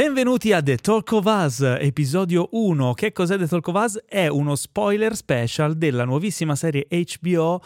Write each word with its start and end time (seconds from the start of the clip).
Benvenuti 0.00 0.50
a 0.54 0.62
The 0.62 0.76
Talk 0.76 1.12
of 1.12 1.26
Us, 1.26 1.60
episodio 1.60 2.48
1. 2.52 2.94
Che 2.94 3.12
cos'è 3.12 3.36
The 3.36 3.46
Talk 3.46 3.66
of 3.68 3.74
Us? 3.74 4.02
È 4.06 4.28
uno 4.28 4.54
spoiler 4.54 5.14
special 5.14 5.76
della 5.76 6.06
nuovissima 6.06 6.56
serie 6.56 6.86
HBO 6.88 7.60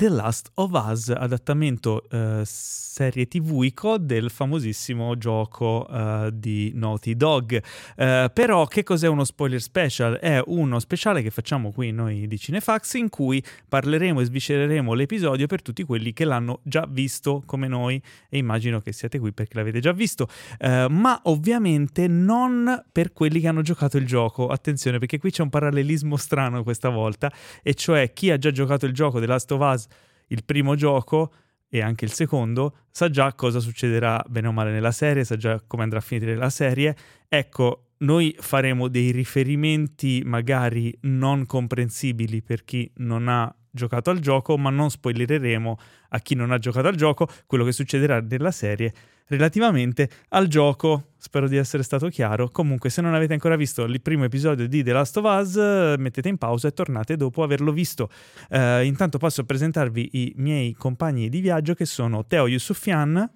The 0.00 0.08
Last 0.08 0.50
of 0.54 0.70
Us, 0.72 1.10
adattamento 1.10 2.08
eh, 2.08 2.40
serie 2.44 3.28
tv 3.28 3.98
del 3.98 4.30
famosissimo 4.30 5.18
gioco 5.18 5.86
eh, 5.88 6.30
di 6.32 6.72
Naughty 6.74 7.14
Dog. 7.14 7.62
Eh, 7.96 8.30
però 8.32 8.66
che 8.66 8.82
cos'è 8.82 9.08
uno 9.08 9.24
spoiler 9.24 9.60
special? 9.60 10.14
È 10.14 10.40
uno 10.46 10.78
speciale 10.78 11.20
che 11.20 11.30
facciamo 11.30 11.70
qui 11.70 11.92
noi 11.92 12.26
di 12.26 12.38
Cinefax 12.38 12.94
in 12.94 13.10
cui 13.10 13.44
parleremo 13.68 14.20
e 14.20 14.24
sviscereremo 14.24 14.94
l'episodio 14.94 15.46
per 15.46 15.60
tutti 15.60 15.84
quelli 15.84 16.14
che 16.14 16.24
l'hanno 16.24 16.60
già 16.62 16.86
visto 16.88 17.42
come 17.44 17.68
noi 17.68 18.02
e 18.30 18.38
immagino 18.38 18.80
che 18.80 18.92
siate 18.92 19.18
qui 19.18 19.32
perché 19.32 19.58
l'avete 19.58 19.80
già 19.80 19.92
visto, 19.92 20.28
eh, 20.60 20.86
ma 20.88 21.20
ovviamente 21.24 22.08
non 22.08 22.84
per 22.90 23.12
quelli 23.12 23.38
che 23.40 23.48
hanno 23.48 23.62
giocato 23.62 23.98
il 23.98 24.06
gioco. 24.06 24.48
Attenzione 24.48 24.98
perché 24.98 25.18
qui 25.18 25.30
c'è 25.30 25.42
un 25.42 25.50
parallelismo 25.50 26.16
strano 26.16 26.62
questa 26.62 26.88
volta 26.88 27.30
e 27.62 27.74
cioè 27.74 28.14
chi 28.14 28.30
ha 28.30 28.38
già 28.38 28.50
giocato 28.50 28.86
il 28.86 28.94
gioco 28.94 29.20
The 29.20 29.26
Last 29.26 29.52
of 29.52 29.60
Us 29.60 29.88
il 30.30 30.44
primo 30.44 30.74
gioco 30.74 31.32
e 31.68 31.80
anche 31.80 32.04
il 32.04 32.12
secondo, 32.12 32.78
sa 32.90 33.08
già 33.10 33.32
cosa 33.34 33.60
succederà 33.60 34.24
bene 34.28 34.48
o 34.48 34.52
male 34.52 34.72
nella 34.72 34.90
serie, 34.90 35.24
sa 35.24 35.36
già 35.36 35.62
come 35.64 35.84
andrà 35.84 35.98
a 35.98 36.02
finire 36.02 36.34
la 36.34 36.50
serie. 36.50 36.96
Ecco, 37.28 37.90
noi 37.98 38.34
faremo 38.38 38.88
dei 38.88 39.12
riferimenti 39.12 40.22
magari 40.24 40.96
non 41.02 41.46
comprensibili 41.46 42.42
per 42.42 42.64
chi 42.64 42.90
non 42.96 43.28
ha 43.28 43.54
giocato 43.70 44.10
al 44.10 44.18
gioco, 44.18 44.58
ma 44.58 44.70
non 44.70 44.90
spoilereremo 44.90 45.78
a 46.08 46.18
chi 46.18 46.34
non 46.34 46.50
ha 46.50 46.58
giocato 46.58 46.88
al 46.88 46.96
gioco 46.96 47.28
quello 47.46 47.64
che 47.64 47.72
succederà 47.72 48.20
nella 48.20 48.50
serie 48.50 48.92
relativamente 49.30 50.10
al 50.30 50.48
gioco. 50.48 51.12
Spero 51.16 51.48
di 51.48 51.56
essere 51.56 51.82
stato 51.82 52.08
chiaro. 52.08 52.48
Comunque, 52.48 52.90
se 52.90 53.00
non 53.00 53.14
avete 53.14 53.32
ancora 53.32 53.56
visto 53.56 53.84
il 53.84 54.00
primo 54.00 54.24
episodio 54.24 54.66
di 54.66 54.82
The 54.82 54.92
Last 54.92 55.16
of 55.18 55.24
Us, 55.24 55.96
mettete 55.98 56.28
in 56.28 56.36
pausa 56.36 56.68
e 56.68 56.72
tornate 56.72 57.16
dopo 57.16 57.42
averlo 57.42 57.72
visto. 57.72 58.10
Uh, 58.48 58.82
intanto 58.82 59.18
passo 59.18 59.42
a 59.42 59.44
presentarvi 59.44 60.10
i 60.12 60.32
miei 60.36 60.72
compagni 60.72 61.28
di 61.28 61.40
viaggio 61.40 61.74
che 61.74 61.84
sono 61.84 62.26
Teo 62.26 62.46
Yusufian. 62.46 63.30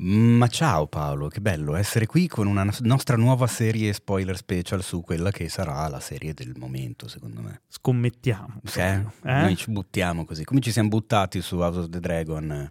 Ma 0.00 0.46
ciao 0.46 0.86
Paolo, 0.86 1.26
che 1.26 1.40
bello 1.40 1.74
essere 1.74 2.06
qui 2.06 2.28
con 2.28 2.46
una 2.46 2.64
nostra 2.82 3.16
nuova 3.16 3.48
serie 3.48 3.92
spoiler 3.92 4.36
special 4.36 4.82
su 4.82 5.00
quella 5.00 5.32
che 5.32 5.48
sarà 5.48 5.86
la 5.88 5.98
serie 5.98 6.34
del 6.34 6.52
momento, 6.56 7.08
secondo 7.08 7.40
me. 7.40 7.62
Scommettiamo. 7.66 8.60
Eh? 8.76 9.02
Eh? 9.24 9.40
Noi 9.40 9.56
ci 9.56 9.72
buttiamo 9.72 10.24
così, 10.24 10.44
come 10.44 10.60
ci 10.60 10.70
siamo 10.70 10.88
buttati 10.88 11.40
su 11.40 11.58
House 11.58 11.80
of 11.80 11.88
the 11.88 11.98
Dragon 11.98 12.70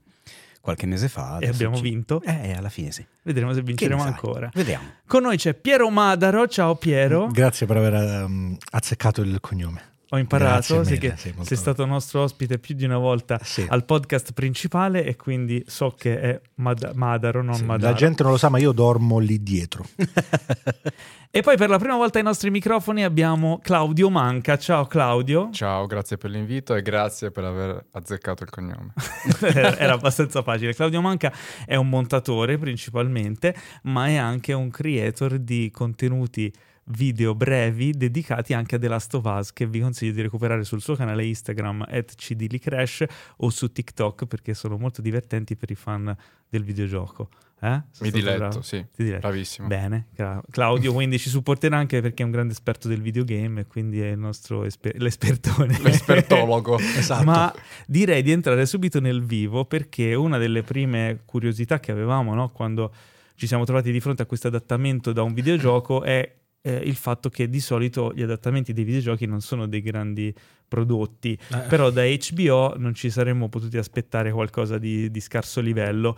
qualche 0.68 0.86
mese 0.86 1.08
fa. 1.08 1.38
E 1.40 1.48
abbiamo 1.48 1.78
ci... 1.78 1.82
vinto? 1.82 2.22
Eh, 2.26 2.52
alla 2.52 2.68
fine 2.68 2.92
sì. 2.92 3.06
Vedremo 3.24 3.54
se 3.54 3.62
vinceremo 3.62 4.04
ancora. 4.04 4.50
Vediamo. 4.54 4.84
Con 5.08 5.24
noi 5.24 5.38
c'è 5.38 5.54
Piero 5.54 5.90
Madaro. 5.90 6.46
Ciao 6.48 6.76
Piero. 6.76 7.28
Grazie 7.28 7.66
per 7.66 7.78
aver 7.78 8.26
um, 8.26 8.58
azzeccato 8.72 9.22
il 9.22 9.38
cognome. 9.40 9.96
Ho 10.10 10.18
imparato, 10.18 10.86
sì, 10.86 10.98
che 10.98 11.14
sì, 11.18 11.34
sei 11.42 11.58
stato 11.58 11.86
nostro 11.86 12.22
ospite 12.22 12.60
più 12.60 12.76
di 12.76 12.86
una 12.86 12.98
volta 12.98 13.40
sì. 13.44 13.66
al 13.68 13.84
podcast 13.84 14.32
principale 14.32 15.04
e 15.04 15.18
quindi 15.18 15.64
so 15.68 15.96
che 15.98 16.20
è 16.20 16.42
Mad- 16.56 16.92
Madaro, 16.96 17.42
non 17.42 17.56
sì, 17.56 17.64
Madaro. 17.64 17.92
La 17.92 17.98
gente 17.98 18.24
non 18.24 18.32
lo 18.34 18.38
sa, 18.38 18.48
ma 18.48 18.58
io 18.58 18.72
dormo 18.72 19.20
lì 19.20 19.44
dietro. 19.44 19.86
e 21.30 21.42
poi 21.42 21.58
per 21.58 21.70
la 21.70 21.78
prima 21.78 21.96
volta 21.96 22.18
ai 22.18 22.24
nostri 22.24 22.50
microfoni 22.50 23.04
abbiamo 23.04 23.60
Claudio 23.62 24.10
Manca. 24.10 24.58
Ciao 24.58 24.86
Claudio. 24.86 25.50
Ciao, 25.52 25.86
grazie 25.86 26.18
per 26.18 26.30
l'invito 26.30 26.74
e 26.74 26.82
grazie 26.82 27.32
per 27.32 27.44
aver 27.44 27.86
azzeccato 27.92 28.44
il 28.44 28.50
cognome. 28.50 28.94
Era 29.42 29.94
abbastanza 29.94 30.42
facile. 30.42 30.74
Claudio 30.74 31.02
Manca 31.02 31.32
è 31.66 31.76
un 31.76 31.90
montatore 31.90 32.58
principalmente, 32.58 33.54
ma 33.84 34.08
è 34.08 34.16
anche 34.16 34.54
un 34.54 34.70
creator 34.70 35.38
di 35.38 35.70
contenuti 35.70 36.52
video 36.88 37.36
brevi 37.36 37.92
dedicati 37.92 38.54
anche 38.54 38.76
a 38.76 38.80
The 38.80 38.88
Last 38.88 39.14
of 39.16 39.26
Us 39.26 39.54
che 39.54 39.66
vi 39.66 39.80
consiglio 39.80 40.14
di 40.14 40.22
recuperare 40.22 40.64
sul 40.64 40.82
suo 40.82 40.96
canale 40.96 41.26
Instagram 41.26 41.86
at 41.90 42.16
cdlicrash 42.16 43.06
o 43.38 43.50
su 43.50 43.72
TikTok 43.72 44.26
perché 44.26 44.54
sono 44.54 44.78
molto 44.78 45.02
divertenti 45.02 45.56
per 45.56 45.72
i 45.72 45.76
fan 45.76 46.16
del 46.50 46.64
videogioco. 46.64 47.30
Eh? 47.60 47.82
Mi 48.02 48.12
diletto, 48.12 48.38
bravo? 48.38 48.62
sì. 48.62 48.86
Diletto. 48.96 49.20
Bravissimo. 49.22 49.68
Bene, 49.68 50.10
Claudio 50.52 50.94
quindi 50.94 51.18
ci 51.18 51.30
supporterà 51.30 51.76
anche 51.76 52.02
perché 52.02 52.22
è 52.22 52.26
un 52.26 52.32
grande 52.32 52.54
esperto 52.54 52.88
del 52.88 53.02
videogame 53.02 53.62
e 53.62 53.66
quindi 53.66 54.00
è 54.00 54.10
il 54.10 54.20
nostro 54.20 54.64
esper- 54.64 54.98
l'espertone. 54.98 55.80
L'espertologo. 55.82 56.78
esatto. 56.96 57.24
Ma 57.24 57.54
direi 57.88 58.22
di 58.22 58.32
entrare 58.32 58.66
subito 58.68 59.00
nel 59.00 59.24
vivo 59.24 59.66
perché 59.66 60.14
una 60.14 60.38
delle 60.38 60.62
prime 60.62 61.22
curiosità 61.26 61.80
che 61.80 61.92
avevamo 61.92 62.36
no? 62.36 62.50
quando 62.50 62.94
ci 63.34 63.48
siamo 63.48 63.66
trovati 63.66 63.92
di 63.92 64.00
fronte 64.00 64.22
a 64.24 64.26
questo 64.26 64.48
adattamento 64.48 65.12
da 65.12 65.24
un 65.24 65.34
videogioco 65.34 66.04
è 66.04 66.37
eh, 66.62 66.76
il 66.76 66.96
fatto 66.96 67.30
che 67.30 67.50
di 67.50 67.60
solito 67.60 68.12
gli 68.14 68.22
adattamenti 68.22 68.74
dei 68.74 68.84
videogiochi 68.84 69.26
non 69.26 69.42
sono 69.42 69.68
dei 69.68 69.82
grandi 69.82 70.34
prodotti, 70.68 71.38
eh. 71.52 71.58
però 71.68 71.90
da 71.90 72.04
HBO 72.04 72.76
non 72.78 72.94
ci 72.94 73.10
saremmo 73.10 73.48
potuti 73.50 73.78
aspettare 73.78 74.32
qualcosa 74.32 74.78
di, 74.78 75.10
di 75.10 75.20
scarso 75.20 75.62
livello. 75.62 76.18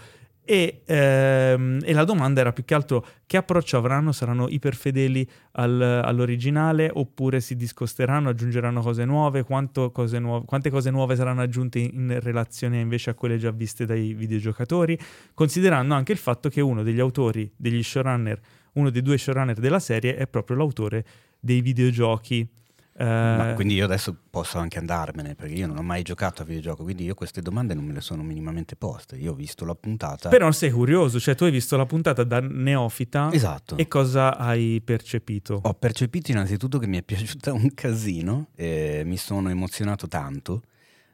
E, 0.49 0.81
ehm, 0.83 1.81
e, 1.83 1.93
la 1.93 2.03
domanda 2.05 2.41
era 2.41 2.51
più 2.51 2.65
che 2.65 2.73
altro 2.73 3.05
che 3.27 3.37
approccio 3.37 3.77
avranno? 3.77 4.11
Saranno 4.11 4.47
iperfedeli 4.49 5.29
al, 5.51 5.79
all'originale 5.79 6.89
oppure 6.91 7.39
si 7.39 7.55
discosteranno, 7.55 8.29
aggiungeranno 8.29 8.81
cose 8.81 9.05
nuove? 9.05 9.43
Cose 9.43 10.17
nuove? 10.17 10.45
Quante 10.47 10.71
cose 10.71 10.89
nuove 10.89 11.15
saranno 11.15 11.41
aggiunte 11.41 11.77
in 11.77 12.17
relazione 12.19 12.79
invece 12.79 13.11
a 13.11 13.13
quelle 13.13 13.37
già 13.37 13.51
viste 13.51 13.85
dai 13.85 14.15
videogiocatori? 14.15 14.97
Considerando 15.35 15.93
anche 15.93 16.13
il 16.13 16.17
fatto 16.17 16.49
che 16.49 16.61
uno 16.61 16.81
degli 16.81 16.99
autori, 16.99 17.51
degli 17.55 17.83
showrunner 17.83 18.39
uno 18.73 18.89
dei 18.89 19.01
due 19.01 19.17
showrunner 19.17 19.59
della 19.59 19.79
serie 19.79 20.15
è 20.15 20.27
proprio 20.27 20.57
l'autore 20.57 21.05
dei 21.39 21.61
videogiochi. 21.61 22.47
Ma 22.99 23.51
eh, 23.51 23.53
quindi 23.53 23.75
io 23.75 23.85
adesso 23.85 24.13
posso 24.29 24.57
anche 24.57 24.77
andarmene 24.77 25.33
perché 25.33 25.53
io 25.53 25.67
non 25.67 25.77
ho 25.77 25.81
mai 25.81 26.01
giocato 26.01 26.41
a 26.41 26.45
videogioco, 26.45 26.83
quindi 26.83 27.05
io 27.05 27.13
queste 27.13 27.41
domande 27.41 27.73
non 27.73 27.85
me 27.85 27.93
le 27.93 28.01
sono 28.01 28.23
minimamente 28.23 28.75
poste. 28.75 29.15
Io 29.15 29.31
ho 29.31 29.35
visto 29.35 29.63
la 29.63 29.73
puntata. 29.73 30.27
Però 30.27 30.51
sei 30.51 30.69
curioso, 30.69 31.17
cioè 31.17 31.33
tu 31.33 31.45
hai 31.45 31.51
visto 31.51 31.77
la 31.77 31.85
puntata 31.85 32.25
da 32.25 32.41
neofita. 32.41 33.29
Esatto. 33.31 33.77
E 33.77 33.87
cosa 33.87 34.37
hai 34.37 34.81
percepito? 34.83 35.61
Ho 35.63 35.73
percepito 35.75 36.31
innanzitutto 36.31 36.77
che 36.77 36.87
mi 36.87 36.97
è 36.97 37.03
piaciuta 37.03 37.53
un 37.53 37.73
casino, 37.73 38.47
mi 38.57 39.17
sono 39.17 39.49
emozionato 39.49 40.07
tanto. 40.07 40.63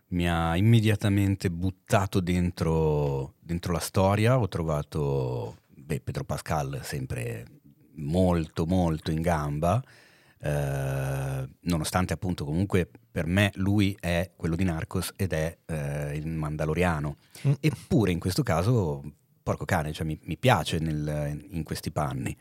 Mi 0.07 0.29
ha 0.29 0.55
immediatamente 0.55 1.51
buttato 1.51 2.19
dentro, 2.19 3.33
dentro 3.39 3.73
la 3.73 3.79
storia. 3.79 4.39
Ho 4.39 4.47
trovato 4.47 5.57
beh, 5.85 6.01
Pedro 6.01 6.23
Pascal 6.23 6.79
sempre 6.83 7.45
molto 7.97 8.65
molto 8.65 9.11
in 9.11 9.21
gamba, 9.21 9.81
eh, 10.39 11.49
nonostante 11.61 12.13
appunto 12.13 12.43
comunque 12.43 12.89
per 13.11 13.25
me 13.25 13.51
lui 13.55 13.95
è 13.99 14.31
quello 14.35 14.55
di 14.55 14.63
Narcos 14.63 15.11
ed 15.15 15.33
è 15.33 15.57
eh, 15.65 16.15
il 16.15 16.27
Mandaloriano. 16.27 17.17
Mm. 17.47 17.53
Eppure 17.59 18.11
in 18.11 18.19
questo 18.19 18.43
caso, 18.43 19.03
porco 19.41 19.65
cane, 19.65 19.93
cioè 19.93 20.05
mi, 20.05 20.19
mi 20.23 20.37
piace 20.37 20.79
nel, 20.79 21.45
in 21.51 21.63
questi 21.63 21.91
panni. 21.91 22.35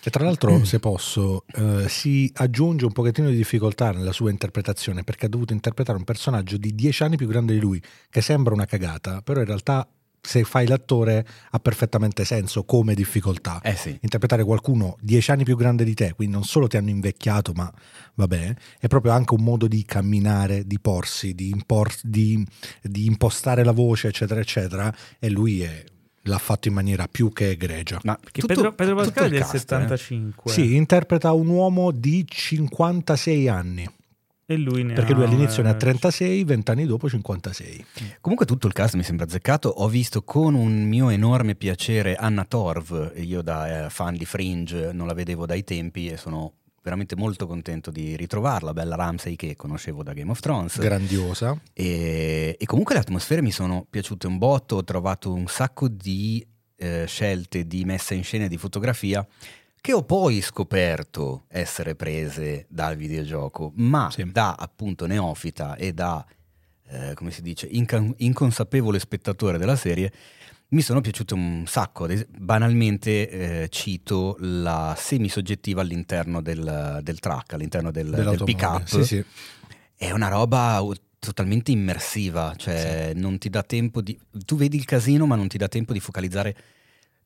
Che 0.00 0.08
tra 0.08 0.24
l'altro, 0.24 0.64
se 0.64 0.78
posso, 0.78 1.44
eh, 1.54 1.86
si 1.88 2.30
aggiunge 2.34 2.86
un 2.86 2.92
pochettino 2.92 3.28
di 3.28 3.36
difficoltà 3.36 3.92
nella 3.92 4.12
sua 4.12 4.30
interpretazione 4.30 5.04
perché 5.04 5.26
ha 5.26 5.28
dovuto 5.28 5.52
interpretare 5.52 5.98
un 5.98 6.04
personaggio 6.04 6.56
di 6.56 6.74
dieci 6.74 7.02
anni 7.02 7.16
più 7.16 7.26
grande 7.26 7.52
di 7.52 7.60
lui, 7.60 7.82
che 8.08 8.22
sembra 8.22 8.54
una 8.54 8.64
cagata, 8.64 9.20
però 9.20 9.40
in 9.40 9.46
realtà 9.46 9.86
se 10.20 10.44
fai 10.44 10.66
l'attore 10.66 11.26
ha 11.50 11.58
perfettamente 11.58 12.24
senso 12.24 12.64
come 12.64 12.94
difficoltà. 12.94 13.60
Eh 13.62 13.74
sì. 13.74 13.96
Interpretare 14.00 14.44
qualcuno 14.44 14.96
dieci 15.00 15.30
anni 15.30 15.44
più 15.44 15.56
grande 15.56 15.84
di 15.84 15.94
te, 15.94 16.12
quindi 16.14 16.34
non 16.34 16.44
solo 16.44 16.66
ti 16.66 16.76
hanno 16.76 16.90
invecchiato, 16.90 17.52
ma 17.54 17.72
vabbè, 18.14 18.54
è 18.78 18.86
proprio 18.86 19.12
anche 19.12 19.34
un 19.34 19.42
modo 19.42 19.66
di 19.66 19.84
camminare, 19.84 20.66
di 20.66 20.78
porsi, 20.78 21.34
di, 21.34 21.50
impor- 21.50 22.00
di, 22.02 22.46
di 22.82 23.06
impostare 23.06 23.64
la 23.64 23.72
voce, 23.72 24.08
eccetera, 24.08 24.40
eccetera. 24.40 24.94
E 25.18 25.30
lui 25.30 25.62
è, 25.62 25.84
l'ha 26.22 26.38
fatto 26.38 26.68
in 26.68 26.74
maniera 26.74 27.08
più 27.08 27.32
che 27.32 27.50
egregia. 27.50 27.98
Ma 28.04 28.18
tutto, 28.30 28.46
Pedro, 28.46 28.72
Pedro 28.74 28.96
Pascal 28.96 29.26
è 29.26 29.30
del 29.30 29.44
75. 29.44 30.50
Eh? 30.50 30.54
Sì, 30.54 30.76
interpreta 30.76 31.32
un 31.32 31.48
uomo 31.48 31.90
di 31.90 32.24
56 32.28 33.48
anni. 33.48 33.88
E 34.50 34.56
lui 34.56 34.82
ne 34.82 34.94
Perché 34.94 35.12
ha, 35.12 35.14
lui 35.14 35.24
all'inizio 35.26 35.62
ne 35.62 35.68
ha 35.68 35.74
36, 35.74 36.42
20 36.42 36.70
anni 36.72 36.84
dopo 36.84 37.08
56. 37.08 37.84
Comunque 38.20 38.46
tutto 38.46 38.66
il 38.66 38.72
cast 38.72 38.96
mi 38.96 39.04
sembra 39.04 39.24
azzeccato. 39.24 39.68
Ho 39.68 39.86
visto 39.86 40.24
con 40.24 40.54
un 40.54 40.88
mio 40.88 41.08
enorme 41.08 41.54
piacere 41.54 42.16
Anna 42.16 42.44
Torv, 42.44 43.12
io 43.18 43.42
da 43.42 43.84
eh, 43.84 43.90
fan 43.90 44.16
di 44.16 44.24
Fringe 44.24 44.90
non 44.92 45.06
la 45.06 45.14
vedevo 45.14 45.46
dai 45.46 45.62
tempi 45.62 46.08
e 46.08 46.16
sono 46.16 46.54
veramente 46.82 47.14
molto 47.14 47.46
contento 47.46 47.92
di 47.92 48.16
ritrovarla, 48.16 48.72
Bella 48.72 48.96
Ramsey 48.96 49.36
che 49.36 49.54
conoscevo 49.54 50.02
da 50.02 50.14
Game 50.14 50.32
of 50.32 50.40
Thrones. 50.40 50.80
Grandiosa. 50.80 51.56
E, 51.72 52.56
e 52.58 52.66
comunque 52.66 52.94
le 52.94 53.02
atmosfere 53.02 53.42
mi 53.42 53.52
sono 53.52 53.86
piaciute 53.88 54.26
un 54.26 54.36
botto, 54.38 54.74
ho 54.74 54.82
trovato 54.82 55.32
un 55.32 55.46
sacco 55.46 55.86
di 55.86 56.44
eh, 56.74 57.04
scelte 57.06 57.68
di 57.68 57.84
messa 57.84 58.14
in 58.14 58.24
scena 58.24 58.46
e 58.46 58.48
di 58.48 58.56
fotografia 58.56 59.24
che 59.80 59.92
ho 59.92 60.02
poi 60.02 60.40
scoperto 60.42 61.44
essere 61.48 61.94
prese 61.94 62.66
dal 62.68 62.96
videogioco, 62.96 63.72
ma 63.76 64.10
sì. 64.10 64.30
da 64.30 64.54
appunto 64.58 65.06
neofita 65.06 65.76
e 65.76 65.92
da, 65.92 66.24
eh, 66.88 67.14
come 67.14 67.30
si 67.30 67.40
dice, 67.40 67.66
inca- 67.70 68.12
inconsapevole 68.16 68.98
spettatore 68.98 69.56
della 69.56 69.76
serie, 69.76 70.12
Mi 70.72 70.82
sono 70.82 71.00
piaciute 71.00 71.34
un 71.34 71.64
sacco, 71.66 72.06
banalmente 72.28 73.28
eh, 73.28 73.68
cito 73.70 74.36
la 74.38 74.94
semisoggettiva 74.96 75.80
all'interno 75.80 76.40
del, 76.40 77.00
del 77.02 77.18
truck, 77.18 77.54
all'interno 77.54 77.90
del, 77.90 78.08
del 78.08 78.40
pick-up. 78.44 78.84
Sì, 78.86 79.04
sì. 79.04 79.24
È 79.96 80.12
una 80.12 80.28
roba 80.28 80.80
totalmente 81.18 81.72
immersiva, 81.72 82.54
cioè 82.56 83.14
non 83.16 83.38
ti 83.38 83.50
dà 83.50 83.64
tempo 83.64 84.00
di... 84.00 84.16
Tu 84.44 84.54
vedi 84.54 84.76
il 84.76 84.84
casino 84.84 85.26
ma 85.26 85.34
non 85.34 85.48
ti 85.48 85.58
dà 85.58 85.66
tempo 85.66 85.92
di 85.92 85.98
focalizzare 85.98 86.56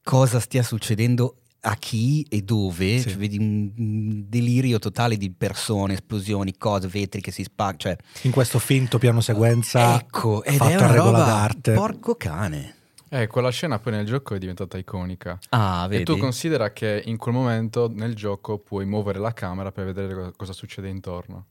cosa 0.03 0.41
stia 0.41 0.63
succedendo 0.63 1.41
a 1.67 1.77
chi 1.77 2.27
e 2.29 2.43
dove, 2.43 2.99
Sì. 2.99 3.09
Cioè, 3.11 3.17
vedi 3.19 3.39
un 3.39 4.25
delirio 4.29 4.79
totale 4.79 5.17
di 5.17 5.31
persone, 5.31 5.95
esplosioni, 5.95 6.57
cose, 6.59 6.89
vetri 6.89 7.21
che 7.21 7.31
si 7.31 7.43
spaccano, 7.43 7.79
cioè 7.79 7.97
In 8.23 8.31
questo 8.33 8.59
finto 8.59 8.99
piano 8.99 9.21
sequenza 9.21 9.95
ecco, 9.99 10.45
ed 10.45 10.57
fatto 10.57 10.71
è 10.71 10.75
a 10.75 10.79
una 10.79 10.87
regola 10.93 11.11
roba 11.19 11.25
d'arte. 11.25 11.73
porco 11.73 12.15
cane. 12.17 12.75
Eh, 13.09 13.27
quella 13.29 13.51
scena 13.51 13.79
poi 13.79 13.93
nel 13.93 14.05
gioco 14.07 14.35
è 14.35 14.39
diventata 14.39 14.77
iconica. 14.77 15.39
Ah, 15.51 15.87
vedi? 15.89 16.03
E 16.03 16.05
tu 16.05 16.17
considera 16.19 16.73
che 16.73 17.03
in 17.07 17.17
quel 17.17 17.33
momento 17.35 17.89
nel 17.93 18.15
gioco 18.15 18.59
puoi 18.59 18.85
muovere 18.87 19.19
la 19.21 19.33
camera 19.33 19.71
per 19.73 19.85
vedere 19.87 20.15
co- 20.15 20.33
cosa 20.37 20.53
succede 20.53 20.89
intorno. 20.89 21.47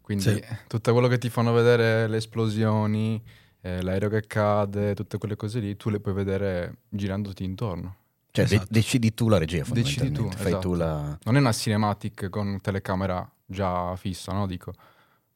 Quindi 0.00 0.24
Sì. 0.24 0.42
tutto 0.66 0.92
quello 0.92 1.06
che 1.08 1.18
ti 1.18 1.30
fanno 1.30 1.52
vedere, 1.52 2.08
le 2.08 2.16
esplosioni, 2.18 3.22
eh, 3.62 3.80
l'aereo 3.80 4.08
che 4.10 4.26
cade, 4.26 4.94
tutte 4.94 5.16
quelle 5.18 5.36
cose 5.36 5.60
lì, 5.60 5.76
tu 5.76 5.88
le 5.88 6.00
puoi 6.00 6.12
vedere 6.14 6.78
girandoti 6.90 7.44
intorno. 7.44 7.96
Cioè, 8.34 8.46
de- 8.46 8.54
Esatto. 8.56 8.68
decidi 8.72 9.14
tu 9.14 9.28
la 9.28 9.38
regia, 9.38 9.58
Decidi 9.58 10.10
tu, 10.10 10.22
fondamentalmente. 10.28 10.36
Fai 10.42 10.46
esatto. 10.48 10.68
tu 10.68 10.74
la... 10.74 11.18
Non 11.22 11.36
è 11.36 11.38
una 11.38 11.52
cinematic 11.52 12.28
con 12.30 12.58
telecamera 12.60 13.32
già 13.46 13.94
fissa, 13.94 14.32
no? 14.32 14.48
Dico, 14.48 14.72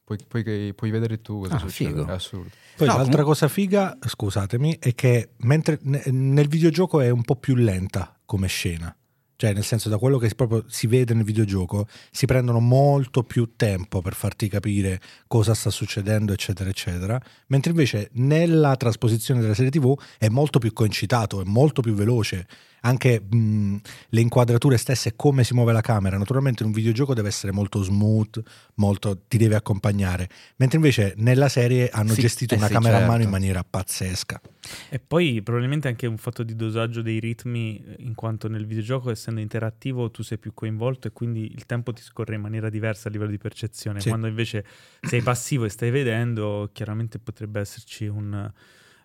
puoi, 0.03 0.17
puoi- 0.27 0.73
puoi 0.73 0.91
vedere 0.91 1.21
tu 1.21 1.39
cosa 1.39 1.55
Ah, 1.55 1.59
succede. 1.59 1.91
figo. 1.91 2.05
È 2.07 2.11
assurdo. 2.11 2.49
Poi 2.75 2.87
No, 2.87 2.97
l'altra 2.97 3.23
comunque- 3.23 3.23
cosa 3.23 3.47
figa, 3.47 3.97
scusatemi, 4.05 4.77
è 4.81 4.93
che 4.95 5.29
mentre 5.37 5.79
ne- 5.83 6.03
nel 6.07 6.49
videogioco 6.49 6.99
è 6.99 7.09
un 7.09 7.21
po' 7.23 7.37
più 7.37 7.55
lenta 7.55 8.19
come 8.25 8.47
scena. 8.47 8.93
Cioè, 9.37 9.53
nel 9.53 9.63
senso, 9.63 9.87
da 9.87 9.97
quello 9.97 10.17
che 10.17 10.27
proprio 10.35 10.65
si 10.67 10.85
vede 10.85 11.13
nel 11.13 11.23
videogioco, 11.23 11.87
si 12.11 12.25
prendono 12.25 12.59
molto 12.59 13.23
più 13.23 13.53
tempo 13.55 14.01
per 14.01 14.13
farti 14.13 14.49
capire 14.49 14.99
cosa 15.27 15.53
sta 15.53 15.69
succedendo, 15.69 16.33
eccetera, 16.33 16.69
eccetera. 16.69 17.17
Mentre 17.47 17.71
invece 17.71 18.09
nella 18.15 18.75
trasposizione 18.75 19.39
della 19.39 19.53
serie 19.53 19.71
TV 19.71 19.97
è 20.17 20.27
molto 20.27 20.59
più 20.59 20.73
concitato, 20.73 21.39
è 21.39 21.45
molto 21.45 21.79
più 21.81 21.93
veloce. 21.93 22.45
Anche 22.81 23.19
mh, 23.19 23.75
le 24.09 24.21
inquadrature 24.21 24.77
stesse, 24.77 25.15
come 25.15 25.43
si 25.43 25.53
muove 25.53 25.73
la 25.73 25.81
camera. 25.81 26.17
Naturalmente 26.17 26.63
in 26.63 26.69
un 26.69 26.75
videogioco 26.75 27.13
deve 27.13 27.27
essere 27.27 27.51
molto 27.51 27.83
smooth, 27.83 28.41
molto, 28.75 29.21
ti 29.27 29.37
deve 29.37 29.55
accompagnare. 29.55 30.29
Mentre 30.57 30.77
invece 30.77 31.13
nella 31.17 31.49
serie 31.49 31.89
hanno 31.89 32.13
Sì, 32.13 32.21
gestito 32.21 32.53
eh 32.53 32.57
una 32.57 32.67
sì, 32.67 32.73
camera 32.73 32.97
a 32.97 32.99
mano 32.99 33.11
certo. 33.11 33.25
in 33.25 33.29
maniera 33.31 33.63
pazzesca. 33.63 34.41
E 34.89 34.99
poi 34.99 35.41
probabilmente 35.41 35.87
anche 35.87 36.07
un 36.07 36.17
fatto 36.17 36.43
di 36.43 36.55
dosaggio 36.55 37.01
dei 37.01 37.19
ritmi, 37.19 37.83
eh, 37.83 37.95
in 37.99 38.15
quanto 38.15 38.47
nel 38.47 38.65
videogioco, 38.65 39.09
essendo 39.09 39.39
interattivo, 39.39 40.09
tu 40.11 40.23
sei 40.23 40.37
più 40.37 40.53
coinvolto 40.53 41.07
e 41.07 41.11
quindi 41.11 41.51
il 41.53 41.65
tempo 41.65 41.91
ti 41.93 42.01
scorre 42.01 42.35
in 42.35 42.41
maniera 42.41 42.69
diversa 42.69 43.09
a 43.09 43.11
livello 43.11 43.31
di 43.31 43.37
percezione. 43.37 43.99
Sì. 43.99 44.09
Quando 44.09 44.27
invece 44.27 44.65
sei 45.01 45.21
passivo 45.21 45.65
e 45.65 45.69
stai 45.69 45.91
vedendo, 45.91 46.69
chiaramente 46.73 47.19
potrebbe 47.19 47.59
esserci 47.59 48.07
un... 48.07 48.51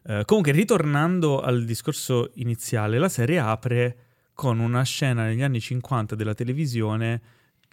eh, 0.06 0.22
comunque, 0.24 0.52
ritornando 0.52 1.40
al 1.40 1.64
discorso 1.64 2.30
iniziale, 2.34 2.98
la 2.98 3.08
serie 3.08 3.38
apre 3.38 3.96
con 4.34 4.58
una 4.58 4.82
scena 4.82 5.24
negli 5.24 5.42
anni 5.42 5.60
50 5.60 6.14
della 6.14 6.34
televisione 6.34 7.20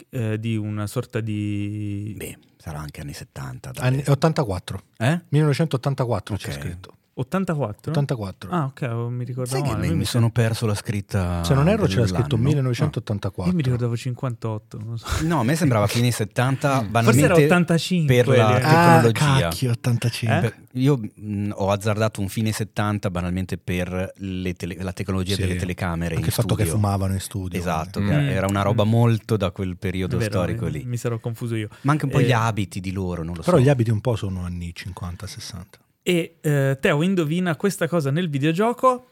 eh, 0.10 0.40
di 0.40 0.56
una 0.56 0.88
sorta 0.88 1.20
di... 1.20 2.14
Beh, 2.18 2.38
sarà 2.58 2.80
anche 2.80 3.02
anni 3.02 3.14
70. 3.14 3.72
dai. 3.72 3.88
Anni- 3.88 4.04
84, 4.06 4.84
Eh? 4.98 5.22
1984 5.30 6.36
c'è 6.38 6.50
Ok. 6.50 6.60
scritto. 6.60 6.96
84? 7.22 7.92
84. 7.92 8.50
Ah, 8.52 8.66
ok, 8.66 8.90
oh, 8.92 9.10
mi 9.10 9.24
ricordavo 9.24 9.56
Sai 9.58 9.68
che 9.68 9.76
male. 9.76 9.88
mi, 9.90 9.96
mi 9.96 10.06
sono 10.06 10.30
perso 10.32 10.66
la 10.66 10.76
scritta 10.76 11.44
Se 11.44 11.54
non 11.54 11.68
erro 11.70 11.86
c'era 11.86 12.06
scritto 12.08 12.38
1984. 12.38 13.52
Io 13.52 13.58
mi 13.58 13.64
ricordavo 13.64 13.96
58, 13.96 14.78
non 14.78 14.90
lo 14.92 14.98
so. 14.98 15.08
No, 15.26 15.40
a 15.40 15.44
me 15.44 15.56
sembrava 15.56 15.88
fine 15.88 16.12
70, 16.12 16.82
Mm. 16.82 16.92
banalmente 16.92 17.04
Forse 17.04 17.26
era 17.26 17.34
85. 17.36 18.16
per 18.16 18.28
la. 18.28 18.48
Ah, 18.48 19.02
tecnologia. 19.02 19.40
cacchio, 19.50 19.72
85. 19.72 20.48
Eh? 20.48 20.80
Io 20.80 20.98
mh, 21.16 21.50
ho 21.56 21.70
azzardato 21.72 22.22
un 22.22 22.30
fine 22.30 22.52
70 22.52 23.10
banalmente 23.10 23.58
per 23.58 24.12
le 24.18 24.54
tele- 24.54 24.78
la 24.80 24.94
tecnologia 24.94 25.36
Sì. 25.36 25.42
delle 25.42 25.56
telecamere 25.56 26.16
Anche 26.16 26.28
il 26.28 26.34
fatto 26.34 26.56
che 26.56 26.64
studio. 26.66 26.80
fumavano 26.82 27.14
in 27.14 27.20
studio. 27.20 27.60
Esatto, 27.60 28.00
Mm. 28.02 28.08
che 28.08 28.32
era 28.34 28.48
una 28.48 28.62
roba 28.62 28.86
Mm. 28.86 28.90
molto 28.90 29.38
da 29.38 29.52
quel 29.52 29.78
periodo 29.78 30.18
vero, 30.18 30.30
storico 30.32 30.66
eh, 30.68 30.70
lì. 30.70 30.84
Mi 30.86 30.98
sarò 30.98 31.20
confuso 31.20 31.56
io. 31.56 31.68
Ma 31.82 31.92
anche 31.92 32.06
un 32.06 32.12
po' 32.12 32.20
Eh, 32.20 32.24
gli 32.26 32.32
abiti 32.32 32.80
di 32.80 32.92
loro, 32.92 33.24
non 33.24 33.36
lo 33.36 33.42
Però 33.42 33.58
so. 33.58 33.64
gli 33.64 33.70
abiti 33.70 33.90
un 33.92 34.02
po' 34.02 34.16
sono 34.16 34.44
anni 34.44 34.72
50-60. 34.74 35.80
E 36.04 36.38
eh, 36.42 36.78
Teo 36.80 37.04
indovina 37.04 37.56
questa 37.56 37.88
cosa 37.88 38.10
nel 38.12 38.30
videogioco? 38.30 39.10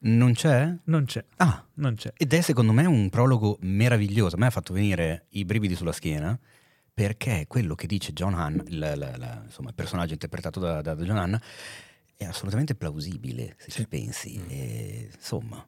Non 0.00 0.32
c'è? 0.34 0.74
Non 0.84 1.04
c'è, 1.04 1.24
Ah, 1.36 1.64
non 1.74 1.94
c'è. 1.94 2.12
ed 2.16 2.32
è 2.32 2.40
secondo 2.40 2.72
me 2.72 2.84
un 2.86 3.08
prologo 3.08 3.56
meraviglioso. 3.60 4.36
A 4.36 4.38
me 4.38 4.46
ha 4.46 4.50
fatto 4.50 4.72
venire 4.74 5.26
i 5.30 5.44
brividi 5.44 5.74
sulla 5.76 5.92
schiena 5.92 6.38
perché 6.92 7.46
quello 7.48 7.74
che 7.74 7.86
dice 7.86 8.12
John 8.12 8.34
Hahn, 8.34 8.60
il, 8.66 8.78
la- 8.78 8.94
la- 8.96 9.42
insomma, 9.44 9.68
il 9.70 9.74
personaggio 9.74 10.12
interpretato 10.12 10.60
da, 10.60 10.80
da 10.82 10.94
John 10.96 11.16
Hahn, 11.16 11.36
è 12.16 12.24
assolutamente 12.24 12.74
plausibile 12.74 13.54
se 13.58 13.70
Sì. 13.70 13.80
ci 13.80 13.88
pensi. 13.88 14.40
E, 14.48 15.08
insomma, 15.14 15.64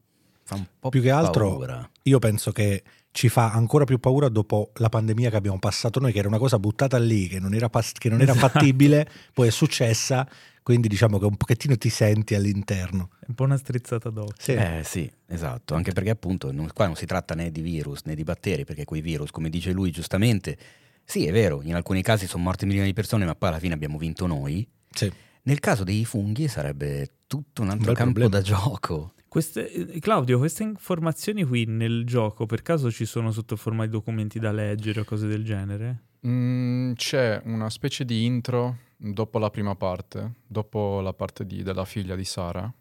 fa 0.46 0.54
un 0.54 0.64
po' 0.78 0.88
Più 0.88 1.02
che 1.02 1.10
altro- 1.10 1.48
paura. 1.50 1.90
Io 2.04 2.18
penso 2.20 2.52
che 2.52 2.82
ci 3.10 3.28
fa 3.28 3.50
ancora 3.52 3.84
più 3.84 3.98
paura 3.98 4.28
dopo 4.28 4.70
la 4.76 4.88
pandemia 4.88 5.30
che 5.30 5.36
abbiamo 5.36 5.58
passato 5.58 5.98
noi, 6.00 6.12
che 6.12 6.18
era 6.20 6.28
una 6.28 6.38
cosa 6.38 6.58
buttata 6.58 6.98
lì, 6.98 7.26
che 7.28 7.40
non 7.40 7.52
era, 7.54 7.68
pas- 7.68 7.92
che 7.92 8.08
non 8.08 8.20
era 8.20 8.32
Esatto. 8.32 8.48
fattibile, 8.60 9.08
poi 9.32 9.48
è 9.48 9.50
successa, 9.50 10.28
quindi 10.62 10.86
diciamo 10.88 11.18
che 11.18 11.24
un 11.24 11.36
pochettino 11.36 11.76
ti 11.76 11.88
senti 11.88 12.34
all'interno. 12.34 13.10
È 13.20 13.24
un 13.28 13.34
po' 13.34 13.44
una 13.44 13.56
strizzata 13.56 14.10
d'occhio. 14.10 14.34
Sì. 14.38 14.52
Eh 14.52 14.82
sì, 14.84 15.10
esatto, 15.26 15.74
anche 15.74 15.92
perché 15.92 16.10
appunto 16.10 16.52
non- 16.52 16.70
qua 16.72 16.86
non 16.86 16.94
si 16.94 17.06
tratta 17.06 17.34
né 17.34 17.50
di 17.50 17.60
virus 17.62 18.02
né 18.04 18.14
di 18.14 18.22
batteri, 18.22 18.64
perché 18.64 18.84
quei 18.84 19.00
virus, 19.00 19.30
come 19.30 19.48
dice 19.50 19.72
lui 19.72 19.90
giustamente, 19.90 20.56
sì 21.04 21.26
è 21.26 21.32
vero, 21.32 21.62
in 21.62 21.74
alcuni 21.74 22.02
casi 22.02 22.26
sono 22.26 22.42
morte 22.44 22.66
milioni 22.66 22.88
di 22.88 22.94
persone, 22.94 23.24
ma 23.24 23.34
poi 23.34 23.48
alla 23.48 23.58
fine 23.58 23.74
abbiamo 23.74 23.96
vinto 23.98 24.26
noi. 24.26 24.66
Sì. 24.90 25.10
Nel 25.42 25.60
caso 25.60 25.84
dei 25.84 26.04
funghi 26.04 26.48
sarebbe 26.48 27.08
tutto 27.26 27.62
un 27.62 27.70
altro 27.70 27.86
bel 27.86 27.94
campo 27.96 28.18
problema. 28.20 28.36
da 28.36 28.42
gioco. 28.42 29.12
Queste- 29.36 29.70
eh, 29.70 30.00
Claudio, 30.00 30.38
queste 30.38 30.62
informazioni 30.62 31.44
qui 31.44 31.66
nel 31.66 32.06
gioco 32.06 32.46
per 32.46 32.62
caso 32.62 32.90
ci 32.90 33.04
sono 33.04 33.30
sotto 33.32 33.54
forma 33.56 33.84
di 33.84 33.90
documenti 33.90 34.38
da 34.38 34.50
leggere 34.50 35.00
o 35.00 35.04
cose 35.04 35.26
del 35.26 35.44
genere? 35.44 36.04
Mm, 36.26 36.94
c'è 36.94 37.42
una 37.44 37.68
specie 37.68 38.06
di 38.06 38.24
intro 38.24 38.78
dopo 38.96 39.38
la 39.38 39.50
prima 39.50 39.74
parte, 39.74 40.36
dopo 40.46 41.02
la 41.02 41.12
parte 41.12 41.44
di- 41.44 41.62
della 41.62 41.84
figlia 41.84 42.14
di 42.16 42.24
Sara. 42.24 42.72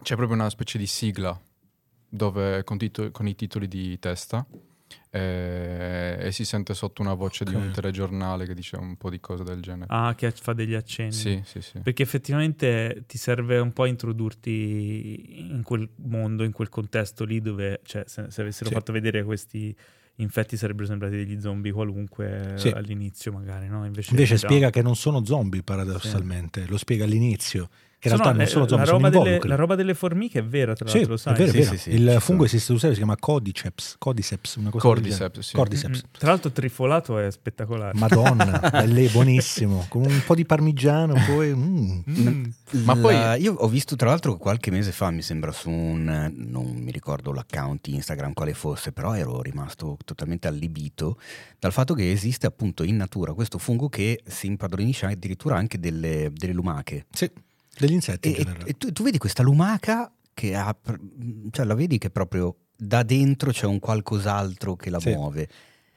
C'è 0.00 0.14
proprio 0.14 0.36
una 0.38 0.48
specie 0.48 0.78
di 0.78 0.86
sigla 0.86 1.36
dove, 2.08 2.62
con, 2.62 2.78
tito- 2.78 3.10
con 3.10 3.26
i 3.26 3.34
titoli 3.34 3.66
di 3.66 3.98
testa 3.98 4.46
eh, 5.14 6.16
e 6.26 6.32
si 6.32 6.44
sente 6.44 6.74
sotto 6.74 7.00
una 7.02 7.14
voce 7.14 7.44
di 7.44 7.54
Ok. 7.54 7.60
un 7.62 7.70
telegiornale 7.70 8.46
che 8.46 8.54
dice 8.54 8.76
un 8.76 8.96
po' 8.96 9.10
di 9.10 9.20
cose 9.20 9.44
del 9.44 9.60
genere. 9.62 9.86
Ah, 9.88 10.14
che 10.16 10.30
fa 10.32 10.52
degli 10.52 10.74
accenni. 10.74 11.12
sì, 11.12 11.40
sì, 11.44 11.60
sì. 11.62 11.78
Perché 11.78 12.02
effettivamente 12.02 13.04
ti 13.06 13.16
serve 13.16 13.58
un 13.58 13.72
po' 13.72 13.84
a 13.84 13.86
introdurti 13.86 15.50
in 15.50 15.62
quel 15.62 15.88
mondo, 15.96 16.42
in 16.44 16.52
quel 16.52 16.68
contesto 16.68 17.24
lì 17.24 17.40
dove, 17.40 17.80
cioè, 17.84 18.02
se, 18.06 18.26
se 18.30 18.40
avessero 18.40 18.68
Sì. 18.70 18.74
fatto 18.74 18.92
vedere 18.92 19.22
questi 19.22 19.74
infetti 20.18 20.56
sarebbero 20.56 20.86
sembrati 20.86 21.16
degli 21.16 21.40
zombie 21.40 21.72
qualunque 21.72 22.54
Sì. 22.56 22.68
all'inizio 22.68 23.32
magari, 23.32 23.68
no? 23.68 23.84
Invece, 23.84 24.10
Invece 24.10 24.36
spiega 24.36 24.70
che 24.70 24.82
non 24.82 24.96
sono 24.96 25.24
zombie 25.24 25.62
paradossalmente, 25.62 26.66
lo 26.66 26.76
spiega 26.76 27.04
all'inizio, 27.04 27.68
in 28.08 28.14
realtà 28.14 28.32
non 28.32 28.40
eh, 28.42 28.46
sono 28.46 28.66
zombie, 28.68 28.86
la 28.86 28.92
sono 28.92 29.08
roba, 29.10 29.24
delle, 29.24 29.40
la 29.48 29.54
roba 29.54 29.74
delle 29.74 29.94
formiche 29.94 30.38
è 30.40 30.44
vera, 30.44 30.74
tra 30.74 30.88
Sì, 30.88 30.94
l'altro, 30.96 31.12
lo 31.12 31.16
sai. 31.18 31.34
è 31.34 31.36
vero, 31.36 31.48
è 31.48 31.52
Sì, 31.52 31.58
vero. 31.58 31.70
sì, 31.70 31.76
sì, 31.78 31.90
il 31.90 32.16
fungo 32.20 32.44
esiste 32.44 32.64
sul 32.66 32.78
serio, 32.78 32.94
si 32.94 33.00
chiama 33.02 33.16
Cordyceps, 33.18 33.96
Cordyceps, 33.98 34.54
una 34.56 34.70
cosa. 34.70 34.86
Cordyceps, 34.86 35.38
sì. 35.40 35.54
Cordyceps. 35.54 35.98
Mm, 35.98 36.10
Tra 36.18 36.28
l'altro 36.30 36.50
trifolato 36.50 37.18
è 37.18 37.30
spettacolare. 37.30 37.96
Madonna, 37.98 38.60
è 38.82 39.08
buonissimo, 39.10 39.86
con 39.88 40.02
un 40.04 40.22
po' 40.24 40.34
di 40.34 40.44
parmigiano, 40.44 41.14
poi 41.26 41.54
mm. 41.54 41.98
Mm. 42.10 42.44
Ma 42.84 42.96
poi- 42.96 43.14
La- 43.14 43.34
io 43.36 43.54
ho 43.54 43.68
visto 43.68 43.94
tra 43.96 44.08
l'altro 44.08 44.36
qualche 44.36 44.70
mese 44.70 44.90
fa, 44.92 45.10
mi 45.10 45.22
sembra 45.22 45.52
su 45.52 45.70
un, 45.70 46.32
non 46.34 46.66
mi 46.74 46.90
ricordo 46.90 47.32
l'account 47.32 47.86
Instagram 47.88 48.32
quale 48.32 48.54
fosse, 48.54 48.92
però 48.92 49.14
ero 49.14 49.40
rimasto 49.40 49.96
totalmente 50.04 50.48
allibito 50.48 51.18
dal 51.58 51.72
fatto 51.72 51.94
che 51.94 52.10
esiste 52.10 52.46
appunto 52.46 52.82
in 52.82 52.96
natura 52.96 53.32
questo 53.32 53.58
fungo 53.58 53.88
che 53.88 54.20
si 54.26 54.46
impadronisce 54.46 55.06
addirittura 55.06 55.56
anche 55.56 55.78
delle, 55.78 56.30
delle 56.34 56.52
lumache. 56.52 57.06
Sì, 57.10 57.30
degli 57.78 57.92
insetti 57.92 58.28
E, 58.28 58.30
in 58.30 58.36
e- 58.36 58.44
generale. 58.44 58.64
e 58.70 58.72
tu, 58.78 58.92
tu 58.92 59.02
vedi 59.02 59.18
questa 59.18 59.42
lumaca 59.42 60.10
che 60.32 60.54
ha, 60.54 60.74
cioè 61.50 61.64
la 61.64 61.74
vedi 61.74 61.98
che 61.98 62.10
proprio 62.10 62.56
da 62.76 63.02
dentro 63.02 63.50
c'è 63.52 63.66
un 63.66 63.78
qualcos'altro 63.78 64.74
che 64.76 64.90
la 64.90 64.98
Sì. 65.00 65.10
muove 65.10 65.48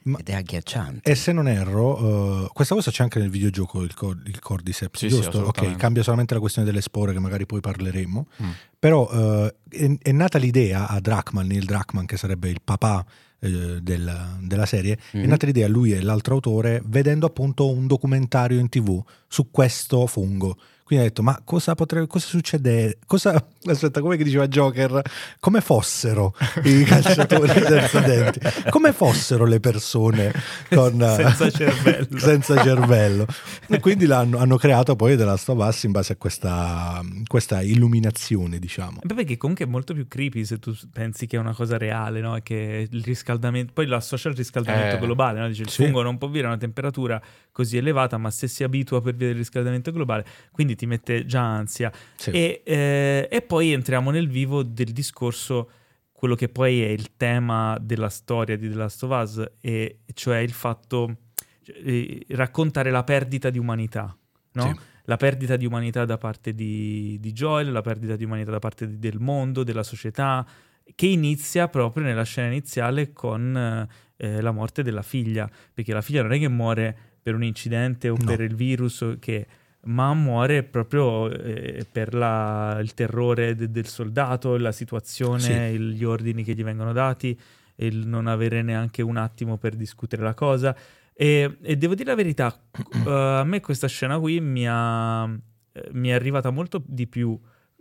Ma- 0.04 0.18
ed 0.18 0.28
è 0.28 0.34
agghiacciante. 0.34 1.10
E 1.10 1.14
se 1.16 1.32
non 1.32 1.48
erro, 1.48 2.44
eh, 2.46 2.50
questa 2.52 2.74
cosa 2.74 2.90
c'è 2.90 3.02
anche 3.02 3.18
nel 3.18 3.30
videogioco, 3.30 3.82
il, 3.82 3.92
cor- 3.94 4.22
il 4.26 4.38
Cordyceps, 4.38 4.98
Sì, 4.98 5.08
sì, 5.10 5.16
giusto? 5.16 5.28
ok, 5.30 5.34
assolutamente. 5.38 5.78
cambia 5.78 6.02
solamente 6.02 6.34
la 6.34 6.40
questione 6.40 6.66
delle 6.68 6.80
spore, 6.80 7.12
che 7.12 7.18
magari 7.18 7.44
poi 7.46 7.60
parleremo. 7.60 8.26
Mm. 8.42 8.50
Però 8.78 9.10
eh, 9.10 9.54
è, 9.68 9.96
è 10.00 10.12
nata 10.12 10.38
l'idea 10.38 10.88
a 10.88 11.00
Drachman, 11.00 11.46
Neil 11.46 11.64
Drachman, 11.64 12.06
che 12.06 12.16
sarebbe 12.16 12.48
il 12.48 12.60
papà 12.62 13.04
eh, 13.40 13.80
del- 13.82 14.36
della 14.40 14.66
serie, 14.66 14.98
è 15.12 15.18
Mhm. 15.18 15.26
nata 15.28 15.46
l'idea 15.46 15.68
lui 15.68 15.92
e 15.92 16.00
l'altro 16.00 16.34
autore 16.34 16.80
vedendo 16.86 17.26
appunto 17.26 17.70
un 17.70 17.86
documentario 17.86 18.58
in 18.58 18.68
tv 18.68 19.02
su 19.28 19.50
questo 19.50 20.06
fungo. 20.06 20.56
Quindi 20.88 21.04
ha 21.04 21.08
detto, 21.08 21.22
ma 21.22 21.38
cosa 21.44 21.74
potrebbe, 21.74 22.06
cosa 22.06 22.26
succede? 22.26 22.96
Cosa, 23.04 23.34
aspetta, 23.68 24.00
come 24.00 24.16
che 24.16 24.24
diceva 24.24 24.48
Joker? 24.48 25.02
Come 25.38 25.60
fossero 25.60 26.34
i 26.64 26.82
calciatori 26.88 27.46
senza 27.50 28.00
denti? 28.00 28.40
Come 28.70 28.94
fossero 28.94 29.44
le 29.44 29.60
persone 29.60 30.32
con, 30.70 30.98
senza 31.14 31.50
cervello? 31.50 32.18
senza 32.18 32.62
cervello. 32.62 33.26
E 33.66 33.80
quindi 33.80 34.06
l'hanno, 34.06 34.38
hanno 34.38 34.56
creato 34.56 34.96
poi 34.96 35.14
della 35.14 35.34
Us 35.46 35.82
in 35.82 35.92
base 35.92 36.14
a 36.14 36.16
questa, 36.16 37.02
questa 37.26 37.60
illuminazione, 37.60 38.58
diciamo. 38.58 39.00
Beh, 39.02 39.12
perché 39.12 39.36
comunque 39.36 39.66
è 39.66 39.68
molto 39.68 39.92
più 39.92 40.08
creepy 40.08 40.46
se 40.46 40.58
tu 40.58 40.74
pensi 40.90 41.26
che 41.26 41.36
è 41.36 41.38
una 41.38 41.52
cosa 41.54 41.76
reale, 41.76 42.20
no? 42.22 42.38
Che 42.42 42.88
il 42.90 43.02
riscaldamento, 43.04 43.72
poi 43.74 43.84
lo 43.84 43.96
associa 43.96 44.30
al 44.30 44.34
riscaldamento 44.36 44.96
Eh. 44.96 45.00
globale, 45.00 45.38
no? 45.40 45.48
Dice 45.48 45.64
il 45.64 45.68
Sì. 45.68 45.84
fungo 45.84 46.00
non 46.00 46.16
può 46.16 46.28
vivere 46.28 46.46
a 46.46 46.50
una 46.52 46.58
temperatura 46.58 47.20
così 47.52 47.76
elevata, 47.76 48.16
ma 48.16 48.30
se 48.30 48.48
si 48.48 48.64
abitua 48.64 49.02
per 49.02 49.14
via 49.14 49.26
del 49.26 49.36
riscaldamento 49.36 49.92
globale, 49.92 50.24
quindi 50.50 50.76
ti 50.78 50.86
mette 50.86 51.26
già 51.26 51.42
ansia. 51.42 51.92
Sì. 52.16 52.30
E, 52.30 52.62
eh, 52.64 53.28
e 53.30 53.42
poi 53.42 53.72
entriamo 53.72 54.10
nel 54.10 54.28
vivo 54.28 54.62
del 54.62 54.92
discorso, 54.92 55.70
quello 56.12 56.34
che 56.34 56.48
poi 56.48 56.80
è 56.82 56.88
il 56.88 57.16
tema 57.16 57.76
della 57.80 58.08
storia 58.08 58.56
di 58.56 58.68
The 58.70 58.74
Last 58.74 59.02
of 59.02 59.10
Us, 59.10 59.50
e 59.60 59.98
cioè 60.14 60.38
il 60.38 60.52
fatto 60.52 61.16
eh, 61.64 62.24
raccontare 62.30 62.90
la 62.90 63.04
perdita 63.04 63.50
di 63.50 63.58
umanità, 63.58 64.16
no? 64.52 64.62
Sì. 64.62 64.86
La 65.08 65.16
perdita 65.16 65.56
di 65.56 65.64
umanità 65.64 66.04
da 66.04 66.18
parte 66.18 66.54
di, 66.54 67.16
di 67.18 67.32
Joel, 67.32 67.72
la 67.72 67.80
perdita 67.80 68.14
di 68.14 68.24
umanità 68.24 68.50
da 68.50 68.58
parte 68.58 68.86
di- 68.86 68.98
del 68.98 69.18
mondo, 69.18 69.64
della 69.64 69.82
società, 69.82 70.46
che 70.94 71.06
inizia 71.06 71.68
proprio 71.68 72.04
nella 72.04 72.24
scena 72.24 72.48
iniziale 72.48 73.12
con 73.12 73.88
eh, 74.16 74.40
la 74.40 74.50
morte 74.52 74.82
della 74.82 75.02
figlia, 75.02 75.48
perché 75.72 75.92
la 75.92 76.02
figlia 76.02 76.22
non 76.22 76.32
è 76.32 76.38
che 76.38 76.48
muore 76.48 76.96
per 77.22 77.34
un 77.34 77.42
incidente 77.42 78.08
o 78.10 78.16
No. 78.18 78.24
per 78.24 78.40
il 78.40 78.54
virus, 78.54 79.16
che 79.18 79.46
ma 79.88 80.12
muore 80.14 80.62
proprio 80.64 81.30
eh, 81.30 81.86
per 81.90 82.12
la- 82.14 82.78
il 82.80 82.92
terrore 82.94 83.54
de- 83.54 83.70
del 83.70 83.86
soldato, 83.86 84.56
la 84.56 84.72
situazione, 84.72 85.40
Sì. 85.40 85.52
il- 85.52 85.90
gli 85.92 86.04
ordini 86.04 86.44
che 86.44 86.54
gli 86.54 86.62
vengono 86.62 86.92
dati, 86.92 87.38
il 87.76 88.06
non 88.06 88.26
avere 88.26 88.62
neanche 88.62 89.02
un 89.02 89.16
attimo 89.16 89.56
per 89.56 89.74
discutere 89.76 90.22
la 90.22 90.34
cosa. 90.34 90.76
E, 91.14 91.58
e 91.62 91.76
devo 91.76 91.94
dire 91.94 92.10
la 92.10 92.16
verità, 92.16 92.54
eh, 93.06 93.10
a 93.10 93.44
me 93.44 93.60
questa 93.60 93.86
scena 93.88 94.18
qui 94.18 94.40
mi, 94.40 94.66
ha- 94.68 95.28
eh, 95.72 95.88
mi 95.92 96.08
è 96.08 96.12
arrivata 96.12 96.50
molto 96.50 96.82
di 96.86 97.06
più 97.06 97.38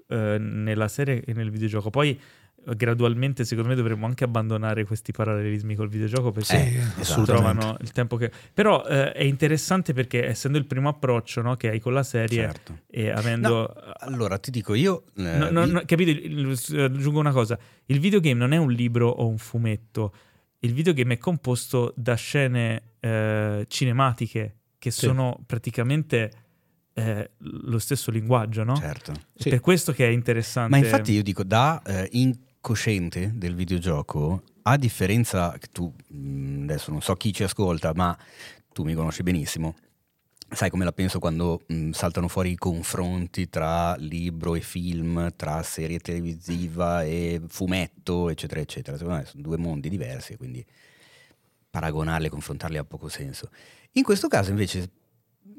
eh, 0.10 0.38
nella 0.40 0.88
serie 0.88 1.20
che 1.22 1.34
nel 1.34 1.52
videogioco. 1.52 1.90
Poi 1.90 2.18
gradualmente 2.76 3.46
secondo 3.46 3.70
me 3.70 3.76
dovremmo 3.76 4.06
anche 4.06 4.24
abbandonare 4.24 4.84
questi 4.86 5.12
parallelismi 5.12 5.76
col 5.76 5.88
videogioco 5.90 6.32
perché 6.32 6.56
Eh, 6.56 7.02
esatto. 7.02 7.24
trovano 7.24 7.78
il 7.82 7.92
tempo 7.92 8.18
che... 8.18 8.32
Però 8.54 8.86
eh, 8.86 9.12
è 9.14 9.24
interessante 9.24 9.94
perché 9.94 10.26
essendo 10.26 10.58
il 10.58 10.66
primo 10.66 10.90
approccio 10.90 11.42
no, 11.42 11.56
che 11.56 11.70
hai 11.70 11.80
con 11.80 11.94
la 11.94 12.04
serie 12.04 12.38
Certo. 12.44 12.80
e 12.90 13.10
avendo... 13.10 13.74
Allora, 14.00 14.38
ti 14.38 14.52
dico 14.52 14.74
io... 14.74 15.04
eh, 15.16 15.22
No, 15.22 15.50
no, 15.50 15.66
no, 15.66 15.82
il- 15.88 16.58
Aggiungo 16.80 17.20
una 17.20 17.32
cosa: 17.32 17.58
il 17.86 18.00
videogame 18.00 18.38
non 18.40 18.54
è 18.54 18.58
un 18.58 18.72
libro 18.72 19.08
o 19.10 19.28
un 19.28 19.38
fumetto. 19.38 20.14
Il 20.60 20.74
videogame 20.74 21.14
è 21.16 21.18
composto 21.18 21.94
da 21.96 22.16
scene 22.16 22.82
eh, 23.00 23.66
cinematiche 23.68 24.56
che 24.80 24.92
Sì. 24.92 25.06
sono 25.06 25.40
praticamente 25.46 26.32
eh, 26.94 27.30
lo 27.38 27.78
stesso 27.80 28.10
linguaggio, 28.10 28.64
no? 28.64 28.76
Certo. 28.76 29.14
Sì. 29.36 29.50
Per 29.50 29.60
questo 29.60 29.92
che 29.94 30.08
è 30.08 30.10
interessante. 30.10 30.72
Ma 30.72 30.78
infatti 30.78 31.12
io 31.14 31.22
dico, 31.22 31.44
da 31.44 31.82
eh, 31.86 32.10
incosciente 32.68 33.32
del 33.34 33.56
videogioco, 33.56 34.44
a 34.64 34.76
differenza, 34.76 35.58
tu 35.72 35.94
mh, 36.10 36.64
adesso 36.64 36.92
non 36.92 37.02
so 37.02 37.16
chi 37.16 37.32
ci 37.32 37.44
ascolta, 37.44 37.94
ma 37.96 38.18
tu 38.74 38.84
mi 38.84 38.94
conosci 38.94 39.24
benissimo, 39.24 39.76
sai 40.50 40.70
come 40.70 40.84
la 40.84 40.92
penso 40.92 41.20
quando 41.20 41.62
mh, 41.66 41.92
saltano 41.92 42.28
fuori 42.28 42.52
i 42.52 42.58
confronti 42.58 43.48
tra 43.48 43.96
libro 43.96 44.56
e 44.56 44.60
film, 44.60 45.32
tra 45.38 45.64
serie 45.64 46.00
televisiva 46.00 47.04
e 47.04 47.42
fumetto, 47.48 48.30
eccetera, 48.30 48.60
eccetera. 48.60 48.98
Secondo 48.98 49.20
me 49.20 49.26
sono 49.26 49.44
due 49.44 49.58
mondi 49.58 49.88
diversi, 49.88 50.36
quindi 50.36 50.66
paragonarli, 51.70 52.28
confrontarli 52.28 52.78
ha 52.78 52.84
poco 52.84 53.08
senso. 53.08 53.50
In 53.94 54.04
questo 54.04 54.28
caso 54.28 54.50
invece 54.50 54.90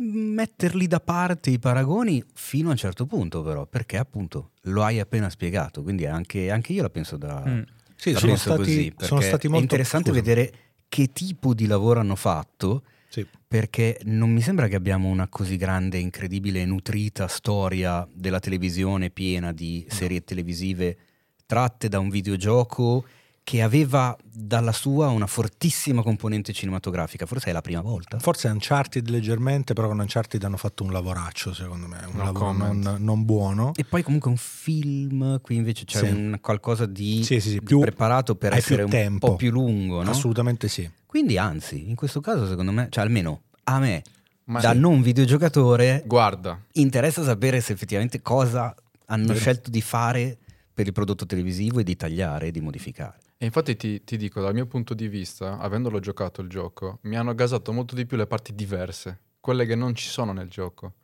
metterli 0.00 0.86
da 0.86 1.00
parte 1.00 1.50
i 1.50 1.58
paragoni 1.58 2.22
fino 2.34 2.68
a 2.68 2.72
un 2.72 2.76
certo 2.76 3.06
punto 3.06 3.42
però, 3.42 3.66
perché 3.66 3.96
appunto 3.96 4.52
lo 4.62 4.84
hai 4.84 5.00
appena 5.00 5.28
spiegato, 5.28 5.82
quindi 5.82 6.06
anche, 6.06 6.50
anche 6.50 6.72
io 6.72 6.82
la 6.82 6.90
penso 6.90 7.16
da... 7.16 7.42
Mm. 7.46 7.62
Sì, 7.96 8.12
la 8.12 8.20
sono 8.20 8.32
penso 8.32 8.52
stati, 8.52 8.62
così, 8.62 8.94
sono 8.98 9.20
stati 9.20 9.46
molto 9.48 9.58
è 9.58 9.62
interessante 9.62 10.10
scusa. 10.10 10.20
vedere 10.20 10.52
che 10.88 11.10
tipo 11.12 11.52
di 11.52 11.66
lavoro 11.66 11.98
hanno 11.98 12.14
fatto 12.14 12.84
Sì. 13.08 13.26
perché 13.48 13.98
non 14.04 14.30
mi 14.30 14.40
sembra 14.40 14.68
che 14.68 14.76
abbiamo 14.76 15.08
una 15.08 15.26
così 15.26 15.56
grande, 15.56 15.98
incredibile, 15.98 16.64
nutrita 16.64 17.26
storia 17.26 18.06
della 18.12 18.38
televisione 18.38 19.10
piena 19.10 19.52
di 19.52 19.84
serie 19.88 20.22
televisive 20.22 20.96
tratte 21.44 21.88
da 21.88 21.98
un 21.98 22.08
videogioco 22.08 23.04
che 23.48 23.62
aveva 23.62 24.14
dalla 24.30 24.72
sua 24.72 25.08
una 25.08 25.26
fortissima 25.26 26.02
componente 26.02 26.52
cinematografica. 26.52 27.24
Forse 27.24 27.48
è 27.48 27.52
la 27.54 27.62
prima 27.62 27.80
volta. 27.80 28.18
Forse 28.18 28.46
Uncharted 28.48 29.08
leggermente, 29.08 29.72
però 29.72 29.88
con 29.88 29.98
Uncharted 30.00 30.44
hanno 30.44 30.58
fatto 30.58 30.84
un 30.84 30.92
lavoraccio, 30.92 31.54
secondo 31.54 31.86
me, 31.86 31.96
un 32.12 32.16
No 32.18 32.24
lavoro 32.24 32.52
non, 32.52 32.96
non 32.98 33.24
buono. 33.24 33.72
E 33.74 33.84
poi 33.84 34.02
comunque 34.02 34.28
un 34.30 34.36
film, 34.36 35.40
qui 35.40 35.56
invece 35.56 35.86
c'è 35.86 36.00
Sì. 36.00 36.10
un 36.10 36.36
qualcosa 36.42 36.84
di, 36.84 37.22
Sì, 37.24 37.40
sì, 37.40 37.48
sì, 37.48 37.58
di 37.60 37.62
più- 37.62 37.80
preparato 37.80 38.34
per 38.34 38.52
essere 38.52 38.82
un 38.82 38.90
tempo. 38.90 39.28
po' 39.30 39.36
più 39.36 39.50
lungo, 39.50 40.02
no? 40.02 40.10
Assolutamente 40.10 40.68
sì. 40.68 40.86
Quindi 41.06 41.38
anzi, 41.38 41.88
in 41.88 41.94
questo 41.96 42.20
caso 42.20 42.46
secondo 42.46 42.70
me, 42.70 42.88
cioè 42.90 43.02
almeno 43.02 43.44
a 43.64 43.78
me, 43.78 44.02
Ma 44.44 44.60
da 44.60 44.74
non 44.74 45.00
videogiocatore, 45.00 46.02
guarda, 46.04 46.60
interessa 46.72 47.24
sapere 47.24 47.62
se 47.62 47.72
effettivamente 47.72 48.20
cosa 48.20 48.74
hanno 49.06 49.32
scelto 49.32 49.70
di 49.70 49.80
fare 49.80 50.36
per 50.74 50.86
il 50.86 50.92
prodotto 50.92 51.24
televisivo 51.24 51.80
e 51.80 51.82
di 51.82 51.96
tagliare 51.96 52.48
e 52.48 52.50
di 52.50 52.60
modificare. 52.60 53.20
E 53.38 53.44
infatti 53.46 53.76
ti, 53.76 54.02
ti 54.04 54.16
dico, 54.16 54.40
dal 54.40 54.52
mio 54.52 54.66
punto 54.66 54.94
di 54.94 55.06
vista, 55.08 55.58
avendolo 55.58 56.00
giocato 56.00 56.40
il 56.42 56.48
gioco, 56.48 56.98
mi 57.02 57.16
hanno 57.16 57.34
gasato 57.34 57.72
molto 57.72 57.94
di 57.94 58.04
più 58.04 58.16
le 58.16 58.26
parti 58.26 58.52
diverse, 58.54 59.20
quelle 59.40 59.64
che 59.64 59.74
non 59.76 59.94
ci 59.94 60.08
sono 60.08 60.32
nel 60.32 60.48
gioco. 60.48 60.94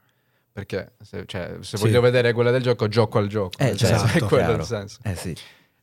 Perché 0.53 0.95
se, 1.03 1.25
cioè, 1.26 1.57
se 1.62 1.76
Sì. 1.76 1.83
voglio 1.83 2.00
vedere 2.00 2.33
quelle 2.33 2.50
del 2.53 2.62
gioco, 2.62 2.87
gioco 2.88 3.19
al 3.19 3.26
gioco. 3.29 3.59
Eh, 3.59 3.76
senso, 3.76 4.07
certo, 4.07 4.25
è 4.26 4.29
quello 4.29 4.45
chiaro. 4.45 4.61
il 4.61 4.64
senso. 4.64 4.99
Eh 5.03 5.17
sì. 5.17 5.35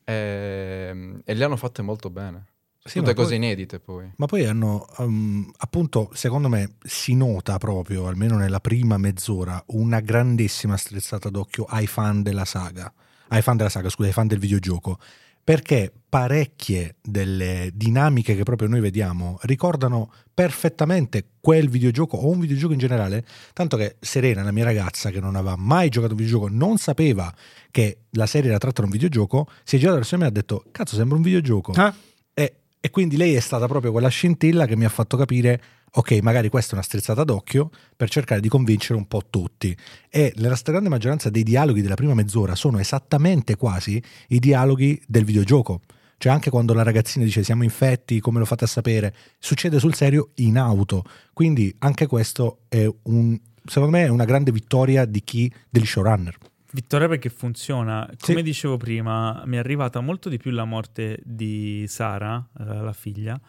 Ehm, 0.06 1.22
E, 1.26 1.34
le 1.34 1.44
hanno 1.44 1.56
fatte 1.58 1.82
molto 1.82 2.10
bene. 2.10 2.46
Sì, 2.84 2.98
Tutte 2.98 3.10
ma 3.10 3.14
poi- 3.14 3.24
cose 3.24 3.36
inedite 3.36 3.80
poi. 3.80 4.12
Ma 4.16 4.26
poi 4.26 4.46
hanno, 4.46 4.88
um, 4.98 5.50
appunto, 5.58 6.10
secondo 6.14 6.48
me 6.50 6.78
si 6.84 7.14
nota 7.16 7.58
proprio, 7.60 8.08
almeno 8.08 8.38
nella 8.38 8.60
prima 8.60 8.98
mezz'ora, 8.98 9.62
una 9.68 10.00
grandissima 10.00 10.78
strizzata 10.78 11.30
d'occhio 11.30 11.66
ai 11.66 11.86
fan 11.86 12.24
della 12.24 12.46
saga, 12.46 12.92
ai 13.28 13.42
fan 13.44 13.56
della 13.58 13.70
saga, 13.70 13.90
scusa, 13.90 14.08
ai 14.08 14.14
fan 14.14 14.26
del 14.28 14.40
videogioco, 14.40 14.98
perché 15.44 15.92
parecchie 16.12 16.98
delle 17.02 17.72
dinamiche 17.74 18.36
che 18.36 18.44
proprio 18.44 18.68
noi 18.68 18.82
vediamo 18.82 19.40
ricordano 19.44 20.12
perfettamente 20.34 21.26
quel 21.40 21.70
videogioco 21.70 22.18
o 22.18 22.30
un 22.30 22.40
videogioco 22.40 22.74
in 22.74 22.80
generale, 22.80 23.24
tanto 23.54 23.78
che 23.78 23.96
Serena, 24.00 24.44
la 24.44 24.52
mia 24.52 24.66
ragazza 24.66 25.10
che 25.10 25.22
non 25.22 25.36
aveva 25.36 25.56
mai 25.56 25.90
giocato 25.90 26.14
a 26.14 26.16
un 26.16 26.22
videogioco, 26.22 26.50
non 26.50 26.78
sapeva 26.78 27.34
che 27.72 28.00
la 28.12 28.26
serie 28.26 28.50
era 28.50 28.60
tratta 28.60 28.82
da 28.82 28.88
un 28.88 28.92
videogioco, 28.92 29.48
si 29.64 29.78
è 29.78 29.80
girata 29.80 29.98
verso 29.98 30.18
me 30.18 30.26
e 30.26 30.28
ha 30.28 30.32
detto, 30.32 30.66
cazzo 30.72 30.96
sembra 30.96 31.16
un 31.16 31.24
videogioco. 31.24 31.72
Ah, 31.76 31.94
E, 32.84 32.90
quindi 32.90 33.16
lei 33.16 33.36
è 33.36 33.40
stata 33.40 33.68
proprio 33.68 33.92
quella 33.92 34.10
scintilla 34.10 34.66
che 34.66 34.76
mi 34.76 34.86
ha 34.86 34.90
fatto 34.90 35.16
capire, 35.16 35.62
ok, 35.92 36.20
magari 36.24 36.50
questa 36.50 36.72
è 36.72 36.74
una 36.74 36.84
strizzata 36.84 37.24
d'occhio 37.24 37.70
per 37.96 38.10
cercare 38.10 38.42
di 38.42 38.50
convincere 38.50 38.98
un 38.98 39.08
po' 39.08 39.22
tutti. 39.30 39.76
E 40.10 40.34
nella 40.38 40.56
stragrande 40.56 40.90
maggioranza 40.90 41.30
dei 41.30 41.44
dialoghi 41.44 41.82
della 41.82 41.96
prima 41.96 42.16
mezz'ora 42.16 42.56
sono 42.56 42.80
esattamente 42.80 43.56
quasi 43.56 44.02
i 44.30 44.40
dialoghi 44.40 45.00
del 45.08 45.24
videogioco. 45.24 45.82
Cioè 46.18 46.32
anche 46.32 46.50
quando 46.50 46.74
la 46.74 46.84
ragazzina 46.84 47.24
dice 47.24 47.44
siamo 47.44 47.64
infetti, 47.64 48.20
come 48.20 48.40
lo 48.40 48.46
fate 48.46 48.64
a 48.64 48.68
sapere, 48.68 49.16
succede 49.40 49.80
sul 49.80 49.96
serio 49.96 50.32
in 50.36 50.58
auto. 50.58 51.04
Quindi 51.34 51.74
anche 51.80 52.08
questo 52.08 52.62
è 52.68 52.88
un, 53.04 53.40
secondo 53.66 53.96
me 53.96 54.06
è 54.06 54.10
una 54.10 54.26
grande 54.26 54.52
vittoria 54.52 55.06
di 55.06 55.24
chi, 55.24 55.52
degli 55.70 55.86
showrunner. 55.86 56.36
Vittoria 56.74 57.08
perché 57.08 57.30
funziona. 57.30 58.10
Come 58.20 58.38
Sì. 58.38 58.44
dicevo 58.44 58.78
prima, 58.78 59.44
mi 59.46 59.58
è 59.58 59.60
arrivata 59.60 60.00
molto 60.00 60.30
di 60.30 60.38
più 60.38 60.52
la 60.52 60.64
morte 60.66 61.20
di 61.24 61.86
Sara, 61.88 62.38
eh, 62.60 62.64
la 62.64 62.94
figlia, 62.94 63.40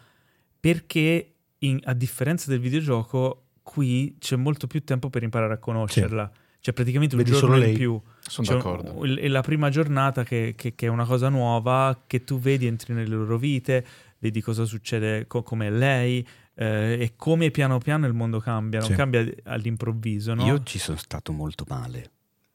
perché 0.59 1.33
in- 1.59 1.79
a 1.83 1.93
differenza 1.93 2.49
del 2.49 2.59
videogioco, 2.59 3.45
qui 3.63 4.17
c'è 4.19 4.35
molto 4.35 4.67
più 4.67 4.83
tempo 4.83 5.09
per 5.09 5.23
imparare 5.23 5.53
a 5.53 5.57
conoscerla. 5.57 6.31
C'è 6.59 6.71
praticamente 6.73 7.15
un 7.15 7.23
Vedi 7.23 7.37
giorno 7.37 7.57
in 7.63 7.73
più. 7.73 8.01
Sono 8.19 8.47
C'è 8.47 8.53
d'accordo. 8.55 9.03
è 9.03 9.27
la 9.27 9.41
prima 9.41 9.69
giornata 9.69 10.23
che, 10.23 10.53
che- 10.55 10.75
che 10.75 10.85
è 10.85 10.89
una 10.89 11.05
cosa 11.05 11.27
nuova, 11.29 12.03
che 12.07 12.23
tu 12.23 12.39
vedi, 12.39 12.67
entri 12.67 12.93
nelle 12.93 13.13
loro 13.15 13.37
vite, 13.37 13.85
vedi 14.19 14.39
cosa 14.41 14.63
succede 14.63 15.27
co- 15.27 15.43
come 15.43 15.69
lei 15.69 16.25
eh, 16.55 16.97
e 17.01 17.13
come 17.17 17.49
piano 17.51 17.79
piano 17.79 18.05
il 18.05 18.13
mondo 18.13 18.39
cambia, 18.39 18.79
non 18.79 18.89
Sì. 18.89 18.95
cambia 18.95 19.25
all'improvviso. 19.45 20.33
No? 20.35 20.45
Io 20.45 20.63
ci 20.63 20.77
sono 20.79 20.97
stato 20.97 21.31
molto 21.33 21.65
male 21.67 22.11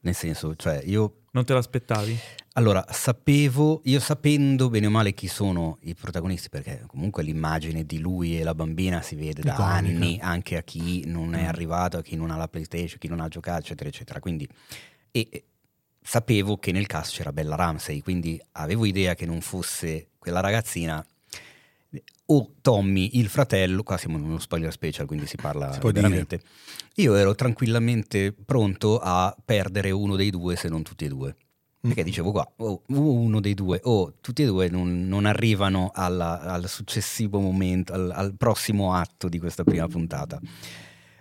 nel 0.08 0.14
senso, 0.16 0.54
cioè 0.56 0.82
io 0.84 1.22
Non 1.32 1.44
te 1.44 1.52
l'aspettavi? 1.54 2.18
allora, 2.54 2.84
sapevo, 2.90 3.82
io 3.84 4.00
sapendo 4.00 4.68
bene 4.68 4.86
o 4.86 4.90
male 4.90 5.12
chi 5.14 5.28
sono 5.28 5.78
i 5.82 5.94
protagonisti, 5.94 6.48
perché 6.48 6.82
comunque 6.88 7.22
l'immagine 7.22 7.84
di 7.84 7.98
lui 8.00 8.38
e 8.38 8.42
la 8.42 8.54
bambina 8.54 9.00
si 9.00 9.14
vede 9.14 9.42
da 9.42 9.52
Iconica. 9.52 9.68
anni 9.98 10.18
anche 10.20 10.56
a 10.56 10.62
chi 10.62 11.04
non 11.06 11.34
è 11.34 11.44
Mm. 11.44 11.48
arrivato, 11.48 11.98
a 11.98 12.02
chi 12.02 12.16
non 12.16 12.30
ha 12.30 12.36
la 12.36 12.48
PlayStation, 12.48 12.98
chi 12.98 13.06
non 13.08 13.20
ha 13.20 13.28
giocato, 13.28 13.60
eccetera, 13.60 13.88
eccetera. 13.88 14.18
Quindi, 14.18 14.48
e, 15.12 15.28
e 15.30 15.44
sapevo 16.02 16.56
che 16.56 16.72
nel 16.72 16.86
cast 16.86 17.14
c'era 17.14 17.32
Bella 17.32 17.54
Ramsey, 17.54 18.00
quindi 18.00 18.40
avevo 18.52 18.84
idea 18.86 19.14
che 19.14 19.26
non 19.26 19.40
fosse 19.40 20.08
quella 20.18 20.40
ragazzina. 20.40 21.04
O 22.26 22.52
Tommy, 22.60 23.10
il 23.14 23.28
fratello, 23.28 23.82
qua 23.82 23.96
siamo 23.96 24.18
in 24.18 24.24
uno 24.24 24.38
spoiler 24.38 24.70
special, 24.70 25.06
quindi 25.06 25.26
si 25.26 25.36
parla 25.36 25.72
Si 25.72 25.80
veramente. 25.92 26.40
Io 26.96 27.14
ero 27.14 27.34
tranquillamente 27.34 28.32
pronto 28.32 28.98
a 28.98 29.34
perdere 29.42 29.90
uno 29.90 30.14
dei 30.14 30.28
due, 30.30 30.54
se 30.56 30.68
non 30.68 30.82
tutti 30.82 31.06
e 31.06 31.08
due. 31.08 31.34
Perché 31.80 32.02
Mm. 32.02 32.04
dicevo 32.04 32.30
qua, 32.32 32.52
o 32.56 32.82
uno 32.88 33.40
dei 33.40 33.54
due, 33.54 33.80
o 33.84 34.12
tutti 34.20 34.42
e 34.42 34.46
due 34.46 34.68
non, 34.68 35.06
non 35.08 35.24
arrivano 35.24 35.90
alla- 35.94 36.40
al 36.40 36.68
successivo 36.68 37.38
momento, 37.40 37.92
al, 37.94 38.10
al 38.10 38.34
prossimo 38.36 38.92
atto 38.92 39.28
di 39.28 39.38
questa 39.38 39.64
prima 39.64 39.86
puntata. 39.88 40.38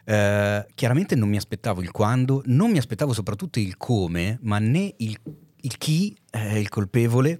Eh, 0.03 0.65
chiaramente 0.73 1.15
non 1.15 1.29
mi 1.29 1.37
aspettavo 1.37 1.81
il 1.81 1.91
quando, 1.91 2.41
non 2.45 2.71
mi 2.71 2.77
aspettavo 2.77 3.13
soprattutto 3.13 3.59
il 3.59 3.77
come, 3.77 4.39
ma 4.41 4.57
né 4.59 4.93
il, 4.97 5.17
il 5.61 5.77
chi 5.77 6.15
è 6.29 6.55
il 6.55 6.69
colpevole 6.69 7.39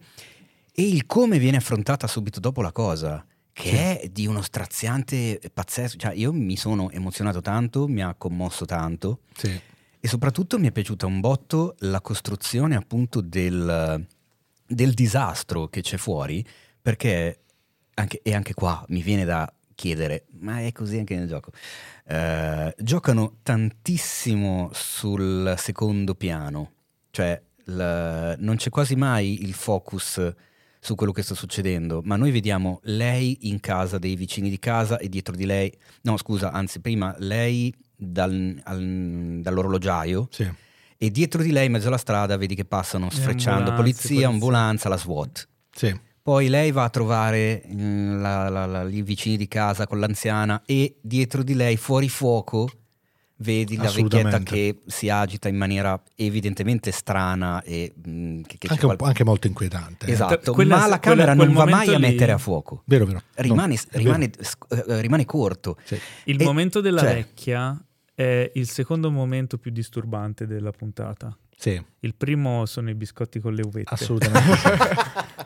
e 0.80 0.88
il 0.88 1.08
come 1.08 1.40
viene 1.40 1.58
affrontata 1.58 2.06
subito 2.06 2.40
dopo 2.40 2.62
la 2.62 2.72
cosa, 2.72 3.26
che 3.52 3.70
Sì. 3.70 3.76
è 3.76 4.10
di 4.12 4.28
uno 4.28 4.44
straziante 4.44 5.40
pazzesco. 5.52 5.98
Cioè, 5.98 6.14
io 6.14 6.32
mi 6.32 6.56
sono 6.56 6.92
emozionato 6.92 7.42
tanto, 7.42 7.88
mi 7.88 8.04
ha 8.04 8.14
commosso 8.14 8.66
tanto. 8.66 9.22
Sì. 9.36 9.60
E 10.00 10.08
soprattutto 10.08 10.60
mi 10.60 10.68
è 10.68 10.72
piaciuta 10.72 11.08
un 11.08 11.20
botto 11.20 11.76
la 11.80 12.00
costruzione 12.02 12.76
appunto 12.76 13.22
del, 13.22 14.06
del 14.68 14.94
disastro 14.94 15.68
che 15.70 15.82
c'è 15.82 15.98
fuori, 15.98 16.46
perché 16.80 17.40
anche, 17.96 18.20
e 18.22 18.36
anche 18.36 18.54
qua 18.54 18.86
mi 18.90 19.02
viene 19.02 19.26
da 19.26 19.52
chiedere, 19.74 20.26
ma 20.42 20.60
è 20.62 20.72
così 20.72 21.00
anche 21.00 21.16
nel 21.16 21.28
gioco? 21.28 21.52
Eh, 22.06 22.76
giocano 22.78 23.38
tantissimo 23.42 24.70
sul 24.74 25.56
secondo 25.58 26.14
piano, 26.14 26.72
cioè 27.10 27.42
il- 27.66 28.36
non 28.38 28.56
c'è 28.58 28.70
quasi 28.70 28.96
mai 28.96 29.42
il 29.44 29.54
focus 29.54 30.22
su 30.80 30.96
quello 30.96 31.12
che 31.12 31.22
sta 31.24 31.36
succedendo, 31.36 32.02
ma 32.04 32.16
noi 32.16 32.32
vediamo 32.32 32.80
lei 32.84 33.38
in 33.50 33.60
casa 33.60 33.98
dei 33.98 34.16
vicini 34.16 34.50
di 34.50 34.60
casa 34.60 34.98
e 34.98 35.10
dietro 35.10 35.36
di 35.36 35.46
lei, 35.46 35.72
no 36.04 36.18
scusa, 36.18 36.52
anzi 36.52 36.80
prima 36.80 37.14
lei 37.20 37.74
dal- 37.96 38.60
al- 38.64 39.40
dall'orologiaio 39.42 40.28
Sì. 40.32 40.48
e 40.98 41.12
dietro 41.12 41.42
di 41.42 41.52
lei 41.52 41.66
in 41.66 41.72
mezzo 41.74 41.88
alla 41.88 41.98
strada 41.98 42.38
vedi 42.38 42.56
che 42.56 42.66
passano 42.66 43.10
sfrecciando 43.10 43.74
polizia. 43.74 44.28
ambulanza, 44.28 44.88
la 44.90 44.98
SWAT. 44.98 45.48
Sì. 45.72 46.00
Poi 46.22 46.50
lei 46.50 46.72
va 46.72 46.84
a 46.84 46.90
trovare 46.90 47.64
mm, 47.72 48.20
la- 48.22 48.50
la- 48.50 48.66
la- 48.66 48.84
i 48.90 49.02
vicini 49.02 49.38
di 49.38 49.48
casa 49.48 49.88
con 49.88 50.00
l'anziana 50.00 50.62
e 50.66 50.98
dietro 51.02 51.42
di 51.42 51.54
lei, 51.54 51.78
fuori 51.78 52.10
fuoco, 52.10 52.70
vedi 53.40 53.78
la 53.78 53.92
vecchietta 53.92 54.40
che 54.40 54.80
si 54.88 55.10
agita 55.10 55.48
in 55.48 55.56
maniera 55.58 56.02
evidentemente 56.16 56.92
strana 56.92 57.62
e 57.62 57.94
mm, 58.08 58.42
che, 58.42 58.58
che 58.58 58.68
Anche, 58.68 58.86
qual- 58.86 58.98
anche 59.02 59.24
molto 59.24 59.48
inquietante. 59.48 60.08
eh. 60.08 60.12
Esatto, 60.12 60.54
Quella- 60.54 60.76
ma 60.78 60.88
la 60.88 61.00
quella- 61.00 61.24
camera 61.26 61.36
quel 61.36 61.48
non 61.48 61.56
va 61.56 61.64
mai 61.66 61.72
momento 61.88 61.92
a 61.94 61.98
lì- 62.00 62.08
mettere 62.14 62.32
a 62.32 62.38
fuoco. 62.38 62.82
Vero, 62.86 63.06
vero. 63.06 63.22
Rimane, 63.36 63.76
No, 63.76 63.82
vero. 63.92 64.04
rimane, 64.04 64.32
sc- 64.40 64.66
eh, 64.90 65.02
rimane 65.02 65.26
corto. 65.26 65.78
Sì. 65.84 66.00
Il 66.26 66.42
E- 66.42 66.44
momento 66.44 66.82
della 66.82 67.02
cioè- 67.02 67.14
vecchia 67.14 67.80
è 68.16 68.52
il 68.56 68.68
secondo 68.70 69.12
momento 69.12 69.58
più 69.60 69.70
disturbante 69.72 70.48
della 70.48 70.72
puntata. 70.72 71.38
Sì, 71.60 71.82
Il 72.02 72.14
primo 72.14 72.68
sono 72.68 72.92
i 72.92 72.94
biscotti 72.94 73.40
con 73.40 73.54
le 73.56 73.64
uvette. 73.64 73.92
assolutamente. 73.92 74.58
sì. 74.58 74.68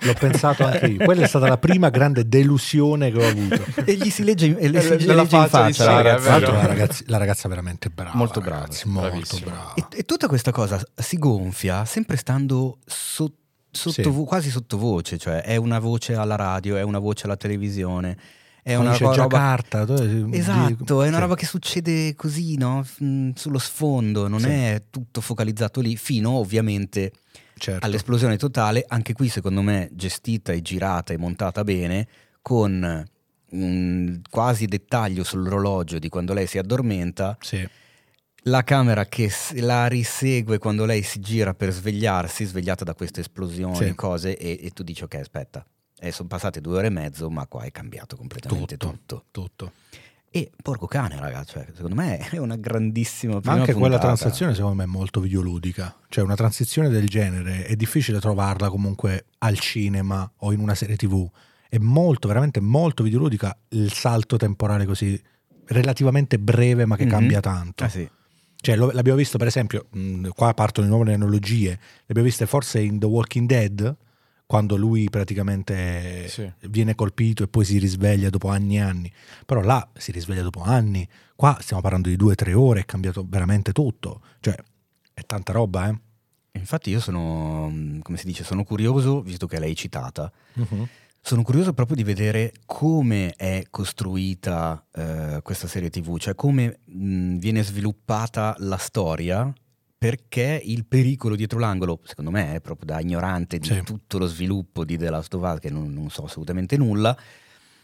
L'ho 0.07 0.13
pensato 0.13 0.65
anche 0.65 0.85
io. 0.87 1.05
Quella 1.05 1.23
è 1.23 1.27
stata 1.27 1.47
la 1.47 1.57
prima 1.57 1.89
grande 1.89 2.27
delusione 2.27 3.11
che 3.11 3.23
ho 3.23 3.27
avuto. 3.29 3.63
e 3.85 3.93
gli 3.95 4.09
si 4.09 4.23
legge 4.25 4.47
in, 4.47 4.57
e 4.59 4.67
le 4.69 4.81
si 4.81 5.05
Nella 5.05 5.21
legge 5.21 5.35
in 5.37 5.47
faccia 5.47 5.85
Tra 5.85 6.01
l'altro 6.01 6.29
vero. 6.29 6.51
la, 6.51 6.65
ragazzi- 6.65 7.03
la 7.07 7.17
ragazza 7.17 7.45
è 7.45 7.49
veramente 7.49 7.89
brava. 7.89 8.15
Molto 8.15 8.41
brava, 8.41 8.61
ragazzi, 8.63 8.87
molto 8.89 9.39
brava. 9.39 9.73
E, 9.75 9.85
e 9.99 10.03
tutta 10.03 10.27
questa 10.27 10.51
cosa 10.51 10.83
si 10.95 11.17
gonfia 11.17 11.85
sempre 11.85 12.17
stando 12.17 12.79
so- 12.85 13.33
sottovo- 13.71 14.21
Sì. 14.23 14.27
quasi 14.27 14.49
sottovoce, 14.49 15.17
cioè 15.17 15.41
è 15.43 15.55
una 15.55 15.79
voce 15.79 16.13
alla 16.15 16.35
radio, 16.35 16.75
è 16.75 16.81
una 16.81 16.99
voce 16.99 17.25
alla 17.25 17.37
televisione, 17.37 18.17
è 18.63 18.75
una 18.75 18.91
c'è 18.93 19.03
roba... 19.03 19.13
Giacarta, 19.15 19.85
dove- 19.85 20.27
Esatto, 20.37 21.01
è 21.03 21.07
una 21.07 21.15
sì. 21.17 21.21
roba 21.21 21.35
che 21.35 21.45
succede 21.45 22.15
così, 22.15 22.57
no? 22.57 22.85
Mm, 23.03 23.31
Sullo 23.35 23.57
sfondo, 23.59 24.27
non 24.27 24.39
Sì. 24.41 24.47
è 24.49 24.83
tutto 24.89 25.21
focalizzato 25.21 25.79
lì, 25.81 25.95
fino 25.97 26.31
ovviamente 26.31 27.11
Certo. 27.57 27.85
all'esplosione 27.85 28.37
totale, 28.37 28.83
anche 28.87 29.13
qui 29.13 29.29
secondo 29.29 29.61
me 29.61 29.89
gestita 29.93 30.51
e 30.51 30.61
girata 30.61 31.13
e 31.13 31.17
montata 31.17 31.63
bene, 31.63 32.07
con 32.41 33.05
un 33.51 34.21
quasi 34.29 34.65
dettaglio 34.65 35.23
sull'orologio 35.23 35.99
di 35.99 36.09
quando 36.09 36.33
lei 36.33 36.47
si 36.47 36.57
addormenta, 36.57 37.37
Sì. 37.41 37.67
la 38.45 38.63
camera 38.63 39.05
che 39.05 39.29
la 39.55 39.85
risegue 39.87 40.57
quando 40.57 40.85
lei 40.85 41.03
si 41.03 41.19
gira 41.19 41.53
per 41.53 41.71
svegliarsi, 41.71 42.45
svegliata 42.45 42.83
da 42.83 42.95
queste 42.95 43.19
esplosioni, 43.19 43.75
Sì. 43.89 43.93
cose, 43.95 44.37
e, 44.37 44.57
e 44.63 44.69
tu 44.71 44.81
dici 44.83 45.03
ok 45.03 45.15
aspetta, 45.15 45.63
eh, 46.01 46.11
sono 46.11 46.27
passate 46.27 46.59
due 46.61 46.77
ore 46.77 46.87
e 46.87 46.89
mezzo, 46.89 47.29
ma 47.29 47.45
qua 47.47 47.63
è 47.63 47.71
cambiato 47.71 48.15
completamente 48.17 48.75
Tutto. 48.77 48.95
tutto. 49.05 49.25
Tutto. 49.31 49.71
E 50.33 50.49
porco 50.63 50.87
cane, 50.87 51.19
ragazzi, 51.19 51.51
cioè, 51.53 51.67
secondo 51.75 51.95
me 51.95 52.17
è 52.17 52.37
una 52.37 52.55
grandissima 52.55 53.39
Ma 53.43 53.51
anche 53.51 53.73
quella 53.73 53.97
puntata. 53.97 54.15
transazione 54.15 54.53
secondo 54.55 54.77
me 54.77 54.83
è 54.83 54.87
molto 54.87 55.19
videoludica. 55.19 55.93
Cioè 56.09 56.23
una 56.23 56.35
transizione 56.35 56.87
del 56.89 57.07
genere 57.07 57.65
è 57.65 57.75
difficile 57.75 58.19
trovarla 58.19 58.69
comunque 58.69 59.25
al 59.39 59.59
cinema 59.59 60.29
o 60.37 60.53
in 60.53 60.59
una 60.61 60.73
serie 60.73 60.95
tv. 60.95 61.29
È 61.69 61.77
molto, 61.77 62.27
veramente 62.29 62.59
molto 62.61 63.03
videoludica 63.03 63.55
il 63.69 63.91
salto 63.91 64.37
temporale 64.37 64.85
così 64.85 65.21
relativamente 65.65 66.39
breve 66.39 66.85
ma 66.85 66.95
che 66.95 67.03
Mhm. 67.05 67.09
cambia 67.09 67.39
tanto. 67.41 67.83
Ah, 67.83 67.89
sì. 67.89 68.09
Cioè, 68.55 68.75
lo- 68.75 68.91
l'abbiamo 68.91 69.17
visto 69.17 69.37
per 69.37 69.47
esempio, 69.47 69.87
mh, 69.91 70.29
qua 70.29 70.53
partono 70.53 70.87
di 70.87 70.93
nuove 70.93 71.13
analogie, 71.13 71.69
le 71.71 71.77
abbiamo 72.07 72.27
viste 72.27 72.45
forse 72.45 72.79
in 72.79 72.99
The 72.99 73.05
Walking 73.05 73.47
Dead, 73.47 73.97
quando 74.51 74.75
lui 74.75 75.09
praticamente 75.09 76.27
Sì. 76.27 76.51
viene 76.67 76.93
colpito 76.93 77.41
e 77.41 77.47
poi 77.47 77.63
si 77.63 77.77
risveglia 77.77 78.29
dopo 78.29 78.49
anni 78.49 78.75
e 78.75 78.81
anni. 78.81 79.09
Però 79.45 79.61
là 79.61 79.87
si 79.93 80.11
risveglia 80.11 80.41
dopo 80.41 80.59
anni, 80.61 81.07
qua 81.37 81.57
stiamo 81.61 81.81
parlando 81.81 82.09
di 82.09 82.17
due 82.17 82.33
o 82.33 82.35
tre 82.35 82.51
ore, 82.53 82.81
è 82.81 82.85
cambiato 82.85 83.25
veramente 83.25 83.71
tutto. 83.71 84.19
Cioè, 84.41 84.57
è 85.13 85.21
tanta 85.25 85.53
roba, 85.53 85.87
eh? 85.87 85.97
Infatti 86.59 86.89
io 86.89 86.99
sono, 86.99 87.69
mm, 87.69 87.99
come 88.01 88.17
si 88.17 88.25
dice, 88.25 88.43
sono 88.43 88.65
curioso, 88.65 89.21
visto 89.21 89.47
che 89.47 89.57
l'hai 89.57 89.73
citata, 89.73 90.29
sono 91.21 91.43
curioso 91.43 91.71
proprio 91.71 91.95
di 91.95 92.03
vedere 92.03 92.51
come 92.65 93.31
è 93.37 93.63
costruita 93.69 94.85
eh, 94.93 95.39
questa 95.43 95.67
serie 95.67 95.89
tv, 95.89 96.17
cioè 96.17 96.35
come 96.35 96.79
mh, 96.83 97.37
viene 97.37 97.63
sviluppata 97.63 98.53
la 98.59 98.75
storia, 98.77 99.49
perché 100.01 100.59
il 100.65 100.85
pericolo 100.87 101.35
dietro 101.35 101.59
l'angolo, 101.59 101.99
secondo 102.05 102.31
me, 102.31 102.55
è 102.55 102.59
proprio 102.59 102.87
da 102.87 102.99
ignorante 102.99 103.59
di 103.59 103.67
Sì. 103.67 103.83
tutto 103.83 104.17
lo 104.17 104.25
sviluppo 104.25 104.83
di 104.83 104.97
The 104.97 105.11
Last 105.11 105.31
of 105.35 105.43
Us, 105.47 105.59
che 105.59 105.69
non, 105.69 105.93
non 105.93 106.09
so 106.09 106.23
assolutamente 106.23 106.75
nulla, 106.75 107.15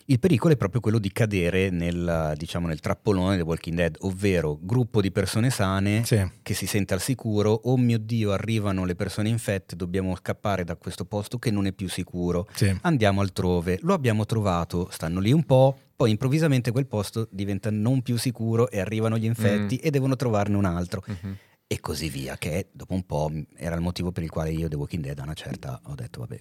il 0.06 0.17
pericolo 0.17 0.51
è 0.56 0.58
proprio 0.58 0.82
quello 0.82 0.97
di 0.97 1.12
cadere 1.12 1.69
nel, 1.69 2.34
diciamo, 2.36 2.65
nel 2.65 2.80
trappolone 2.80 3.34
di 3.36 3.41
The 3.43 3.47
Walking 3.47 3.75
Dead, 3.75 3.97
ovvero 3.99 4.58
gruppo 4.60 4.99
di 4.99 5.12
persone 5.12 5.51
sane 5.51 6.03
Sì, 6.06 6.27
che 6.41 6.56
si 6.56 6.65
sente 6.65 6.95
al 6.95 7.01
sicuro, 7.01 7.51
oh 7.51 7.77
mio 7.77 7.99
Dio, 7.99 8.32
arrivano 8.32 8.84
le 8.86 8.95
persone 8.95 9.30
infette, 9.30 9.75
dobbiamo 9.75 10.15
scappare 10.15 10.63
da 10.63 10.75
questo 10.75 11.06
posto 11.06 11.38
che 11.38 11.51
non 11.51 11.67
è 11.67 11.71
più 11.71 11.88
sicuro. 11.88 12.47
sì. 12.56 12.75
Andiamo 12.82 13.21
altrove, 13.21 13.77
lo 13.84 13.93
abbiamo 13.93 14.25
trovato, 14.25 14.88
stanno 14.89 15.19
lì 15.19 15.32
un 15.32 15.43
po', 15.43 15.77
poi 15.95 16.10
improvvisamente 16.10 16.71
quel 16.71 16.88
posto 16.88 17.27
diventa 17.30 17.69
non 17.69 18.01
più 18.01 18.17
sicuro 18.17 18.71
e 18.71 18.80
arrivano 18.80 19.19
gli 19.19 19.25
infetti 19.25 19.75
Mm. 19.75 19.86
e 19.86 19.89
devono 19.91 20.15
trovarne 20.15 20.58
un 20.58 20.65
altro 20.65 21.03
Mhm. 21.06 21.38
E 21.67 21.80
così 21.82 22.10
via, 22.10 22.38
che 22.38 22.69
dopo 22.71 22.93
un 22.93 23.06
po' 23.06 23.30
era 23.56 23.75
il 23.75 23.82
motivo 23.82 24.12
per 24.12 24.23
il 24.23 24.30
quale 24.30 24.51
io 24.51 24.67
The 24.69 24.75
Walking 24.77 25.03
Dead 25.03 25.19
a 25.19 25.23
una 25.23 25.34
certa 25.34 25.80
ho 25.84 25.95
detto 25.95 26.21
vabbè, 26.21 26.39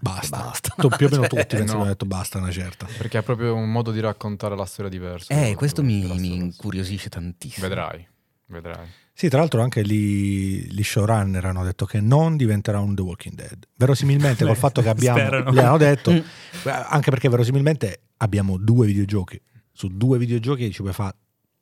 Basta. 0.00 0.36
basta. 0.36 0.74
Tu, 0.76 0.88
più 0.88 1.06
o 1.06 1.10
meno 1.10 1.22
Cioè, 1.28 1.42
tutti 1.42 1.56
penso 1.56 1.76
no. 1.78 1.84
detto 1.84 2.06
basta 2.06 2.38
una 2.38 2.50
certa. 2.52 2.86
Perché 2.96 3.18
è 3.18 3.22
proprio 3.22 3.54
un 3.54 3.70
modo 3.70 3.90
di 3.90 4.00
raccontare 4.00 4.56
la 4.56 4.64
storia 4.64 4.90
diverso. 4.90 5.32
Eh, 5.32 5.54
questo 5.56 5.82
mi, 5.82 6.04
mi 6.18 6.34
incuriosisce 6.34 7.08
tantissimo. 7.08 7.66
Vedrai, 7.66 8.06
vedrai. 8.46 8.86
Sì, 9.12 9.28
tra 9.28 9.40
l'altro 9.40 9.60
anche 9.62 9.84
gli, 9.84 10.68
gli 10.70 10.82
showrunner 10.84 11.44
hanno 11.44 11.64
detto 11.64 11.84
che 11.84 12.00
non 12.00 12.36
diventerà 12.36 12.78
un 12.78 12.94
The 12.94 13.02
Walking 13.02 13.34
Dead. 13.34 13.66
Verosimilmente 13.74 14.44
col 14.44 14.54
fatto 14.56 14.80
che 14.80 14.88
abbiamo... 14.88 15.18
Sperano. 15.18 15.52
Gli 15.52 15.58
hanno 15.58 15.76
detto, 15.78 16.12
Mm. 16.12 16.20
Anche 16.64 17.10
perché 17.10 17.28
verosimilmente 17.28 18.02
abbiamo 18.18 18.56
due 18.58 18.86
videogiochi. 18.86 19.40
Su 19.72 19.88
due 19.88 20.18
videogiochi 20.18 20.70
ci 20.72 20.82
puoi 20.82 20.92
fare 20.92 21.16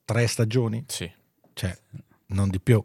tre 0.05 0.27
stagioni? 0.27 0.85
Sì. 0.87 1.11
Cioè, 1.55 1.75
non 2.29 2.51
di 2.51 2.61
più. 2.61 2.83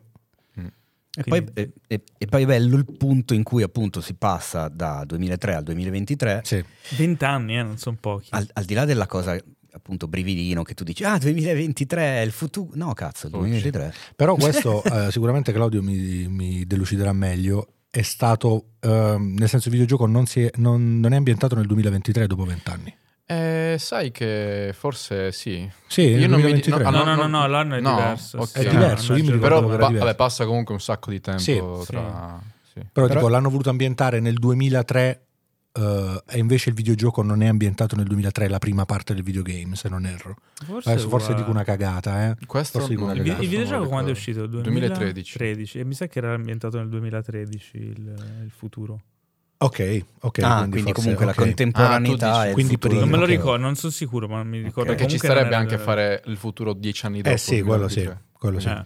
E 1.14 1.24
poi, 1.24 1.46
e- 1.54 1.72
e- 1.88 2.04
e 2.18 2.26
poi 2.26 2.44
è 2.44 2.46
bello 2.46 2.78
il 2.78 2.86
punto 2.86 3.34
in 3.34 3.44
cui 3.44 3.64
appunto 3.64 4.00
si 4.00 4.14
passa 4.14 4.70
da 4.70 5.04
2003 5.06 5.56
al 5.56 5.64
2023 5.64 6.42
Sì, 6.46 6.64
20 6.98 7.26
anni, 7.26 7.58
eh, 7.58 7.64
non 7.64 7.78
sono 7.78 7.98
pochi. 8.00 8.28
al, 8.32 8.48
al 8.54 8.64
di 8.64 8.74
là 8.74 8.86
della 8.86 9.08
cosa 9.08 9.38
appunto 9.74 10.08
brividino 10.08 10.64
che 10.64 10.74
tu 10.74 10.84
dici 10.84 11.04
ah 11.06 11.18
2023 11.18 12.02
è 12.02 12.22
il 12.22 12.32
futuro 12.32 12.72
no 12.76 12.94
cazzo 12.94 13.28
il 13.28 13.32
2023 13.34 13.94
Però 14.16 14.36
questo 14.36 14.84
eh, 14.88 15.12
sicuramente 15.12 15.52
Claudio 15.54 15.82
mi, 15.82 16.28
mi 16.28 16.66
deluciderà 16.66 17.12
meglio. 17.14 17.74
È 17.90 18.02
stato, 18.04 18.76
ehm, 18.80 19.36
nel 19.38 19.50
senso 19.50 19.68
il 19.68 19.74
videogioco 19.74 20.06
non, 20.06 20.26
si 20.26 20.44
è, 20.44 20.52
non- 20.56 21.02
non 21.02 21.12
è 21.12 21.18
ambientato 21.18 21.56
nel 21.56 21.66
2023 21.68 22.26
dopo 22.26 22.46
vent'anni. 22.46 22.94
Eh, 23.26 23.76
sai 23.80 24.12
che 24.12 24.72
forse 24.78 25.32
sì. 25.32 25.70
Sì, 25.88 26.02
Io 26.02 26.28
non 26.28 26.42
mi- 26.42 26.52
2023. 26.52 26.84
no, 26.84 26.90
no, 26.90 26.98
ah, 27.02 27.04
no, 27.04 27.16
no, 27.16 27.28
no, 27.28 27.40
no, 27.40 27.48
l'anno 27.48 27.76
è 27.76 27.80
no, 27.80 27.96
diverso. 27.96 28.38
ok. 28.40 28.48
sì. 28.48 28.58
È 28.60 28.70
diverso, 28.70 29.16
io 29.16 29.24
mi 29.24 29.32
ricordo 29.32 29.40
Però 29.48 29.60
che 29.60 29.66
era 29.68 29.78
pa- 29.78 29.88
diverso. 29.88 30.06
vabbè, 30.06 30.16
passa 30.18 30.46
comunque 30.46 30.74
un 30.74 30.82
sacco 30.82 31.10
di 31.12 31.22
tempo 31.22 31.40
Sì, 31.42 31.56
tra... 31.88 32.42
sì. 32.74 32.80
Però, 32.92 33.08
Però- 33.08 33.08
tipo 33.08 33.28
l'hanno 33.30 33.50
voluto 33.50 33.70
ambientare 33.70 34.20
nel 34.20 34.34
2003 34.34 35.26
eh, 35.74 36.24
e 36.28 36.38
invece 36.40 36.68
il 36.70 36.76
videogioco 36.76 37.22
non 37.22 37.42
è 37.42 37.48
ambientato 37.48 37.96
nel 37.96 38.06
2003, 38.06 38.50
la 38.50 38.60
prima 38.60 38.84
parte 38.84 39.14
del 39.14 39.24
videogame, 39.24 39.76
se 39.78 39.88
non 39.88 40.06
erro. 40.06 40.36
Forse, 40.66 40.90
Adesso 40.92 41.08
forse 41.08 41.34
dico 41.34 41.50
una 41.50 41.64
cagata, 41.64 42.26
eh. 42.32 42.36
Questo 42.46 42.80
Forse 42.80 42.94
dico 42.94 43.06
una 43.06 43.14
Il, 43.14 43.20
cagata. 43.20 43.42
il 43.42 43.48
non 43.48 43.50
videogioco 43.58 43.88
quando 43.88 44.10
è 44.10 44.12
uscito? 44.12 44.46
2013. 44.48 45.38
2013. 45.38 45.80
E 45.80 45.86
mi 45.86 45.94
sa 45.94 46.08
che 46.08 46.18
era 46.20 46.34
ambientato 46.34 46.78
nel 46.78 46.90
2013 46.90 47.78
il, 47.78 48.42
il 48.44 48.52
futuro. 48.54 49.00
Ok, 49.64 50.06
ok. 50.22 50.40
ah 50.42 50.60
quindi, 50.62 50.78
forse- 50.82 50.94
comunque 50.94 51.26
la 51.26 51.32
ok. 51.32 51.38
contemporaneità 51.38 52.34
Ah, 52.40 52.52
quindi 52.52 52.78
prima. 52.78 53.00
Non 53.02 53.10
me 53.10 53.18
lo 53.18 53.26
ricordo, 53.26 53.62
non 53.62 53.76
sono 53.76 53.92
sicuro, 53.92 54.28
ma 54.28 54.44
mi 54.44 54.58
ricordo 54.62 54.92
Ok. 54.92 54.98
Perché 54.98 55.18
ci 55.20 55.26
era- 55.26 55.56
anche 55.58 55.78
fare 55.78 56.22
il 56.26 56.38
futuro 56.38 56.74
dieci 56.74 57.06
anni 57.06 57.22
dopo. 57.22 57.36
Eh 57.36 57.38
sì, 57.38 57.62
quello 57.62 57.88
sì, 57.88 58.02
2023. 58.04 58.22
quello 58.38 58.60
sì. 58.60 58.68
Eh. 58.70 58.86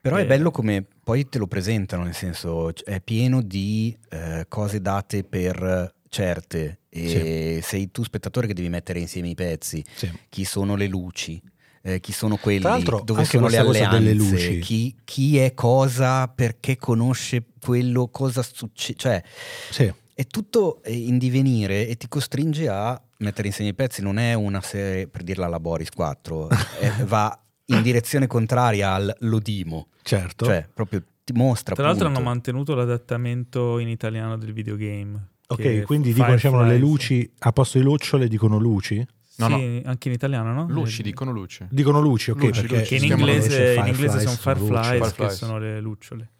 Però 0.00 0.18
Eh. 0.18 0.22
è 0.22 0.26
bello 0.26 0.50
come 0.50 0.84
poi 1.02 1.28
te 1.28 1.38
lo 1.38 1.46
presentano, 1.46 2.04
nel 2.04 2.14
senso 2.14 2.72
è 2.84 3.00
pieno 3.00 3.42
di 3.42 3.96
eh, 4.10 4.46
cose 4.48 4.80
date 4.80 5.24
per 5.24 5.92
certe 6.08 6.80
e 6.88 7.60
sei 7.62 7.90
tu 7.90 8.04
spettatore 8.04 8.46
che 8.46 8.54
devi 8.54 8.68
mettere 8.68 9.00
insieme 9.00 9.28
i 9.28 9.34
pezzi, 9.34 9.82
Sì. 9.94 10.10
chi 10.28 10.44
sono 10.44 10.76
le 10.76 10.86
luci, 10.86 11.40
eh, 11.82 11.98
chi 12.00 12.12
sono 12.12 12.36
quelli, 12.36 12.60
Tra 12.60 12.70
l'altro, 12.70 13.00
dove 13.04 13.20
anche 13.20 13.30
sono 13.38 13.48
le 13.48 13.56
alleanze, 13.56 13.98
delle 13.98 14.12
luci. 14.14 14.58
Chi, 14.60 14.94
chi 15.04 15.38
è 15.38 15.54
cosa, 15.54 16.28
perché 16.28 16.76
conosce 16.76 17.42
quello, 17.60 18.08
cosa 18.08 18.42
succede, 18.42 18.98
cioè 18.98 19.22
Sì. 19.70 19.92
È 20.14 20.26
tutto 20.26 20.82
eh, 20.82 20.92
in 20.92 21.18
divenire 21.18 21.88
e 21.88 21.96
ti 21.96 22.08
costringe 22.08 22.68
a 22.68 23.00
mettere 23.18 23.48
insieme 23.48 23.70
i 23.70 23.74
pezzi, 23.74 24.02
non 24.02 24.18
è 24.18 24.34
una 24.34 24.60
serie, 24.60 25.06
per 25.08 25.22
dirla 25.22 25.46
alla 25.46 25.60
Boris 25.60 25.90
4, 25.90 26.48
eh, 26.50 26.92
va 27.06 27.36
in 27.66 27.82
direzione 27.82 28.26
contraria 28.26 28.92
al 28.92 29.14
Lodimo. 29.20 29.88
Certo. 30.02 30.44
Cioè, 30.44 30.68
proprio 30.72 31.02
ti 31.24 31.32
mostra. 31.32 31.74
Tra 31.74 31.84
l'altro 31.86 32.06
punto. 32.06 32.20
hanno 32.20 32.28
mantenuto 32.28 32.74
l'adattamento 32.74 33.78
in 33.78 33.88
italiano 33.88 34.36
del 34.36 34.52
videogame. 34.52 35.28
ok, 35.46 35.82
quindi 35.82 36.12
dicono 36.12 36.34
dicevano 36.34 36.66
le 36.66 36.78
luci, 36.78 37.30
a 37.40 37.52
posto 37.52 37.78
di 37.78 37.84
lucciole 37.84 38.28
dicono 38.28 38.58
luci? 38.58 39.06
Sì, 39.24 39.48
No, 39.48 39.56
anche 39.84 40.08
in 40.08 40.14
italiano, 40.14 40.52
no? 40.52 40.66
Luci, 40.68 41.00
Eh, 41.00 41.04
dicono 41.04 41.32
luci. 41.32 41.66
Dicono 41.70 42.00
luci, 42.00 42.32
ok, 42.32 42.42
Luci, 42.42 42.60
perché 42.66 42.78
luci. 42.80 42.96
In 42.96 43.04
inglese, 43.12 43.74
in 43.74 43.86
inglese 43.86 44.20
sono 44.20 44.36
fireflies, 44.36 44.86
fireflies, 44.86 45.14
che 45.14 45.30
sono 45.30 45.58
le 45.58 45.80
lucciole. 45.80 46.30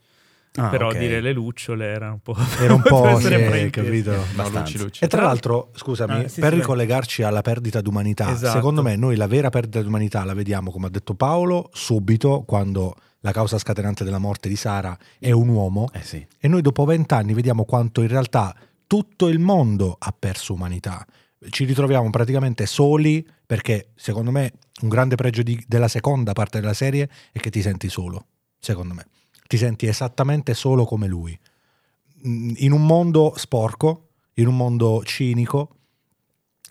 Ah, 0.55 0.69
Però 0.69 0.89
ok. 0.89 0.99
dire 0.99 1.21
le 1.23 1.33
lucciole 1.33 1.87
era 1.87 2.11
un 2.11 2.21
po'... 2.21 2.37
Era 2.61 2.75
un 2.75 2.83
po', 2.85 3.19
sì, 3.19 3.71
capito? 3.71 4.11
No, 4.35 4.51
luci. 4.77 5.03
E 5.03 5.07
tra 5.09 5.23
l'altro, 5.23 5.71
scusami, 5.75 6.25
Ah, 6.25 6.29
sì, 6.29 6.41
per 6.41 6.53
sì, 6.53 6.59
ricollegarci 6.59 7.23
alla 7.23 7.41
perdita 7.41 7.81
d'umanità, 7.81 8.31
Esatto. 8.31 8.57
secondo 8.57 8.83
me 8.83 8.95
noi 8.97 9.17
la 9.17 9.27
vera 9.27 9.49
perdita 9.49 9.81
d'umanità 9.81 10.25
la 10.25 10.35
vediamo, 10.35 10.71
come 10.71 10.87
ha 10.87 10.91
detto 10.91 11.15
Paolo, 11.15 11.71
subito 11.73 12.43
quando 12.47 12.95
la 13.21 13.33
causa 13.33 13.57
scatenante 13.57 14.05
della 14.05 14.19
morte 14.19 14.49
di 14.51 14.57
Sara 14.57 14.97
è 15.19 15.31
un 15.31 15.49
uomo 15.49 15.89
Eh 15.93 16.03
sì. 16.03 16.27
e 16.39 16.49
noi 16.49 16.61
dopo 16.61 16.85
vent'anni 16.85 17.33
vediamo 17.35 17.65
quanto 17.65 18.03
in 18.03 18.09
realtà 18.09 18.55
tutto 18.87 19.29
il 19.29 19.39
mondo 19.39 19.97
ha 19.99 20.15
perso 20.19 20.53
umanità. 20.53 21.07
Ci 21.49 21.65
ritroviamo 21.65 22.11
praticamente 22.11 22.67
soli 22.67 23.27
perché 23.47 23.91
secondo 23.95 24.31
me 24.31 24.53
un 24.83 24.89
grande 24.89 25.15
pregio 25.15 25.43
di- 25.43 25.65
della 25.67 25.89
seconda 25.89 26.33
parte 26.33 26.61
della 26.61 26.75
serie 26.75 27.09
è 27.33 27.39
che 27.39 27.49
ti 27.51 27.63
senti 27.63 27.89
solo, 27.89 28.27
secondo 28.59 28.93
me. 28.93 29.07
Ti 29.47 29.57
senti 29.57 29.87
esattamente 29.87 30.55
solo 30.55 30.85
come 30.85 31.07
lui. 31.07 31.39
Mm, 32.27 32.55
In 32.57 32.73
un 32.73 32.87
mondo 32.87 33.35
sporco, 33.37 34.09
in 34.35 34.47
un 34.47 34.57
mondo 34.57 35.03
cinico, 35.05 35.77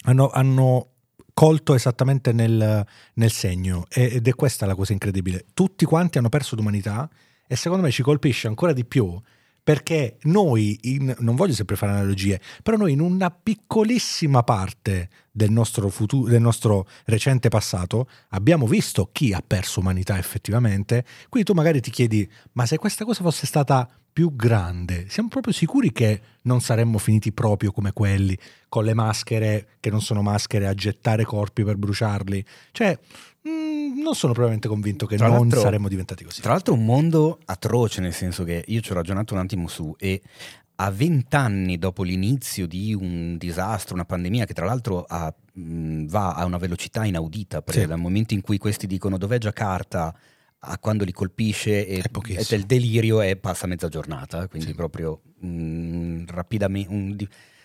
hanno, 0.04 0.30
hanno 0.30 0.88
colto 1.34 1.74
esattamente 1.74 2.32
nel, 2.32 2.86
nel 3.14 3.32
segno 3.32 3.86
ed 3.90 4.28
è 4.28 4.34
questa 4.36 4.66
la 4.66 4.76
cosa 4.76 4.94
incredibile. 4.94 5.46
Tutti 5.54 5.86
quanti 5.86 6.18
hanno 6.18 6.30
perso 6.30 6.56
d'umanità 6.56 7.10
e 7.48 7.56
secondo 7.56 7.84
me 7.84 7.92
ci 7.92 8.04
colpisce 8.04 8.48
ancora 8.48 8.74
di 8.74 8.86
più 8.86 9.20
perché 9.64 10.18
noi, 10.24 10.78
in- 10.84 11.16
non 11.20 11.36
voglio 11.36 11.54
sempre 11.54 11.76
fare 11.76 11.92
analogie, 11.92 12.42
però 12.64 12.78
noi 12.78 12.94
in 12.94 13.00
una 13.00 13.30
piccolissima 13.30 14.44
parte 14.44 15.10
del 15.32 15.52
nostro, 15.52 15.90
futuro, 15.90 16.30
del 16.30 16.42
nostro 16.42 16.88
recente 17.06 17.50
passato 17.50 18.10
abbiamo 18.30 18.66
visto 18.66 19.10
chi 19.12 19.34
ha 19.34 19.44
perso 19.46 19.80
umanità 19.80 20.18
effettivamente, 20.18 21.06
quindi 21.30 21.50
tu 21.50 21.56
magari 21.56 21.80
ti 21.80 21.92
chiedi, 21.92 22.30
ma 22.54 22.66
se 22.66 22.78
questa 22.78 23.06
cosa 23.06 23.22
fosse 23.22 23.46
stata 23.46 23.88
più 24.14 24.36
grande, 24.36 25.06
siamo 25.08 25.30
proprio 25.30 25.54
sicuri 25.54 25.92
che 25.94 26.22
non 26.44 26.60
saremmo 26.60 26.98
finiti 26.98 27.32
proprio 27.32 27.72
come 27.72 27.94
quelli, 27.94 28.38
con 28.68 28.84
le 28.84 28.94
maschere 28.94 29.78
che 29.80 29.90
non 29.90 30.02
sono 30.02 30.22
maschere, 30.22 30.68
a 30.68 30.74
gettare 30.74 31.24
corpi 31.24 31.64
per 31.64 31.78
bruciarli? 31.78 32.44
Cioè, 32.72 32.98
mm, 33.48 34.02
non 34.02 34.16
sono 34.16 34.34
probabilmente 34.34 34.68
convinto 34.68 35.06
che 35.06 35.18
Tra 35.18 35.28
non 35.28 35.50
saremmo 35.50 35.88
diventati 35.88 36.24
così. 36.24 36.42
Tra 36.42 36.52
l'altro 36.52 36.74
un 36.74 36.86
mondo 36.86 37.40
atroce, 37.46 38.02
nel 38.02 38.14
senso 38.14 38.44
che 38.44 38.64
io 38.68 38.82
ci 38.82 38.92
ho 38.92 38.96
ragionato 38.96 39.34
un 39.34 39.40
attimo 39.40 39.68
su 39.68 39.94
e 39.98 40.22
a 40.76 40.90
vent'anni 40.90 41.78
dopo 41.78 42.02
l'inizio 42.02 42.66
di 42.66 42.94
un 42.94 43.38
disastro, 43.38 43.94
una 43.94 44.06
pandemia 44.06 44.46
che 44.46 44.54
tra 44.54 44.66
l'altro 44.66 45.04
ha, 45.08 45.32
mh, 45.54 46.06
va 46.08 46.34
a 46.34 46.46
una 46.46 46.58
velocità 46.58 47.06
inaudita, 47.06 47.62
perché 47.62 47.82
Sì. 47.82 47.88
dal 47.88 48.00
momento 48.00 48.34
in 48.34 48.42
cui 48.42 48.58
questi 48.58 48.88
dicono 48.88 49.18
dov'è 49.18 49.38
Giacarta 49.38 50.16
a 50.64 50.78
quando 50.80 51.04
li 51.04 51.12
colpisce 51.12 51.86
e, 51.88 52.00
È 52.02 52.10
e 52.40 52.46
del 52.48 52.66
delirio 52.66 53.22
e 53.22 53.36
passa 53.36 53.68
mezza 53.68 53.88
giornata, 53.90 54.48
quindi 54.48 54.70
Sì. 54.70 54.74
proprio 54.76 55.22
mh, 55.40 56.24
rapidamente, 56.28 56.92
un 56.92 57.16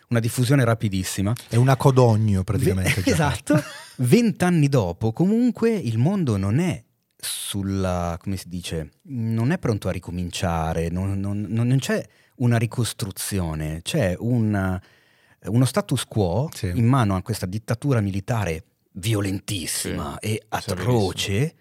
una 0.09 0.21
diffusione 0.21 0.65
rapidissima. 0.65 1.33
È 1.49 1.57
una 1.57 1.77
codogno 1.77 2.45
praticamente. 2.45 3.03
Già. 3.03 3.11
esatto. 3.11 3.63
Vent'anni 3.99 4.69
dopo, 4.69 5.13
comunque, 5.13 5.71
il 5.71 5.99
mondo 5.99 6.37
non 6.37 6.59
è 6.59 6.83
sulla, 7.17 8.19
come 8.21 8.37
si 8.37 8.49
dice, 8.49 8.91
non 9.05 9.51
è 9.51 9.59
pronto 9.59 9.89
a 9.89 9.93
ricominciare, 9.93 10.91
non, 10.91 11.19
non- 11.19 11.47
non 11.49 11.77
c'è 11.79 12.07
una 12.37 12.57
ricostruzione, 12.59 13.81
c'è 13.83 14.15
un- 14.19 14.79
uno 15.47 15.65
status 15.65 16.05
quo 16.05 16.51
Sì. 16.53 16.71
in 16.75 16.85
mano 16.87 17.17
a 17.17 17.23
questa 17.23 17.47
dittatura 17.47 18.01
militare 18.01 18.65
violentissima 18.93 20.19
e 20.19 20.43
atroce, 20.49 21.55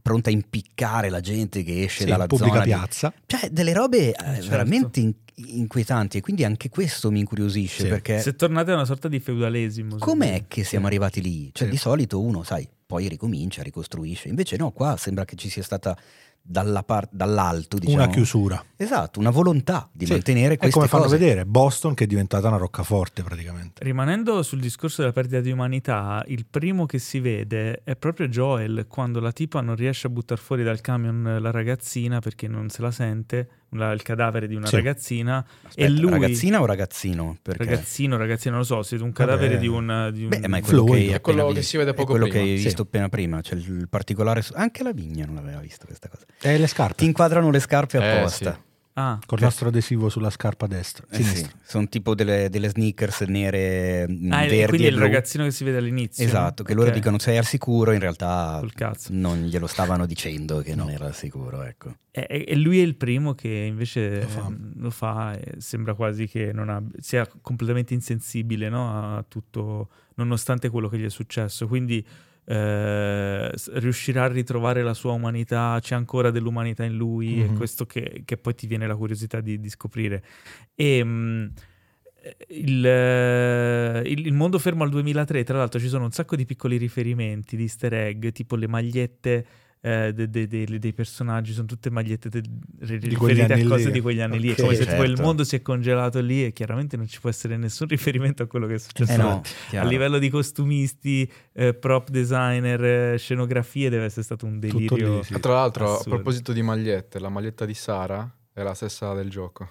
pronta 0.00 0.30
a 0.30 0.32
impiccare 0.32 1.10
la 1.10 1.20
gente 1.20 1.62
che 1.62 1.82
esce 1.84 2.04
Sì, 2.04 2.08
dalla 2.10 2.26
pubblica 2.26 2.52
zona 2.54 2.64
di- 2.64 2.70
piazza. 2.70 3.12
Cioè, 3.26 3.50
delle 3.50 3.72
robe 3.72 4.10
eh, 4.10 4.14
certo. 4.14 4.48
veramente 4.48 5.00
in- 5.00 5.14
inquietanti 5.36 6.18
e 6.18 6.20
quindi 6.20 6.44
anche 6.44 6.68
questo 6.68 7.10
mi 7.10 7.20
incuriosisce 7.20 7.82
Sì. 7.82 7.88
perché 7.88 8.20
Se 8.20 8.34
tornate 8.36 8.70
a 8.70 8.74
una 8.74 8.84
sorta 8.84 9.08
di 9.08 9.20
feudalesimo. 9.20 9.96
Com'è 9.98 10.44
che 10.48 10.64
siamo 10.64 10.86
Sì. 10.86 10.90
arrivati 10.92 11.20
lì? 11.22 11.50
Cioè, 11.52 11.66
Sì. 11.66 11.72
di 11.72 11.78
solito 11.78 12.20
uno, 12.20 12.42
sai, 12.42 12.68
poi 12.86 13.08
ricomincia, 13.08 13.62
ricostruisce. 13.62 14.28
Invece 14.28 14.56
no, 14.56 14.70
qua 14.70 14.96
sembra 14.96 15.24
che 15.24 15.36
ci 15.36 15.48
sia 15.48 15.62
stata 15.62 15.96
dalla 16.44 16.82
par- 16.82 17.08
dall'alto, 17.12 17.78
diciamo. 17.78 18.02
Una 18.02 18.12
chiusura. 18.12 18.64
Esatto, 18.76 19.20
una 19.20 19.30
volontà 19.30 19.88
di 19.92 20.06
Sì. 20.06 20.10
mantenere 20.12 20.56
queste 20.56 20.74
come 20.74 20.88
fanno 20.88 21.04
cose. 21.04 21.16
vedere 21.16 21.46
Boston 21.46 21.94
che 21.94 22.02
è 22.02 22.06
diventata 22.08 22.48
una 22.48 22.56
roccaforte 22.56 23.22
praticamente. 23.22 23.84
Rimanendo 23.84 24.42
sul 24.42 24.58
discorso 24.58 25.02
della 25.02 25.12
perdita 25.12 25.40
di 25.40 25.52
umanità, 25.52 26.24
il 26.26 26.44
primo 26.50 26.84
che 26.84 26.98
si 26.98 27.20
vede 27.20 27.82
è 27.84 27.94
proprio 27.94 28.26
Joel 28.26 28.86
quando 28.88 29.20
la 29.20 29.30
tipa 29.30 29.60
non 29.60 29.76
riesce 29.76 30.08
a 30.08 30.10
buttare 30.10 30.40
fuori 30.40 30.64
dal 30.64 30.80
camion 30.80 31.38
la 31.40 31.50
ragazzina 31.52 32.18
perché 32.18 32.48
non 32.48 32.68
se 32.70 32.82
la 32.82 32.90
sente, 32.90 33.48
la- 33.72 33.92
il 33.92 34.02
cadavere 34.02 34.46
di 34.46 34.54
una 34.54 34.66
Sì. 34.66 34.76
ragazzina. 34.76 35.44
Aspetta, 35.62 35.86
e 35.86 35.88
lui, 35.90 36.10
ragazzina 36.10 36.60
o 36.60 36.66
ragazzino? 36.66 37.36
Perché... 37.42 37.64
ragazzino, 37.64 38.16
ragazzina, 38.16 38.50
non 38.52 38.60
lo 38.60 38.66
so, 38.66 38.82
siete 38.82 39.02
un 39.02 39.12
cadavere 39.12 39.54
Vabbè. 39.54 39.60
di 39.60 39.66
un... 39.68 40.10
Di 40.12 40.22
un 40.24 40.28
Beh, 40.28 40.48
ma 40.48 40.56
è 40.58 40.60
quello 40.62 40.84
che, 40.84 40.92
hai 40.92 41.08
È 41.08 41.20
quello 41.20 41.40
appena 41.40 41.54
che 41.54 41.60
vi- 41.60 41.66
si 41.66 41.76
vede 41.76 41.90
è 41.90 41.94
poco 41.94 42.10
quello 42.12 42.26
prima. 42.26 42.44
che 42.44 42.50
hai 42.50 42.58
Sì. 42.58 42.64
visto 42.64 42.82
appena 42.82 43.08
prima. 43.08 43.40
C'è 43.40 43.54
il 43.54 43.86
particolare. 43.88 44.42
Anche 44.54 44.82
la 44.82 44.92
vigna 44.92 45.24
non 45.26 45.36
aveva 45.38 45.60
visto 45.60 45.86
questa 45.86 46.08
cosa. 46.08 46.24
E 46.40 46.58
le 46.58 46.66
scarpe. 46.66 46.96
Ti 46.96 47.04
inquadrano 47.04 47.50
le 47.50 47.60
scarpe 47.60 47.98
Eh, 47.98 48.06
apposta. 48.18 48.52
sì. 48.52 48.70
Ah, 48.94 49.18
Con 49.24 49.38
il 49.38 49.44
nostro 49.44 49.68
adesivo 49.68 50.10
sulla 50.10 50.28
scarpa 50.28 50.66
destra. 50.66 51.06
Eh 51.10 51.22
sì, 51.22 51.48
sono 51.64 51.86
tipo 51.88 52.14
delle, 52.14 52.50
delle 52.50 52.68
sneakers 52.68 53.22
nere, 53.22 54.06
mh, 54.06 54.30
Ah, 54.32 54.42
e 54.44 54.48
verdi 54.48 54.66
quindi 54.68 54.86
e 54.86 54.90
il 54.90 54.94
blu. 54.96 55.04
ragazzino 55.04 55.44
che 55.44 55.50
si 55.50 55.64
vede 55.64 55.78
all'inizio. 55.78 56.22
Esatto, 56.24 56.62
che 56.62 56.74
loro 56.74 56.88
Ok. 56.88 56.94
dicono 56.94 57.18
sei 57.18 57.38
al 57.38 57.46
sicuro, 57.46 57.92
in 57.92 58.00
realtà 58.00 58.58
Col 58.60 58.74
cazzo. 58.74 59.08
non 59.12 59.44
glielo 59.44 59.66
stavano 59.66 60.04
dicendo 60.04 60.58
che 60.60 60.74
non 60.74 60.90
era 60.90 61.06
al 61.06 61.14
sicuro, 61.14 61.62
ecco. 61.62 61.94
E, 62.10 62.44
e- 62.46 62.56
lui 62.56 62.80
è 62.80 62.82
il 62.82 62.96
primo 62.96 63.34
che 63.34 63.48
invece 63.48 64.20
Lo 64.20 64.28
fa. 64.28 64.40
ehm, 64.46 64.72
lo 64.76 64.90
fa 64.90 65.32
e 65.38 65.54
sembra 65.60 65.94
quasi 65.94 66.26
che 66.28 66.52
non 66.52 66.68
abbia- 66.68 67.00
sia 67.00 67.26
completamente 67.40 67.94
insensibile 67.94 68.68
no, 68.68 69.16
a 69.16 69.24
tutto, 69.26 69.88
nonostante 70.16 70.68
quello 70.68 70.90
che 70.90 70.98
gli 70.98 71.04
è 71.06 71.10
successo. 71.10 71.66
Quindi 71.66 72.06
eh, 72.44 73.50
riuscirà 73.74 74.24
a 74.24 74.28
ritrovare 74.28 74.82
la 74.82 74.94
sua 74.94 75.12
umanità, 75.12 75.78
c'è 75.80 75.94
ancora 75.94 76.30
dell'umanità 76.30 76.84
in 76.84 76.96
lui, 76.96 77.36
Mhm. 77.36 77.42
e 77.42 77.56
questo 77.56 77.86
che, 77.86 78.22
che 78.24 78.36
poi 78.36 78.54
ti 78.54 78.66
viene 78.66 78.86
la 78.86 78.96
curiosità 78.96 79.40
di, 79.40 79.60
di 79.60 79.68
scoprire. 79.68 80.22
E, 80.74 81.04
mh, 81.04 81.52
il, 82.48 82.86
eh, 82.86 84.02
il- 84.06 84.26
il 84.26 84.32
mondo 84.32 84.58
fermo 84.58 84.84
al 84.84 84.90
2003, 84.90 85.42
tra 85.44 85.58
l'altro 85.58 85.80
ci 85.80 85.88
sono 85.88 86.04
un 86.04 86.12
sacco 86.12 86.36
di 86.36 86.44
piccoli 86.44 86.76
riferimenti, 86.76 87.56
di 87.56 87.62
easter 87.64 87.92
egg, 87.94 88.28
tipo 88.28 88.54
le 88.56 88.68
magliette 88.68 89.46
eh, 89.84 90.12
de- 90.14 90.30
de- 90.30 90.46
de- 90.46 90.78
dei 90.78 90.92
personaggi, 90.92 91.52
sono 91.52 91.66
tutte 91.66 91.90
magliette 91.90 92.28
de- 92.28 92.40
Di 92.40 93.14
quegli 93.16 93.34
riferite 93.40 93.52
a 93.64 93.68
cose 93.68 93.86
lì. 93.86 93.90
di 93.92 94.00
quegli 94.00 94.20
anni 94.20 94.38
lì. 94.38 94.50
È 94.52 94.54
come 94.60 94.76
se 94.76 94.86
tipo 94.86 95.02
il 95.02 95.08
certo. 95.08 95.22
mondo 95.22 95.42
si 95.44 95.56
è 95.56 95.62
congelato 95.62 96.20
lì 96.20 96.44
e 96.44 96.52
chiaramente 96.52 96.96
non 96.96 97.08
ci 97.08 97.18
può 97.20 97.28
essere 97.28 97.56
nessun 97.56 97.88
riferimento 97.88 98.44
a 98.44 98.46
quello 98.46 98.66
che 98.68 98.74
è 98.74 98.78
successo. 98.78 99.12
Eh 99.12 99.16
no, 99.16 99.42
a 99.72 99.84
livello 99.84 100.18
di 100.18 100.30
costumisti, 100.30 101.30
eh, 101.52 101.74
prop 101.74 102.10
designer, 102.10 102.84
eh, 103.14 103.18
scenografie 103.18 103.90
deve 103.90 104.04
essere 104.04 104.22
stato 104.22 104.46
un 104.46 104.58
delirio. 104.60 105.16
lì, 105.18 105.24
sì. 105.24 105.38
Tra 105.40 105.54
l'altro, 105.54 105.92
Assurdo. 105.94 106.10
a 106.10 106.14
proposito 106.14 106.52
di 106.52 106.62
magliette, 106.62 107.18
la 107.18 107.28
maglietta 107.28 107.64
di 107.64 107.74
Sara 107.74 108.32
è 108.52 108.62
la 108.62 108.74
stessa 108.74 109.12
del 109.14 109.28
gioco. 109.30 109.68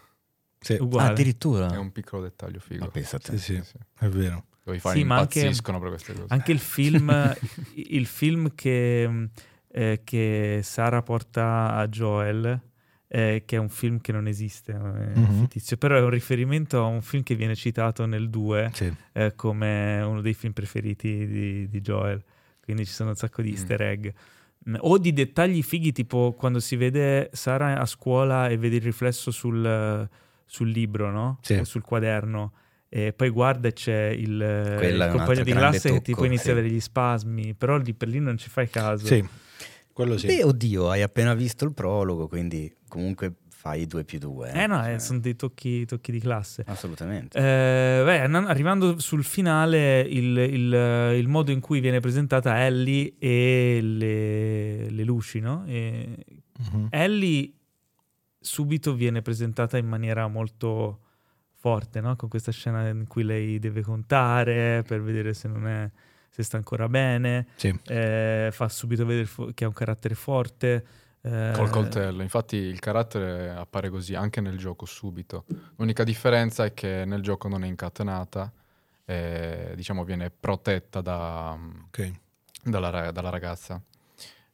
Sì, 0.59 0.73
Ah, 0.73 1.07
addirittura. 1.07 1.71
È 1.73 1.77
un 1.77 1.91
piccolo 1.91 2.21
dettaglio 2.21 2.59
figo. 2.59 2.83
Ma 2.85 2.91
pensate. 2.91 3.37
sì, 3.37 3.61
sì, 3.63 3.77
è 3.99 4.07
vero. 4.09 4.45
Dove 4.63 4.77
i 4.77 4.79
fani 4.79 4.99
Sì, 4.99 5.05
ma 5.05 5.17
anche- 5.17 5.39
impazziscono 5.39 5.79
per 5.79 5.89
queste 5.89 6.13
cose. 6.13 6.25
Anche 6.27 6.51
il 6.51 6.59
film, 6.59 7.35
il 7.73 8.05
film 8.05 8.53
che, 8.53 9.07
mh, 9.07 9.29
eh, 9.71 10.01
che 10.03 10.59
Sara 10.63 11.01
porta 11.01 11.73
a 11.75 11.87
Joel, 11.87 12.59
eh, 13.07 13.43
che 13.45 13.55
è 13.55 13.59
un 13.59 13.69
film 13.69 13.99
che 13.99 14.11
non 14.11 14.27
esiste, 14.27 14.71
è 14.73 14.77
Mhm. 15.19 15.41
fittizio, 15.41 15.77
però 15.77 15.97
è 15.97 16.01
un 16.01 16.09
riferimento 16.09 16.81
a 16.81 16.85
un 16.85 17.01
film 17.01 17.23
che 17.23 17.35
viene 17.35 17.55
citato 17.55 18.05
nel 18.05 18.29
2 18.29 18.69
Sì. 18.73 18.93
eh, 19.13 19.33
come 19.35 20.01
uno 20.01 20.21
dei 20.21 20.33
film 20.33 20.53
preferiti 20.53 21.25
di, 21.27 21.67
di 21.69 21.81
Joel. 21.81 22.23
Quindi 22.63 22.85
ci 22.85 22.91
sono 22.93 23.09
un 23.09 23.15
sacco 23.15 23.41
di 23.41 23.49
Mm. 23.49 23.53
easter 23.53 23.81
egg. 23.81 24.07
Mm, 24.69 24.75
O 24.79 24.97
di 24.97 25.11
dettagli 25.11 25.61
fighi, 25.63 25.91
tipo 25.91 26.33
quando 26.37 26.59
si 26.59 26.75
vede 26.75 27.29
Sara 27.33 27.77
a 27.79 27.85
scuola 27.85 28.47
e 28.47 28.57
vede 28.57 28.75
il 28.77 28.81
riflesso 28.83 29.31
sul, 29.31 30.07
sul 30.45 30.69
libro, 30.69 31.11
no? 31.11 31.39
Sì. 31.41 31.63
Sul 31.65 31.81
quaderno. 31.81 32.53
E 32.87 33.13
poi 33.13 33.29
guarda 33.29 33.69
e 33.69 33.73
c'è 33.73 34.07
il, 34.09 34.31
il 34.31 35.07
compagno 35.11 35.43
di 35.43 35.51
classe 35.53 35.79
che 35.87 35.95
tocco, 35.95 36.01
tipo 36.01 36.25
inizia 36.25 36.43
sì. 36.43 36.49
a 36.49 36.53
avere 36.53 36.69
gli 36.69 36.79
spasmi, 36.81 37.53
però 37.55 37.77
lì 37.77 37.93
per 37.93 38.09
lì 38.09 38.19
non 38.19 38.37
ci 38.37 38.49
fai 38.49 38.69
caso. 38.69 39.05
Sì, 39.05 39.25
quello 40.01 40.17
sì. 40.17 40.27
Beh, 40.27 40.43
oddio, 40.43 40.89
hai 40.89 41.01
appena 41.01 41.33
visto 41.33 41.65
il 41.65 41.73
prologo, 41.73 42.27
quindi 42.27 42.73
comunque 42.87 43.33
fai 43.49 43.85
2 43.85 44.03
più 44.03 44.17
2. 44.19 44.51
Eh 44.53 44.65
no, 44.67 44.85
eh, 44.87 44.97
sono 44.99 45.19
dei 45.19 45.35
tocchi, 45.35 45.85
tocchi 45.85 46.11
di 46.11 46.19
classe. 46.19 46.63
Assolutamente. 46.65 47.37
Eh, 47.37 48.03
beh, 48.03 48.21
arrivando 48.21 48.97
sul 48.99 49.23
finale, 49.23 50.01
il, 50.01 50.35
il- 50.37 51.13
il 51.19 51.27
modo 51.27 51.51
in 51.51 51.59
cui 51.59 51.79
viene 51.79 51.99
presentata 51.99 52.65
Ellie 52.65 53.13
e 53.19 53.79
le, 53.81 54.89
le 54.89 55.03
luci, 55.03 55.39
no? 55.39 55.63
E 55.67 56.25
Mhm. 56.71 56.87
Ellie 56.91 57.51
subito 58.39 58.93
viene 58.93 59.21
presentata 59.21 59.77
in 59.77 59.87
maniera 59.87 60.27
molto 60.27 60.99
forte, 61.55 62.01
no? 62.01 62.15
Con 62.15 62.29
questa 62.29 62.51
scena 62.51 62.87
in 62.89 63.05
cui 63.07 63.23
lei 63.23 63.59
deve 63.59 63.81
contare 63.81 64.83
per 64.87 65.01
vedere 65.01 65.33
se 65.33 65.47
non 65.47 65.67
è 65.67 65.89
se 66.33 66.43
sta 66.43 66.55
ancora 66.57 66.87
bene, 66.87 67.47
Sì. 67.57 67.77
eh, 67.87 68.49
fa 68.51 68.69
subito 68.69 69.05
vedere 69.05 69.25
fo- 69.27 69.51
che 69.53 69.65
ha 69.65 69.67
un 69.67 69.73
carattere 69.73 70.15
forte. 70.15 70.85
eh, 71.23 71.51
Col 71.53 71.69
coltello, 71.69 72.21
infatti 72.23 72.55
il 72.55 72.79
carattere 72.79 73.51
appare 73.51 73.89
così 73.89 74.15
anche 74.15 74.41
nel 74.41 74.57
gioco 74.57 74.85
subito. 74.85 75.45
L'unica 75.75 76.03
differenza 76.03 76.63
è 76.65 76.73
che 76.73 77.03
nel 77.05 77.21
gioco 77.21 77.47
non 77.47 77.63
è 77.63 77.67
incatenata, 77.67 78.51
e, 79.05 79.73
diciamo 79.75 80.03
viene 80.03 80.31
protetta 80.31 81.01
da, 81.01 81.51
Ok. 81.87 82.11
dalla, 82.63 83.11
dalla 83.11 83.29
ragazza. 83.29 83.79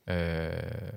Eh, 0.04 0.92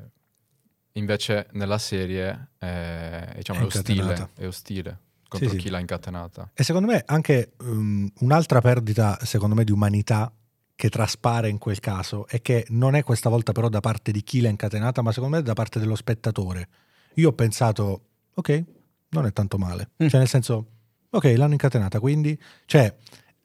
invece 0.92 1.46
nella 1.52 1.78
serie 1.78 2.48
eh, 2.58 3.32
diciamo, 3.36 3.58
È 3.60 3.62
è, 3.62 3.66
ostile, 3.66 4.28
è 4.34 4.46
ostile 4.46 4.98
contro 5.28 5.50
sì. 5.50 5.56
chi 5.58 5.68
l'ha 5.70 5.78
incatenata. 5.78 6.50
E 6.54 6.64
secondo 6.64 6.88
me 6.90 7.02
anche 7.06 7.52
um, 7.58 8.10
un'altra 8.20 8.60
perdita, 8.60 9.18
secondo 9.22 9.54
me, 9.54 9.62
di 9.64 9.70
umanità 9.72 10.32
che 10.80 10.88
traspare 10.88 11.50
in 11.50 11.58
quel 11.58 11.78
caso 11.78 12.26
è 12.26 12.40
che 12.40 12.64
non 12.70 12.94
è 12.94 13.02
questa 13.02 13.28
volta 13.28 13.52
però 13.52 13.68
da 13.68 13.80
parte 13.80 14.12
di 14.12 14.22
chi 14.22 14.40
l'ha 14.40 14.48
incatenata, 14.48 15.02
ma 15.02 15.12
secondo 15.12 15.36
me 15.36 15.42
da 15.42 15.52
parte 15.52 15.78
dello 15.78 15.94
spettatore. 15.94 16.68
Io 17.16 17.28
ho 17.28 17.32
pensato, 17.34 18.00
ok, 18.32 18.64
non 19.10 19.26
è 19.26 19.32
tanto 19.34 19.58
male. 19.58 19.90
Mm. 20.02 20.06
Cioè 20.08 20.18
nel 20.20 20.28
senso, 20.28 20.66
ok, 21.10 21.34
l'hanno 21.36 21.52
incatenata, 21.52 22.00
quindi... 22.00 22.38
Cioè, 22.64 22.96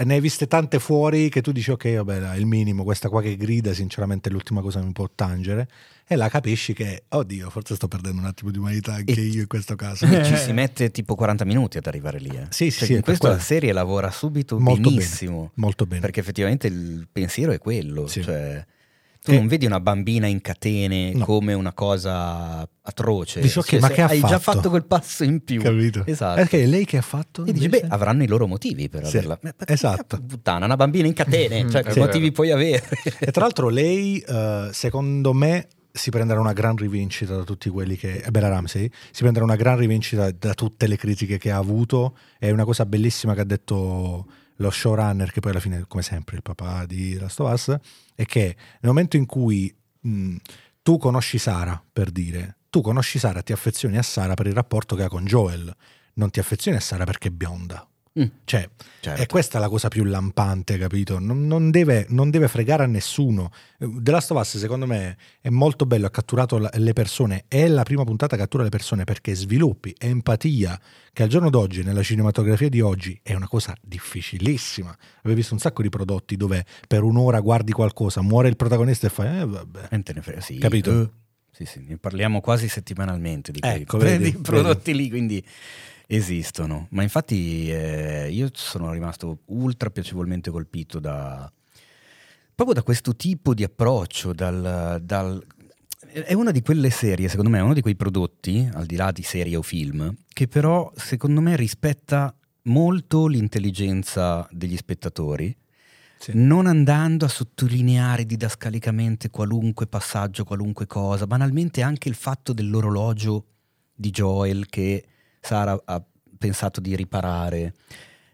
ne 0.03 0.13
hai 0.15 0.19
viste 0.19 0.47
tante 0.47 0.79
fuori 0.79 1.29
che 1.29 1.41
tu 1.41 1.51
dici, 1.51 1.71
ok, 1.71 1.95
vabbè, 1.95 2.19
dai, 2.19 2.39
il 2.39 2.45
minimo, 2.45 2.83
questa 2.83 3.07
qua 3.09 3.21
che 3.21 3.37
grida, 3.37 3.73
sinceramente 3.73 4.27
è 4.29 4.31
l'ultima 4.31 4.61
cosa 4.61 4.79
che 4.79 4.85
mi 4.85 4.91
può 4.91 5.09
tangere. 5.13 5.67
E 6.07 6.15
là 6.15 6.29
capisci 6.29 6.73
che, 6.73 7.05
oddio, 7.09 7.49
forse 7.49 7.75
sto 7.75 7.87
perdendo 7.87 8.19
un 8.21 8.27
attimo 8.27 8.51
di 8.51 8.57
umanità 8.59 8.93
anche 8.93 9.13
E- 9.13 9.21
io 9.21 9.41
in 9.41 9.47
questo 9.47 9.75
caso. 9.75 10.05
E 10.05 10.23
ci 10.25 10.35
si 10.37 10.51
mette 10.51 10.91
tipo 10.91 11.15
40 11.15 11.45
minuti 11.45 11.77
ad 11.77 11.87
arrivare 11.87 12.19
lì. 12.19 12.29
eh. 12.29 12.45
Sì, 12.49 12.69
sì, 12.69 12.79
Cioè, 12.79 12.87
sì, 12.87 12.91
in 12.93 12.97
per 13.01 13.05
questo 13.05 13.27
la 13.29 13.39
serie 13.39 13.71
lavora 13.71 14.11
subito 14.11 14.59
Molto 14.59 14.89
benissimo. 14.89 15.51
Molto 15.55 15.85
bene. 15.85 16.01
Perché 16.01 16.19
effettivamente 16.19 16.67
il 16.67 17.07
pensiero 17.11 17.53
è 17.53 17.57
quello. 17.57 18.05
Sì. 18.07 18.21
Cioè, 18.21 18.63
tu 19.25 19.31
E- 19.31 19.35
non 19.37 19.47
vedi 19.47 19.65
una 19.65 19.79
bambina 19.79 20.27
in 20.27 20.39
catene 20.39 21.11
No. 21.13 21.25
come 21.25 21.53
una 21.53 21.73
cosa 21.73 22.67
atroce. 22.83 23.41
Dici, 23.41 23.57
ok, 23.57 23.65
Cioè, 23.65 23.79
ma 23.79 23.89
che 23.89 24.01
ha 24.03 24.05
hai 24.05 24.19
già 24.19 24.37
fatto? 24.37 24.57
fatto 24.57 24.69
quel 24.69 24.85
passo 24.85 25.23
in 25.23 25.43
più. 25.43 25.59
Capito? 25.61 26.03
Esatto. 26.05 26.35
Perché 26.35 26.65
lei 26.67 26.85
che 26.85 26.97
ha 26.97 27.01
fatto? 27.01 27.43
E 27.45 27.51
dici, 27.51 27.67
beh, 27.67 27.85
avranno 27.89 28.21
i 28.23 28.27
loro 28.27 28.45
motivi 28.47 28.87
per 28.87 29.05
Sì, 29.07 29.17
averla. 29.17 29.39
Esatto. 29.65 30.21
Puttana, 30.21 30.65
una 30.65 30.75
bambina 30.75 31.07
in 31.07 31.13
catene, 31.13 31.63
Mm, 31.63 31.69
cioè, 31.69 31.81
che 31.81 31.89
vero. 31.93 32.05
motivi 32.05 32.31
puoi 32.31 32.51
avere? 32.51 32.83
E 33.19 33.31
tra 33.31 33.41
l'altro 33.41 33.69
lei, 33.69 34.19
eh, 34.19 34.69
secondo 34.71 35.33
me, 35.33 35.67
si 35.91 36.09
prenderà 36.11 36.39
una 36.41 36.53
gran 36.53 36.75
rivincita 36.75 37.35
da 37.37 37.43
tutti 37.43 37.69
quelli 37.69 37.95
che... 37.95 38.17
eh, 38.17 38.29
Bella 38.29 38.49
Ramsey, 38.49 38.89
si 39.11 39.21
prenderà 39.21 39.45
una 39.45 39.55
gran 39.55 39.77
rivincita 39.77 40.29
da 40.29 40.53
tutte 40.53 40.87
le 40.87 40.97
critiche 40.97 41.37
che 41.37 41.51
ha 41.51 41.57
avuto. 41.57 42.17
È 42.37 42.51
una 42.51 42.65
cosa 42.65 42.85
bellissima 42.85 43.33
che 43.33 43.41
ha 43.41 43.45
detto 43.45 44.25
lo 44.57 44.69
showrunner, 44.69 45.31
che 45.31 45.39
poi 45.39 45.51
alla 45.51 45.59
fine, 45.59 45.85
come 45.87 46.03
sempre, 46.03 46.37
il 46.37 46.41
papà 46.41 46.85
di 46.85 47.17
Last 47.17 47.39
of 47.39 47.51
Us, 47.51 47.75
è 48.13 48.25
che 48.25 48.43
nel 48.45 48.91
momento 48.91 49.17
in 49.17 49.25
cui 49.25 49.73
mh, 49.99 50.35
tu 50.81 50.97
conosci 50.97 51.37
Sara, 51.37 51.81
per 51.91 52.11
dire, 52.11 52.57
tu 52.69 52.81
conosci 52.81 53.19
Sara, 53.19 53.41
ti 53.41 53.53
affezioni 53.53 53.97
a 53.97 54.03
Sara 54.03 54.33
per 54.33 54.47
il 54.47 54.53
rapporto 54.53 54.95
che 54.95 55.03
ha 55.03 55.09
con 55.09 55.25
Joel, 55.25 55.75
non 56.15 56.29
ti 56.29 56.39
affezioni 56.39 56.77
a 56.77 56.81
Sara 56.81 57.03
perché 57.03 57.29
è 57.29 57.31
bionda. 57.31 57.87
Mm, 58.17 58.27
Cioè, 58.45 58.69
certo. 59.01 59.21
e 59.21 59.25
questa 59.25 59.57
è 59.57 59.61
la 59.61 59.67
cosa 59.67 59.89
più 59.89 60.05
lampante, 60.05 60.77
capito? 60.77 61.19
Non, 61.19 61.47
non 61.47 61.69
deve, 61.69 62.05
non 62.09 62.29
deve 62.29 62.47
fregare 62.47 62.83
a 62.83 62.85
nessuno. 62.85 63.51
Eh, 63.77 63.89
The 63.99 64.11
Last 64.11 64.31
of 64.31 64.39
Us, 64.39 64.57
secondo 64.57 64.85
me, 64.85 65.17
è 65.41 65.49
molto 65.49 65.85
bello, 65.85 66.05
ha 66.05 66.09
catturato 66.09 66.57
le 66.71 66.93
persone. 66.93 67.43
È 67.49 67.67
la 67.67 67.83
prima 67.83 68.05
puntata 68.05 68.37
che 68.37 68.41
cattura 68.41 68.63
le 68.63 68.69
persone 68.69 69.03
perché 69.03 69.35
sviluppi 69.35 69.93
empatia, 69.97 70.79
che 71.11 71.23
al 71.23 71.29
giorno 71.29 71.49
d'oggi, 71.49 71.83
nella 71.83 72.03
cinematografia 72.03 72.69
di 72.69 72.79
oggi, 72.79 73.19
è 73.21 73.33
una 73.33 73.49
cosa 73.49 73.75
difficilissima. 73.81 74.95
Avevo 75.19 75.35
visto 75.35 75.53
un 75.53 75.59
sacco 75.59 75.81
di 75.81 75.89
prodotti 75.89 76.37
dove 76.37 76.65
per 76.87 77.03
un'ora 77.03 77.41
guardi 77.41 77.73
qualcosa, 77.73 78.21
muore 78.21 78.47
il 78.47 78.55
protagonista 78.55 79.07
e 79.07 79.09
fai, 79.09 79.39
eh 79.41 79.45
vabbè. 79.45 80.01
Te 80.03 80.13
ne 80.13 80.21
frega, 80.21 80.39
sì. 80.39 80.57
Capito? 80.57 81.01
Eh, 81.01 81.09
Sì, 81.51 81.65
sì, 81.65 81.85
ne 81.87 81.97
parliamo 81.97 82.39
quasi 82.41 82.67
settimanalmente 82.69 83.51
di 83.51 83.59
quei 83.59 83.81
Ecco, 83.81 83.97
vedi, 83.97 84.31
di 84.31 84.37
prodotti 84.37 84.93
lì, 84.93 85.09
quindi 85.09 85.43
esistono. 86.07 86.87
Ma 86.91 87.03
infatti 87.03 87.69
eh, 87.71 88.29
io 88.31 88.49
sono 88.53 88.91
rimasto 88.91 89.39
ultra 89.45 89.89
piacevolmente 89.89 90.51
colpito 90.51 90.99
da 90.99 91.51
proprio 92.55 92.75
da 92.75 92.83
questo 92.83 93.15
tipo 93.15 93.53
di 93.53 93.63
approccio, 93.63 94.31
dal, 94.31 95.01
dal- 95.03 95.45
è 95.99 96.33
una 96.33 96.51
di 96.51 96.61
quelle 96.61 96.89
serie, 96.89 97.27
secondo 97.27 97.49
me, 97.49 97.57
è 97.57 97.61
uno 97.61 97.73
di 97.73 97.81
quei 97.81 97.97
prodotti, 97.97 98.69
al 98.73 98.85
di 98.85 98.95
là 98.95 99.11
di 99.11 99.23
serie 99.23 99.57
o 99.57 99.61
film, 99.61 100.15
che 100.31 100.47
però 100.47 100.89
secondo 100.95 101.41
me 101.41 101.57
rispetta 101.57 102.33
molto 102.63 103.27
l'intelligenza 103.27 104.47
degli 104.51 104.77
spettatori, 104.77 105.53
Sì. 106.17 106.31
non 106.33 106.65
andando 106.65 107.25
a 107.25 107.27
sottolineare 107.27 108.25
didascalicamente 108.25 109.29
qualunque 109.29 109.85
passaggio, 109.85 110.45
qualunque 110.45 110.87
cosa, 110.87 111.27
banalmente 111.27 111.81
anche 111.81 112.07
il 112.07 112.15
fatto 112.15 112.53
dell'orologio 112.53 113.45
di 113.93 114.11
Joel 114.11 114.67
che 114.67 115.03
Sara 115.45 115.79
ha 115.85 116.03
pensato 116.37 116.81
di 116.81 116.95
riparare. 116.95 117.73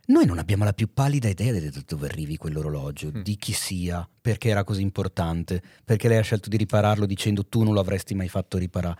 Noi 0.08 0.26
non 0.26 0.39
abbiamo 0.39 0.63
la 0.63 0.74
più 0.74 0.91
pallida 0.91 1.30
idea 1.30 1.52
di 1.54 1.69
dove 1.86 2.08
arrivi 2.08 2.36
quell'orologio, 2.38 3.12
Mm. 3.15 3.21
di 3.21 3.36
chi 3.38 3.54
sia, 3.54 4.08
perché 4.19 4.50
era 4.50 4.63
così 4.63 4.82
importante, 4.82 5.62
perché 5.86 6.08
lei 6.08 6.17
ha 6.17 6.21
scelto 6.24 6.50
di 6.50 6.58
ripararlo 6.58 7.06
dicendo 7.06 7.45
tu 7.45 7.63
non 7.63 7.74
lo 7.74 7.80
avresti 7.80 8.13
mai 8.15 8.28
fatto 8.28 8.58
riparare. 8.58 9.00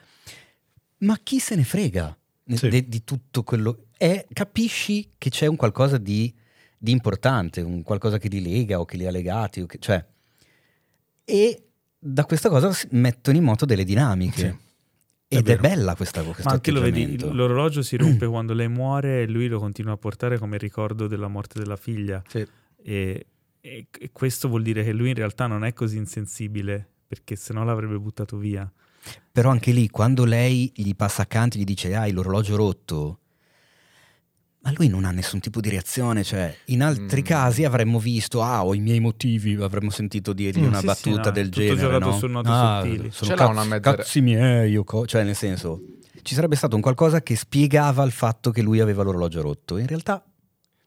Ma 1.00 1.18
chi 1.22 1.40
se 1.40 1.56
ne 1.56 1.64
frega 1.64 2.16
Sì. 2.54 2.70
de- 2.70 2.88
di 2.88 3.04
tutto 3.04 3.44
quello? 3.44 3.86
E 3.98 4.28
capisci 4.32 5.12
che 5.18 5.30
c'è 5.30 5.48
un 5.48 5.56
qualcosa 5.56 5.98
di, 5.98 6.34
di 6.78 6.92
importante, 6.92 7.62
un 7.62 7.82
qualcosa 7.84 8.18
che 8.18 8.28
li 8.30 8.42
lega 8.42 8.80
o 8.80 8.86
che 8.86 8.98
li 8.98 9.06
ha 9.08 9.12
legati, 9.12 9.66
che- 9.66 9.80
cioè, 9.80 10.04
e 11.26 11.64
da 11.98 12.26
questa 12.26 12.50
cosa 12.50 12.72
mettono 12.92 13.38
in 13.38 13.44
moto 13.44 13.66
delle 13.66 13.84
dinamiche. 13.84 14.50
Sì. 14.50 14.70
È 15.32 15.38
Ed 15.38 15.48
è, 15.48 15.56
vero. 15.56 15.62
bella 15.62 15.96
questa 15.96 16.24
questo 16.24 16.44
Ma 16.44 16.52
anche 16.52 16.72
lo 16.72 16.82
vedi, 16.82 17.18
l'orologio 17.18 17.82
si 17.82 17.96
rompe 17.96 18.28
quando 18.28 18.54
lei 18.54 18.68
muore 18.68 19.22
e 19.22 19.28
lui 19.28 19.48
lo 19.48 19.60
continua 19.60 19.94
a 19.94 19.98
portare 19.98 20.38
come 20.38 20.58
ricordo 20.58 21.08
della 21.08 21.30
morte 21.30 21.58
della 21.58 21.78
figlia. 21.78 22.22
Sì. 22.28 22.46
E, 22.84 23.26
e- 23.62 23.88
e 23.90 24.10
questo 24.12 24.50
vuol 24.50 24.62
dire 24.62 24.84
che 24.84 24.92
lui 24.92 25.08
in 25.08 25.16
realtà 25.16 25.48
non 25.48 25.64
è 25.64 25.72
così 25.72 25.96
insensibile, 25.96 26.86
perché 27.08 27.38
sennò 27.38 27.64
l'avrebbe 27.64 27.98
buttato 27.98 28.36
via. 28.36 28.70
Però 29.32 29.50
anche 29.50 29.72
lì, 29.72 29.88
quando 29.88 30.26
lei 30.26 30.70
gli 30.76 30.94
passa 30.96 31.22
accanto 31.22 31.56
e 31.56 31.62
gli 31.62 31.64
dice 31.64 31.96
hai 31.96 32.12
l'orologio 32.12 32.58
rotto, 32.58 33.20
Ma 34.64 34.72
lui 34.76 34.90
non 34.90 35.06
ha 35.06 35.12
nessun 35.12 35.40
tipo 35.40 35.60
di 35.60 35.70
reazione, 35.70 36.24
cioè 36.24 36.56
in 36.66 36.84
altri 36.84 37.22
Mm. 37.22 37.26
casi 37.26 37.64
avremmo 37.66 37.98
visto, 38.00 38.44
ah, 38.44 38.64
ho 38.64 38.76
i 38.76 38.80
miei 38.80 39.00
motivi, 39.00 39.56
avremmo 39.56 39.90
sentito 39.90 40.34
dirgli 40.34 40.62
Mm, 40.62 40.68
una 40.68 40.80
sì, 40.80 40.86
battuta 40.86 41.22
sì, 41.24 41.28
no, 41.28 41.32
del 41.32 41.50
tutto 41.50 41.66
genere, 41.66 41.82
giocato 41.82 42.06
no? 42.12 42.18
su 42.18 42.28
note 42.28 42.50
ah, 42.52 42.82
sottili. 42.84 43.10
sono 43.12 43.34
cazzi, 43.36 43.52
una 43.52 43.64
mezza- 43.64 43.96
cazzi 43.96 44.22
miei, 44.22 44.84
co- 44.84 45.08
cioè 45.08 45.24
nel 45.24 45.36
senso, 45.36 45.82
ci 46.22 46.36
sarebbe 46.36 46.56
stato 46.56 46.76
un 46.76 46.82
qualcosa 46.84 47.22
che 47.24 47.36
spiegava 47.36 48.04
il 48.04 48.12
fatto 48.12 48.52
che 48.52 48.62
lui 48.62 48.80
aveva 48.80 49.02
l'orologio 49.02 49.42
rotto. 49.42 49.78
In 49.78 49.88
realtà 49.88 50.24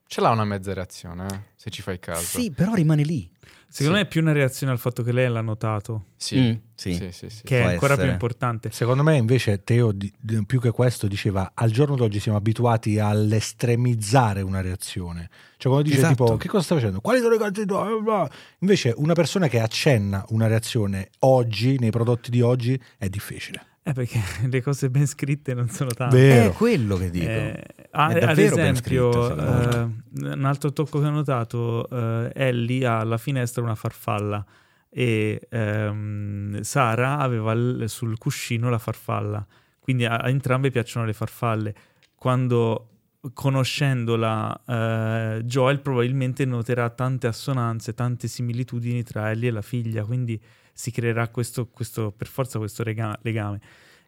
Ce 0.06 0.20
l'ha 0.20 0.30
una 0.30 0.44
mezza 0.44 0.72
reazione, 0.72 1.26
eh, 1.26 1.40
se 1.56 1.70
ci 1.70 1.82
fai 1.82 1.98
caso. 1.98 2.20
sì, 2.38 2.52
però 2.52 2.74
rimane 2.74 3.02
lì. 3.02 3.28
Secondo 3.76 3.98
Sì. 3.98 4.02
me 4.04 4.08
è 4.08 4.08
più 4.08 4.20
una 4.20 4.30
reazione 4.30 4.70
al 4.72 4.78
fatto 4.78 5.02
che 5.02 5.10
lei 5.10 5.28
l'ha 5.28 5.40
notato, 5.40 6.04
Sì, 6.16 6.38
Mm, 6.38 6.52
sì. 6.76 6.94
sì, 6.94 7.08
sì, 7.10 7.28
sì. 7.28 7.42
che 7.42 7.60
è 7.60 7.64
ancora 7.72 7.96
più 7.96 8.04
importante. 8.08 8.70
Secondo 8.70 9.02
me 9.02 9.16
invece 9.16 9.64
Teo 9.64 9.90
di- 9.90 10.12
di- 10.16 10.44
più 10.46 10.60
che 10.60 10.70
questo 10.70 11.08
diceva 11.08 11.50
al 11.54 11.72
giorno 11.72 11.96
d'oggi 11.96 12.20
siamo 12.20 12.38
abituati 12.38 13.00
all'estremizzare 13.00 14.42
una 14.42 14.60
reazione. 14.60 15.28
Cioè 15.56 15.72
quando 15.72 15.82
dice 15.82 15.96
Esatto. 15.98 16.24
tipo 16.24 16.36
che 16.36 16.46
cosa 16.48 16.62
stai 16.62 16.78
facendo? 16.78 17.00
Quali 17.00 17.18
sono? 17.18 17.36
Bla 17.36 17.84
bla. 18.00 18.30
Invece 18.60 18.94
una 18.96 19.14
persona 19.14 19.48
che 19.48 19.58
accenna 19.58 20.24
una 20.28 20.46
reazione 20.46 21.10
oggi, 21.20 21.76
nei 21.80 21.90
prodotti 21.90 22.30
di 22.30 22.40
oggi, 22.42 22.80
è 22.96 23.08
difficile. 23.08 23.66
Eh, 23.86 23.92
perché 23.92 24.18
le 24.48 24.62
cose 24.62 24.88
ben 24.88 25.06
scritte 25.06 25.52
non 25.52 25.68
sono 25.68 25.90
tante. 25.90 26.16
Vero. 26.16 26.50
È 26.50 26.52
quello 26.54 26.96
che 26.96 27.10
dico. 27.10 27.26
Eh, 27.26 27.64
ah, 27.90 28.08
È 28.08 28.24
ad 28.24 28.34
ben 28.34 28.46
esempio, 28.46 29.12
scritto, 29.12 29.36
eh, 29.36 29.88
un 30.32 30.44
altro 30.44 30.72
tocco 30.72 31.00
che 31.00 31.06
ho 31.06 31.10
notato, 31.10 31.86
eh, 31.90 32.32
Ellie 32.34 32.86
ha 32.86 33.00
alla 33.00 33.18
finestra 33.18 33.62
una 33.62 33.74
farfalla 33.74 34.44
e 34.88 35.46
ehm, 35.50 36.62
Sara 36.62 37.18
aveva 37.18 37.52
l- 37.52 37.84
sul 37.86 38.16
cuscino 38.16 38.70
la 38.70 38.78
farfalla, 38.78 39.46
quindi 39.80 40.06
a, 40.06 40.16
a 40.16 40.30
entrambe 40.30 40.70
piacciono 40.70 41.04
le 41.04 41.12
farfalle. 41.12 41.74
Quando 42.14 42.88
conoscendola 43.34 44.62
eh, 44.66 45.42
Joel 45.44 45.80
probabilmente 45.80 46.46
noterà 46.46 46.88
tante 46.88 47.26
assonanze, 47.26 47.92
tante 47.92 48.28
similitudini 48.28 49.02
tra 49.02 49.30
Ellie 49.30 49.48
e 49.50 49.52
la 49.52 49.62
figlia, 49.62 50.04
quindi 50.04 50.40
si 50.74 50.90
creerà 50.90 51.28
questo, 51.28 51.68
questo- 51.68 52.12
per 52.12 52.26
forza 52.26 52.58
questo 52.58 52.82
rega- 52.82 53.18
legame. 53.22 53.60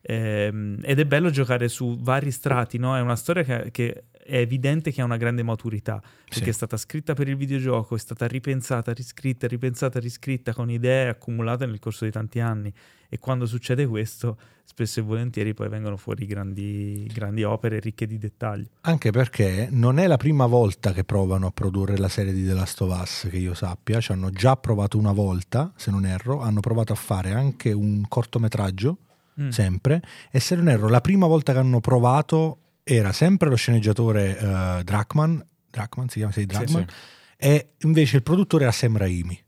Ehm, 0.03 0.79
ed 0.83 0.99
è 1.01 1.05
bello 1.07 1.31
giocare 1.31 1.69
su 1.69 1.97
vari 2.01 2.31
strati, 2.31 2.79
no? 2.79 2.97
È 2.97 3.01
una 3.01 3.17
storia 3.17 3.43
che, 3.43 3.71
che 3.71 4.05
è 4.27 4.37
evidente 4.39 4.91
che 4.93 5.01
ha 5.01 5.05
una 5.05 5.17
grande 5.17 5.43
maturità, 5.43 6.01
perché 6.25 6.45
Sì. 6.45 6.51
è 6.51 6.53
stata 6.53 6.77
scritta 6.77 7.15
per 7.15 7.29
il 7.29 7.37
videogioco, 7.37 7.95
è 7.95 7.99
stata 7.99 8.27
ripensata, 8.27 8.93
riscritta, 8.93 9.47
ripensata, 9.47 9.99
riscritta 10.01 10.53
con 10.53 10.71
idee 10.71 11.09
accumulate 11.09 11.67
nel 11.67 11.79
corso 11.79 12.05
di 12.05 12.11
tanti 12.11 12.41
anni. 12.41 12.73
E 13.09 13.19
quando 13.21 13.47
succede 13.47 13.87
questo, 13.87 14.37
spesso 14.65 14.99
e 14.99 15.03
volentieri 15.05 15.55
poi 15.55 15.69
vengono 15.69 15.97
fuori 15.97 16.27
grandi, 16.27 17.09
grandi 17.15 17.45
opere 17.45 17.79
ricche 17.79 18.05
di 18.05 18.19
dettagli. 18.19 18.67
Anche 18.81 19.13
perché 19.13 19.69
non 19.71 19.99
è 20.01 20.09
la 20.09 20.17
prima 20.17 20.47
volta 20.47 20.93
che 20.93 21.05
provano 21.05 21.47
a 21.47 21.51
produrre 21.53 21.97
la 21.99 22.09
serie 22.09 22.33
di 22.33 22.45
The 22.45 22.53
Last 22.53 22.81
of 22.81 23.01
Us, 23.01 23.29
che 23.31 23.37
io 23.37 23.55
sappia, 23.55 24.01
ci 24.01 24.11
hanno 24.11 24.31
già 24.31 24.57
provato 24.57 24.99
una 24.99 25.13
volta, 25.13 25.73
se 25.77 25.93
non 25.93 26.05
erro, 26.05 26.41
hanno 26.41 26.59
provato 26.61 26.93
a 26.93 26.97
fare 26.97 27.31
anche 27.31 27.71
un 27.73 28.03
cortometraggio, 28.09 28.99
Mm. 29.39 29.51
sempre, 29.51 30.01
e 30.31 30.41
se 30.41 30.57
non 30.57 30.67
erro, 30.71 30.89
la 30.89 31.03
prima 31.03 31.27
volta 31.27 31.53
che 31.53 31.59
hanno 31.59 31.79
provato 31.81 32.61
era 32.89 33.11
sempre 33.13 33.49
lo 33.49 33.57
sceneggiatore 33.57 34.39
eh, 34.39 34.85
Drachman, 34.85 35.45
Drachman 35.69 36.09
si 36.09 36.19
chiama, 36.19 36.33
sì, 36.33 36.41
Sì, 36.41 36.47
Drachman, 36.47 36.87
sì. 36.89 36.95
e 37.37 37.71
invece 37.81 38.17
il 38.17 38.23
produttore 38.23 38.63
era 38.63 38.73
Sam 38.73 38.97
Raimi, 38.97 39.43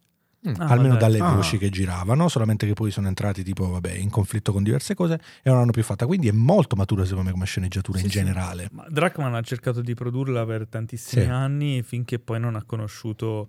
Mm. 0.49 0.55
Ah, 0.59 0.67
almeno 0.67 0.95
dai. 0.97 1.01
dalle 1.01 1.19
Ah. 1.19 1.35
voci 1.35 1.59
che 1.59 1.69
giravano, 1.69 2.29
solamente 2.29 2.65
che 2.65 2.73
poi 2.73 2.93
sono 2.93 3.09
entrati 3.09 3.43
tipo, 3.43 3.69
vabbè, 3.71 3.93
in 3.93 4.09
conflitto 4.09 4.53
con 4.53 4.63
diverse 4.63 4.95
cose 4.95 5.15
e 5.15 5.51
non 5.51 5.59
l'hanno 5.59 5.73
più 5.73 5.83
fatta, 5.83 6.07
quindi 6.07 6.29
è 6.29 6.33
molto 6.33 6.77
matura 6.77 7.03
secondo 7.05 7.25
me 7.27 7.33
come 7.33 7.45
sceneggiatura 7.45 7.99
Sì, 7.99 8.05
in 8.05 8.11
sì. 8.11 8.19
generale. 8.19 8.69
Ma 8.71 8.87
Drachman 8.89 9.35
ha 9.35 9.41
cercato 9.43 9.81
di 9.83 9.95
produrla 9.95 10.47
per 10.47 10.69
tantissimi 10.69 11.25
Sì. 11.25 11.29
anni 11.29 11.83
finché 11.83 12.21
poi 12.21 12.39
non 12.39 12.55
ha 12.55 12.63
conosciuto 12.65 13.49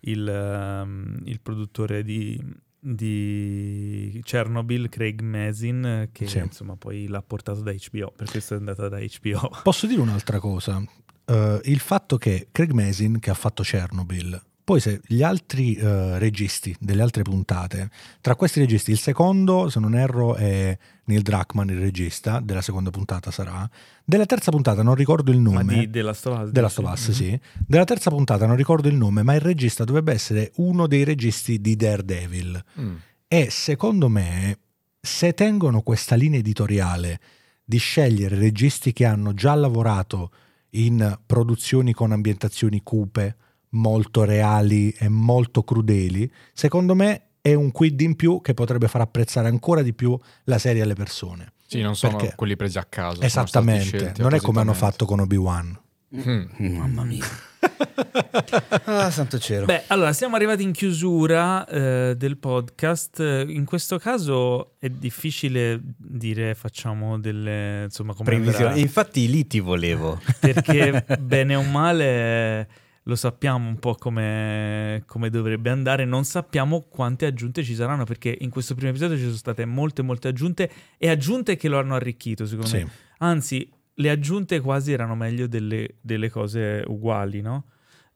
il, 0.00 0.26
ehm, 0.26 1.20
il 1.24 1.40
produttore 1.42 2.02
di, 2.02 2.42
di 2.80 4.20
Chernobyl, 4.24 4.88
Craig 4.88 5.20
Mazin, 5.20 6.08
che 6.12 6.26
Sì. 6.26 6.38
insomma 6.38 6.76
poi 6.76 7.06
l'ha 7.06 7.22
portato 7.22 7.60
da 7.60 7.72
HBO, 7.72 8.12
per 8.16 8.30
questo 8.30 8.54
è 8.54 8.56
andata 8.56 8.88
da 8.88 8.98
HBO. 8.98 9.50
Posso 9.62 9.86
dire 9.86 10.00
un'altra 10.00 10.38
cosa? 10.40 10.82
Eh, 11.26 11.60
il 11.64 11.78
fatto 11.78 12.16
che 12.16 12.48
Craig 12.50 12.72
Mazin, 12.72 13.18
che 13.20 13.30
ha 13.30 13.34
fatto 13.34 13.62
Chernobyl, 13.62 14.42
poi 14.70 14.78
se 14.78 15.00
gli 15.04 15.24
altri 15.24 15.74
eh, 15.74 16.16
registi 16.20 16.72
delle 16.78 17.02
altre 17.02 17.22
puntate, 17.24 17.90
tra 18.20 18.36
questi 18.36 18.60
registi, 18.60 18.92
il 18.92 19.00
secondo, 19.00 19.68
se 19.68 19.80
non 19.80 19.96
erro, 19.96 20.36
è 20.36 20.78
Neil 21.06 21.22
Druckmann, 21.22 21.70
il 21.70 21.80
regista, 21.80 22.38
della 22.38 22.60
seconda 22.60 22.90
puntata 22.90 23.32
sarà. 23.32 23.68
Della 24.04 24.26
terza 24.26 24.52
puntata 24.52 24.84
non 24.84 24.94
ricordo 24.94 25.32
il 25.32 25.40
Ma 25.40 25.50
nome. 25.62 25.74
di, 25.80 25.90
della 25.90 26.10
Us, 26.12 26.50
della? 26.52 26.68
Stovaz, 26.68 27.08
Mhm. 27.08 27.12
sì. 27.14 27.40
Della 27.66 27.82
terza 27.82 28.10
puntata 28.10 28.46
non 28.46 28.54
ricordo 28.54 28.86
il 28.86 28.94
nome, 28.94 29.24
ma 29.24 29.34
il 29.34 29.40
regista 29.40 29.82
dovrebbe 29.82 30.12
essere 30.12 30.52
uno 30.58 30.86
dei 30.86 31.02
registi 31.02 31.60
di 31.60 31.74
Daredevil. 31.74 32.64
Mm. 32.80 32.94
E 33.26 33.50
secondo 33.50 34.08
me, 34.08 34.56
se 35.00 35.34
tengono 35.34 35.80
questa 35.80 36.14
linea 36.14 36.38
editoriale 36.38 37.18
di 37.64 37.78
scegliere 37.78 38.36
registi 38.38 38.92
che 38.92 39.04
hanno 39.04 39.34
già 39.34 39.52
lavorato 39.56 40.30
in 40.74 41.18
produzioni 41.26 41.92
con 41.92 42.12
ambientazioni 42.12 42.82
cupe, 42.84 43.34
molto 43.70 44.24
reali 44.24 44.90
e 44.90 45.08
molto 45.08 45.62
crudeli, 45.62 46.30
secondo 46.52 46.94
me 46.94 47.22
è 47.40 47.54
un 47.54 47.70
quid 47.70 48.00
in 48.00 48.16
più 48.16 48.40
che 48.40 48.54
potrebbe 48.54 48.88
far 48.88 49.00
apprezzare 49.00 49.48
ancora 49.48 49.82
di 49.82 49.94
più 49.94 50.18
la 50.44 50.58
serie 50.58 50.82
alle 50.82 50.94
persone. 50.94 51.52
Sì, 51.66 51.80
non 51.80 51.96
sono 51.96 52.16
Perché? 52.16 52.34
quelli 52.34 52.56
presi 52.56 52.78
a 52.78 52.84
caso. 52.84 53.22
Esattamente, 53.22 54.12
non 54.18 54.34
è 54.34 54.40
come 54.40 54.60
hanno 54.60 54.74
fatto 54.74 55.06
con 55.06 55.20
Obi-Wan. 55.20 55.78
Mm. 56.16 56.76
Mamma 56.76 57.04
mia. 57.04 57.24
ah, 58.84 59.10
santo 59.10 59.38
cielo. 59.38 59.66
Beh, 59.66 59.84
allora 59.86 60.12
siamo 60.12 60.34
arrivati 60.34 60.64
in 60.64 60.72
chiusura 60.72 61.64
eh, 61.68 62.14
del 62.16 62.36
podcast. 62.38 63.20
In 63.46 63.64
questo 63.64 63.98
caso 63.98 64.74
è 64.80 64.88
difficile 64.88 65.80
dire 65.96 66.56
facciamo 66.56 67.20
delle 67.20 67.84
insomma 67.84 68.14
come 68.14 68.34
andrà. 68.34 68.74
Infatti 68.74 69.28
lì 69.28 69.46
ti 69.46 69.60
volevo. 69.60 70.20
perché 70.40 71.04
bene 71.20 71.54
o 71.54 71.62
male 71.62 72.68
lo 73.04 73.16
sappiamo 73.16 73.68
un 73.68 73.78
po' 73.78 73.94
come, 73.94 75.02
come 75.06 75.30
dovrebbe 75.30 75.70
andare, 75.70 76.04
non 76.04 76.24
sappiamo 76.24 76.82
quante 76.82 77.26
aggiunte 77.26 77.62
ci 77.64 77.74
saranno 77.74 78.04
perché 78.04 78.36
in 78.40 78.50
questo 78.50 78.74
primo 78.74 78.90
episodio 78.90 79.16
ci 79.16 79.24
sono 79.24 79.34
state 79.36 79.64
molte 79.64 80.02
molte 80.02 80.28
aggiunte 80.28 80.70
e 80.98 81.08
aggiunte 81.08 81.56
che 81.56 81.68
lo 81.68 81.78
hanno 81.78 81.94
arricchito 81.94 82.44
secondo 82.46 82.68
Sì. 82.68 82.76
me. 82.84 82.90
Anzi, 83.18 83.68
le 83.94 84.10
aggiunte 84.10 84.60
quasi 84.60 84.92
erano 84.92 85.14
meglio 85.14 85.46
delle, 85.46 85.96
delle 86.00 86.30
cose 86.30 86.84
uguali, 86.86 87.40
no? 87.40 87.64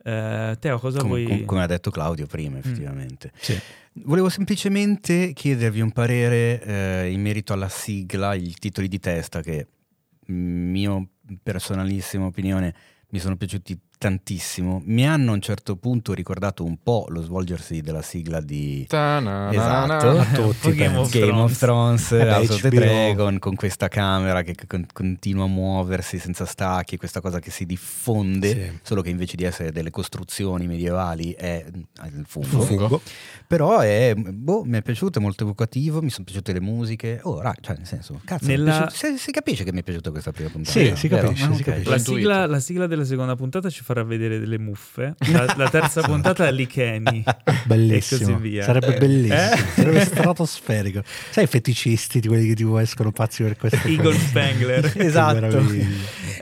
Eh, 0.03 0.57
Teo, 0.61 0.79
cosa 0.79 0.99
Com- 0.99 1.09
vuoi... 1.09 1.25
com- 1.25 1.45
come 1.47 1.63
ha 1.63 1.67
detto 1.67 1.91
Claudio 1.91 2.27
prima, 2.27 2.59
effettivamente. 2.59 3.33
Sì. 3.37 3.59
Volevo 4.05 4.29
semplicemente 4.29 5.33
chiedervi 5.33 5.81
un 5.81 5.93
parere 5.93 6.63
eh, 6.63 7.11
in 7.11 7.23
merito 7.23 7.53
alla 7.53 7.69
sigla, 7.71 8.35
i 8.35 8.55
titoli 8.59 8.89
di 8.89 8.99
testa 8.99 9.41
che, 9.41 9.67
mio 10.27 11.09
personalissima 11.43 12.27
opinione, 12.27 12.75
mi 13.11 13.19
sono 13.19 13.37
piaciuti 13.37 13.79
tantissimo. 14.09 14.83
Mi 14.85 15.07
hanno 15.09 15.31
a 15.31 15.35
un 15.35 15.41
certo 15.41 15.77
punto 15.77 16.13
ricordato 16.13 16.63
un 16.63 16.77
po' 16.83 17.07
lo 17.09 17.23
svolgersi 17.23 17.81
della 17.81 18.03
sigla 18.03 18.43
di 18.43 18.85
Ta-na-na-na. 18.87 19.97
Esatto. 19.99 20.19
A 20.19 20.25
tutti, 20.27 20.73
Game 20.77 20.97
of 20.99 21.11
Game 21.11 21.33
of 21.41 21.57
Thrones. 21.57 22.11
House 22.13 22.53
of 22.53 22.61
the. 22.61 22.69
Dragon, 22.69 23.39
con 23.39 23.55
questa 23.55 23.89
camera 23.89 24.43
che 24.43 24.55
con- 24.67 24.87
continua 24.93 25.45
a 25.45 25.49
muoversi 25.49 26.19
senza 26.19 26.45
stacchi, 26.45 26.99
questa 26.99 27.23
cosa 27.23 27.39
che 27.41 27.51
si 27.51 27.65
diffonde, 27.65 28.51
Sì. 28.53 28.79
solo 28.83 29.01
che 29.01 29.09
invece 29.09 29.37
di 29.37 29.45
essere 29.45 29.73
delle 29.73 29.89
costruzioni 29.91 30.67
medievali 30.67 31.33
è 31.33 31.65
il 32.05 32.25
fungo. 32.27 32.61
Fungo. 32.61 33.01
Però 33.47 33.79
è, 33.79 34.13
boh, 34.15 34.65
mi 34.65 34.77
è 34.77 34.83
piaciuto, 34.83 35.19
è 35.19 35.23
molto 35.23 35.45
evocativo, 35.45 36.03
mi 36.03 36.11
sono 36.11 36.25
piaciute 36.25 36.53
le 36.53 36.61
musiche. 36.61 37.21
Oh, 37.23 37.41
ra- 37.41 37.55
cioè, 37.59 37.77
nel 37.79 37.87
senso, 37.87 38.21
cazzo, 38.23 38.47
Nella- 38.49 38.87
piaciuto- 38.87 39.17
si, 39.17 39.23
si 39.23 39.31
capisce 39.33 39.65
che 39.65 39.73
mi 39.73 39.81
è 39.81 39.83
piaciuta 39.83 40.11
questa 40.11 40.31
prima 40.33 40.51
puntata. 40.51 40.79
Sì, 40.79 40.93
si 40.95 41.09
capisce, 41.09 41.45
Ah, 41.47 41.55
si 41.55 41.63
capisce. 41.63 41.89
La 41.91 41.99
sigla, 41.99 42.47
la 42.47 42.61
sigla 42.61 42.87
della 42.87 43.05
seconda 43.05 43.35
puntata 43.37 43.71
ci 43.71 43.83
farà 43.95 44.03
vedere 44.03 44.41
delle 44.41 44.59
muffe. 44.59 45.15
La, 45.31 45.55
la 45.57 45.71
terza 45.71 46.03
puntata 46.03 46.47
è 46.47 46.51
Licheni. 46.53 47.23
Bellissimo. 47.65 48.21
E 48.21 48.33
così 48.33 48.43
via. 48.49 48.65
Sarebbe 48.65 48.97
Eh. 48.97 48.99
bellissimo. 48.99 49.35
Eh? 49.35 49.57
Sarebbe 49.75 50.01
stratosferico. 50.05 51.03
Sai 51.31 51.45
i 51.45 51.47
feticisti, 51.47 52.19
di 52.21 52.27
quelli 52.29 52.49
che 52.49 52.55
tipo 52.55 52.79
escono 52.79 53.13
pazzi 53.13 53.45
per 53.45 53.57
queste 53.57 53.89
Eagle 53.89 54.13
cose? 54.13 54.19
Spangler. 54.19 54.91
Che 54.93 54.99
Esatto. 55.05 55.47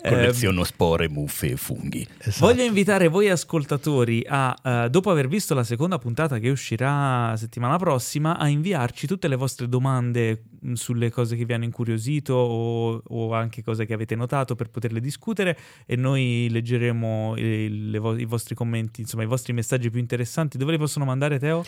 Meraviglia. 0.02 0.26
Colleziono 0.26 0.64
spore, 0.64 1.08
muffe 1.08 1.50
e 1.50 1.56
funghi. 1.56 2.06
Esatto. 2.18 2.46
Voglio 2.46 2.62
invitare 2.62 3.08
voi 3.08 3.28
ascoltatori 3.28 4.24
a, 4.26 4.56
eh, 4.62 4.90
dopo 4.90 5.10
aver 5.10 5.28
visto 5.28 5.54
la 5.54 5.64
seconda 5.64 5.98
puntata 5.98 6.38
che 6.38 6.50
uscirà 6.50 7.34
settimana 7.36 7.76
prossima, 7.76 8.38
a 8.38 8.48
inviarci 8.48 9.06
tutte 9.06 9.28
le 9.28 9.36
vostre 9.36 9.68
domande 9.68 10.44
mh, 10.60 10.72
sulle 10.74 11.10
cose 11.10 11.36
che 11.36 11.44
vi 11.44 11.52
hanno 11.52 11.64
incuriosito 11.64 12.34
o, 12.34 13.02
o 13.04 13.32
anche 13.34 13.62
cose 13.62 13.86
che 13.86 13.94
avete 13.94 14.14
notato 14.14 14.54
per 14.54 14.70
poterle 14.70 15.00
discutere 15.00 15.58
e 15.86 15.96
noi 15.96 16.48
leggeremo 16.50 17.34
eh, 17.36 17.68
le 17.68 17.98
vo- 17.98 18.18
i 18.18 18.24
vostri 18.24 18.54
commenti, 18.54 19.00
insomma 19.00 19.22
i 19.22 19.26
vostri 19.26 19.52
messaggi 19.52 19.90
più 19.90 20.00
interessanti. 20.00 20.58
Dove 20.58 20.72
li 20.72 20.78
possono 20.78 21.04
mandare 21.04 21.38
Teo? 21.38 21.64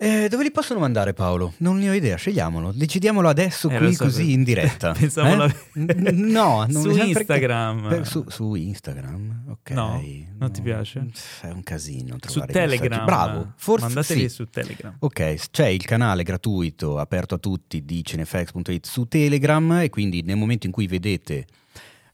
Eh, 0.00 0.28
dove 0.28 0.44
li 0.44 0.52
possono 0.52 0.78
mandare 0.78 1.12
Paolo? 1.12 1.54
Non 1.58 1.76
ne 1.78 1.90
ho 1.90 1.92
idea, 1.92 2.14
scegliamolo. 2.14 2.70
Decidiamolo 2.70 3.28
adesso 3.28 3.68
Eh, 3.68 3.78
qui 3.78 3.94
so, 3.94 4.04
così 4.04 4.22
per- 4.26 4.30
in 4.32 4.44
diretta. 4.44 4.92
Pensavo 4.98 5.28
Eh? 5.28 5.36
la- 5.36 6.10
No, 6.12 6.66
non 6.68 6.82
Su 6.82 6.88
perché- 6.92 7.04
Instagram. 7.06 7.88
per- 7.88 8.06
su, 8.06 8.24
su 8.28 8.54
Instagram, 8.54 9.46
ok. 9.48 9.70
No, 9.70 10.00
non 10.38 10.52
ti 10.52 10.62
piace? 10.62 11.04
È 11.42 11.48
un 11.50 11.64
casino 11.64 12.16
Su. 12.24 12.38
Telegram. 12.46 13.04
Bravo, 13.04 13.52
forse 13.56 13.86
Mandateli 13.86 14.20
sì. 14.20 14.28
su 14.28 14.44
Telegram. 14.48 14.94
Ok, 15.00 15.34
c'è 15.50 15.66
il 15.66 15.84
canale 15.84 16.22
gratuito 16.22 16.98
aperto 16.98 17.34
a 17.34 17.38
tutti 17.38 17.84
di 17.84 18.04
cinefax.it 18.04 18.86
su 18.86 19.06
Telegram 19.08 19.80
e 19.80 19.90
quindi 19.90 20.22
nel 20.22 20.36
momento 20.36 20.66
in 20.66 20.72
cui 20.72 20.86
vedete 20.86 21.44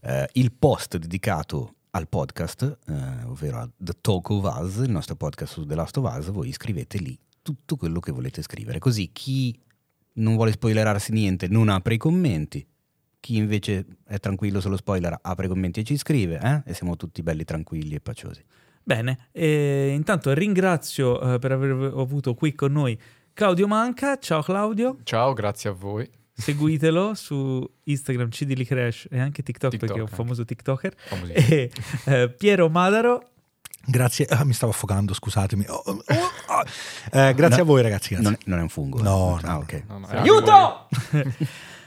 eh, 0.00 0.26
il 0.32 0.52
post 0.52 0.96
dedicato 0.96 1.74
al 1.90 2.08
podcast, 2.08 2.78
eh, 2.88 3.24
ovvero 3.26 3.58
a 3.58 3.68
The 3.76 3.92
Talk 4.00 4.30
of 4.30 4.58
Us, 4.58 4.76
il 4.76 4.90
nostro 4.90 5.16
podcast 5.16 5.52
su 5.52 5.66
The 5.66 5.74
Last 5.74 5.98
of 5.98 6.10
Us, 6.16 6.30
voi 6.30 6.50
scrivete 6.50 6.96
lì 6.98 7.18
tutto 7.44 7.76
quello 7.76 8.00
che 8.00 8.10
volete 8.10 8.40
scrivere. 8.40 8.78
Così 8.78 9.10
chi 9.12 9.56
non 10.14 10.34
vuole 10.34 10.52
spoilerarsi 10.52 11.12
niente 11.12 11.46
non 11.46 11.68
apre 11.68 11.94
i 11.94 11.98
commenti, 11.98 12.66
chi 13.20 13.36
invece 13.36 13.86
è 14.06 14.18
tranquillo 14.18 14.60
sullo 14.60 14.76
spoiler 14.76 15.16
apre 15.20 15.44
i 15.44 15.48
commenti 15.48 15.80
e 15.80 15.84
ci 15.84 15.96
scrive, 15.96 16.40
eh? 16.42 16.70
e 16.70 16.74
siamo 16.74 16.96
tutti 16.96 17.22
belli 17.22 17.44
tranquilli 17.44 17.94
e 17.94 18.00
paciosi. 18.00 18.42
Bene, 18.82 19.28
e 19.30 19.92
intanto 19.94 20.32
ringrazio 20.32 21.34
eh, 21.34 21.38
per 21.38 21.52
aver 21.52 21.92
avuto 21.96 22.34
qui 22.34 22.54
con 22.54 22.72
noi 22.72 22.98
Claudio 23.34 23.66
Manca. 23.66 24.18
Ciao 24.18 24.42
Claudio, 24.42 24.98
Ciao, 25.04 25.34
grazie 25.34 25.70
a 25.70 25.72
voi. 25.72 26.08
seguitelo 26.32 27.12
su 27.16 27.66
Instagram 27.84 28.30
CDL 28.30 28.64
Crash 28.64 29.06
e 29.10 29.18
anche 29.18 29.42
TikTok, 29.42 29.70
TikTok 29.70 29.88
perché 29.88 29.98
è 29.98 30.10
un 30.10 30.16
famoso 30.16 30.44
TikToker. 30.44 30.94
E 31.28 31.70
eh, 32.06 32.30
Piero 32.30 32.68
Madaro, 32.70 33.30
Grazie, 33.86 34.26
ah, 34.26 34.44
mi 34.44 34.52
stavo 34.52 34.72
affogando, 34.72 35.14
scusatemi. 35.14 35.64
Oh, 35.68 35.82
oh, 35.84 35.90
oh. 35.96 36.62
Eh, 37.12 37.34
grazie 37.34 37.56
No, 37.58 37.62
a 37.62 37.64
voi 37.66 37.82
ragazzi. 37.82 38.14
grazie. 38.14 38.30
Non 38.30 38.32
è, 38.32 38.38
non 38.46 38.58
è 38.58 38.62
un 38.62 38.68
fungo. 38.68 39.02
No, 39.02 39.38
eh? 39.38 39.46
no. 39.46 39.52
Ah, 39.52 39.58
ok. 39.58 39.82
No, 39.88 39.98
no, 39.98 40.06
Aiuto! 40.06 40.88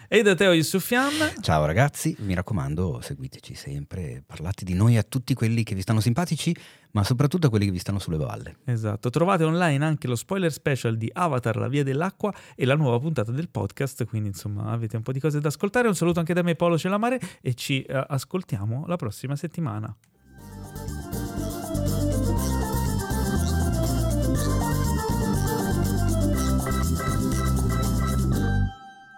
e 0.07 0.21
da 0.21 0.35
Teo 0.35 0.53
Yusufian. 0.53 1.11
Ciao 1.41 1.65
ragazzi, 1.65 2.15
mi 2.19 2.33
raccomando, 2.33 3.01
seguiteci 3.01 3.55
sempre, 3.55 4.23
parlate 4.25 4.63
di 4.63 4.73
noi 4.73 4.95
a 4.97 5.03
tutti 5.03 5.33
quelli 5.33 5.63
che 5.63 5.75
vi 5.75 5.81
stanno 5.81 5.99
simpatici, 5.99 6.55
ma 6.91 7.03
soprattutto 7.03 7.47
a 7.47 7.49
quelli 7.49 7.65
che 7.65 7.71
vi 7.71 7.79
stanno 7.79 7.99
sulle 7.99 8.15
balle. 8.17 8.57
Esatto, 8.65 9.09
trovate 9.09 9.43
online 9.43 9.83
anche 9.83 10.07
lo 10.07 10.15
spoiler 10.15 10.51
special 10.51 10.95
di 10.97 11.09
Avatar, 11.11 11.57
la 11.57 11.67
via 11.67 11.83
dell'acqua 11.83 12.33
e 12.55 12.65
la 12.65 12.75
nuova 12.75 12.99
puntata 12.99 13.31
del 13.31 13.49
podcast, 13.49 14.05
quindi 14.05 14.29
insomma 14.29 14.71
avete 14.71 14.95
un 14.95 15.03
po' 15.03 15.11
di 15.11 15.19
cose 15.19 15.39
da 15.41 15.49
ascoltare. 15.49 15.87
Un 15.89 15.95
saluto 15.95 16.19
anche 16.19 16.33
da 16.33 16.41
me 16.41 16.55
Paolo 16.55 16.77
Celamare 16.77 17.19
e 17.41 17.53
ci 17.53 17.81
eh, 17.81 18.05
ascoltiamo 18.07 18.85
la 18.87 18.95
prossima 18.95 19.35
settimana. 19.35 19.93